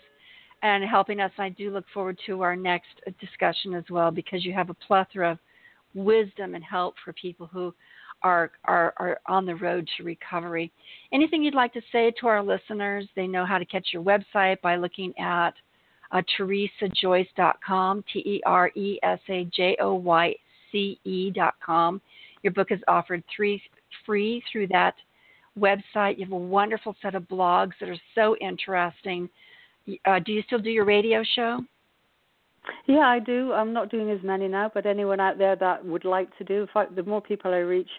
and 0.62 0.84
helping 0.84 1.20
us. 1.20 1.32
I 1.38 1.50
do 1.50 1.72
look 1.72 1.86
forward 1.94 2.20
to 2.26 2.42
our 2.42 2.56
next 2.56 3.02
discussion 3.22 3.74
as 3.74 3.86
well 3.90 4.12
because 4.12 4.44
you 4.44 4.54
have 4.54 4.70
a 4.70 4.74
plethora 4.74 5.32
of 5.32 5.40
wisdom 5.94 6.56
and 6.56 6.64
help 6.64 6.96
for 7.04 7.14
people 7.14 7.50
who 7.52 7.74
are, 8.24 8.52
are, 8.66 8.94
are 8.98 9.20
on 9.28 9.46
the 9.46 9.56
road 9.56 9.88
to 9.98 10.04
recovery. 10.04 10.72
Anything 11.12 11.44
you'd 11.44 11.54
like 11.54 11.74
to 11.74 11.82
say 11.92 12.12
to 12.20 12.28
our 12.28 12.42
listeners? 12.42 13.08
They 13.16 13.28
know 13.28 13.46
how 13.46 13.58
to 13.58 13.66
catch 13.66 13.90
your 13.94 14.04
website 14.04 14.62
by 14.62 14.76
looking 14.76 15.14
at 15.20 15.52
uh, 16.12 16.22
teresajoyce.com, 16.38 18.04
T 18.12 18.20
E 18.20 18.42
R 18.46 18.72
E 18.76 19.00
S 19.04 19.20
A 19.30 19.46
J 19.46 19.76
O 19.80 19.96
Y 19.96 20.34
C 20.72 21.00
E.com. 21.04 22.02
Your 22.44 22.54
book 22.54 22.72
is 22.72 22.80
offered 22.88 23.24
three, 23.36 23.62
free 24.06 24.44
through 24.52 24.68
that 24.68 24.96
website. 25.58 26.18
You 26.18 26.26
have 26.26 26.34
a 26.34 26.38
wonderful 26.38 26.96
set 27.02 27.16
of 27.16 27.24
blogs 27.24 27.72
that 27.80 27.90
are 27.90 27.98
so 28.16 28.36
interesting. 28.38 29.30
Uh, 30.06 30.20
do 30.20 30.32
you 30.32 30.44
still 30.48 30.60
do 30.60 30.70
your 30.70 30.86
radio 30.86 31.24
show? 31.36 31.60
Yeah, 32.88 33.08
I 33.08 33.20
do. 33.20 33.54
I'm 33.54 33.74
not 33.74 33.90
doing 33.90 34.10
as 34.10 34.20
many 34.24 34.48
now, 34.48 34.72
but 34.74 34.86
anyone 34.86 35.20
out 35.20 35.38
there 35.38 35.56
that 35.56 35.86
would 35.86 36.06
like 36.06 36.36
to 36.38 36.44
do, 36.44 36.68
I, 36.76 36.86
the 36.86 37.04
more 37.04 37.22
people 37.22 37.54
I 37.54 37.58
reach, 37.58 37.90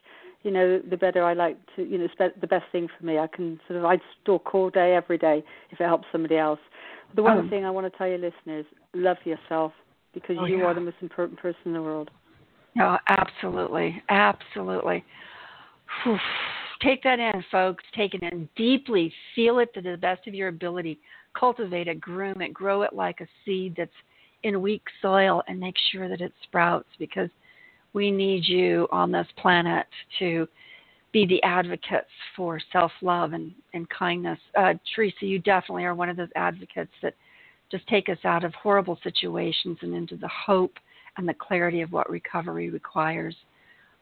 you 0.42 0.50
know, 0.50 0.78
the 0.78 0.96
better 0.96 1.24
I 1.24 1.34
like 1.34 1.56
to, 1.76 1.82
you 1.82 1.98
know, 1.98 2.04
it's 2.04 2.34
the 2.40 2.46
best 2.46 2.64
thing 2.70 2.88
for 2.98 3.06
me. 3.06 3.18
I 3.18 3.26
can 3.26 3.58
sort 3.66 3.78
of, 3.78 3.84
I'd 3.84 4.00
talk 4.24 4.54
all 4.54 4.70
day, 4.70 4.94
every 4.94 5.18
day, 5.18 5.42
if 5.70 5.80
it 5.80 5.84
helps 5.84 6.06
somebody 6.12 6.36
else. 6.36 6.60
The 7.16 7.22
one 7.22 7.38
oh. 7.38 7.50
thing 7.50 7.64
I 7.64 7.70
want 7.70 7.90
to 7.90 7.96
tell 7.96 8.08
your 8.08 8.18
listeners, 8.18 8.66
love 8.94 9.16
yourself 9.24 9.72
because 10.12 10.36
oh, 10.40 10.44
you 10.44 10.58
yeah. 10.58 10.64
are 10.64 10.74
the 10.74 10.80
most 10.80 10.96
important 11.00 11.38
person 11.38 11.60
in 11.66 11.72
the 11.72 11.82
world. 11.82 12.10
Oh, 12.80 12.96
absolutely. 13.08 14.02
Absolutely. 14.08 15.04
Whew. 16.02 16.18
Take 16.82 17.02
that 17.04 17.18
in, 17.18 17.44
folks. 17.50 17.84
Take 17.96 18.14
it 18.14 18.22
in 18.22 18.48
deeply. 18.56 19.12
Feel 19.34 19.60
it 19.60 19.72
to 19.74 19.80
the 19.80 19.96
best 19.96 20.26
of 20.26 20.34
your 20.34 20.48
ability. 20.48 20.98
Cultivate 21.38 21.88
it, 21.88 22.00
groom 22.00 22.42
it, 22.42 22.52
grow 22.52 22.82
it 22.82 22.92
like 22.92 23.20
a 23.20 23.26
seed 23.44 23.74
that's 23.76 23.90
in 24.44 24.62
weak 24.62 24.82
soil 25.02 25.42
and 25.48 25.58
make 25.58 25.74
sure 25.90 26.08
that 26.08 26.20
it 26.20 26.32
sprouts 26.44 26.88
because 26.98 27.30
we 27.92 28.10
need 28.10 28.46
you 28.46 28.86
on 28.92 29.10
this 29.10 29.26
planet 29.36 29.86
to 30.18 30.46
be 31.12 31.26
the 31.26 31.42
advocates 31.42 32.10
for 32.36 32.60
self 32.72 32.92
love 33.02 33.32
and, 33.32 33.52
and 33.72 33.88
kindness. 33.88 34.38
Uh, 34.56 34.74
Teresa, 34.94 35.24
you 35.24 35.38
definitely 35.38 35.84
are 35.84 35.94
one 35.94 36.08
of 36.08 36.16
those 36.16 36.28
advocates 36.36 36.92
that 37.02 37.14
just 37.70 37.86
take 37.88 38.08
us 38.08 38.18
out 38.24 38.44
of 38.44 38.52
horrible 38.54 38.98
situations 39.02 39.78
and 39.80 39.94
into 39.94 40.16
the 40.16 40.28
hope 40.28 40.74
and 41.16 41.26
the 41.28 41.34
clarity 41.34 41.80
of 41.80 41.92
what 41.92 42.10
recovery 42.10 42.68
requires. 42.68 43.34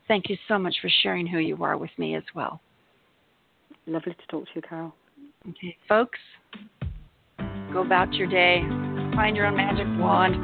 Thank 0.08 0.28
you 0.28 0.36
so 0.48 0.58
much 0.58 0.74
for 0.80 0.90
sharing 1.02 1.26
who 1.26 1.38
you 1.38 1.62
are 1.62 1.76
with 1.76 1.90
me 1.98 2.16
as 2.16 2.24
well. 2.34 2.60
Lovely 3.86 4.14
to 4.14 4.26
talk 4.28 4.44
to 4.46 4.50
you, 4.54 4.62
Carol. 4.62 4.94
Okay, 5.50 5.76
folks, 5.88 6.18
go 7.72 7.82
about 7.82 8.12
your 8.14 8.28
day 8.28 8.62
Find 9.14 9.36
your 9.36 9.46
own 9.46 9.56
magic 9.56 9.86
wand. 10.00 10.34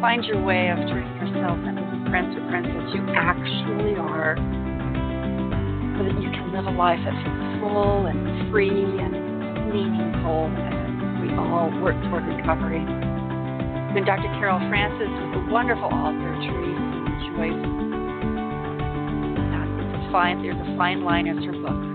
Find 0.00 0.24
your 0.24 0.42
way 0.42 0.70
of 0.70 0.78
turning 0.90 1.14
yourself 1.22 1.58
into 1.62 1.86
the 1.86 2.10
prince 2.10 2.34
or 2.34 2.42
princess 2.50 2.90
you 2.90 3.02
actually 3.14 3.94
are 3.94 4.34
so 5.94 6.00
that 6.02 6.16
you 6.18 6.30
can 6.34 6.50
live 6.50 6.66
a 6.66 6.74
life 6.74 6.98
that's 7.06 7.22
full 7.62 8.06
and 8.10 8.50
free 8.50 8.68
and 8.68 9.14
meaningful 9.70 10.50
and 10.50 11.22
we 11.22 11.30
all 11.38 11.70
work 11.78 11.94
toward 12.10 12.26
recovery. 12.26 12.82
I've 12.82 13.94
Dr. 14.04 14.26
Carol 14.42 14.58
Francis 14.68 15.06
with 15.06 15.38
a 15.38 15.52
wonderful 15.52 15.86
author 15.86 16.34
Teresa 16.42 17.06
Joyce. 17.30 17.62
That's 19.46 20.10
a 20.10 20.10
there's 20.42 20.58
a 20.58 20.76
fine 20.76 21.04
line 21.04 21.28
as 21.28 21.38
her 21.44 21.52
book. 21.52 21.91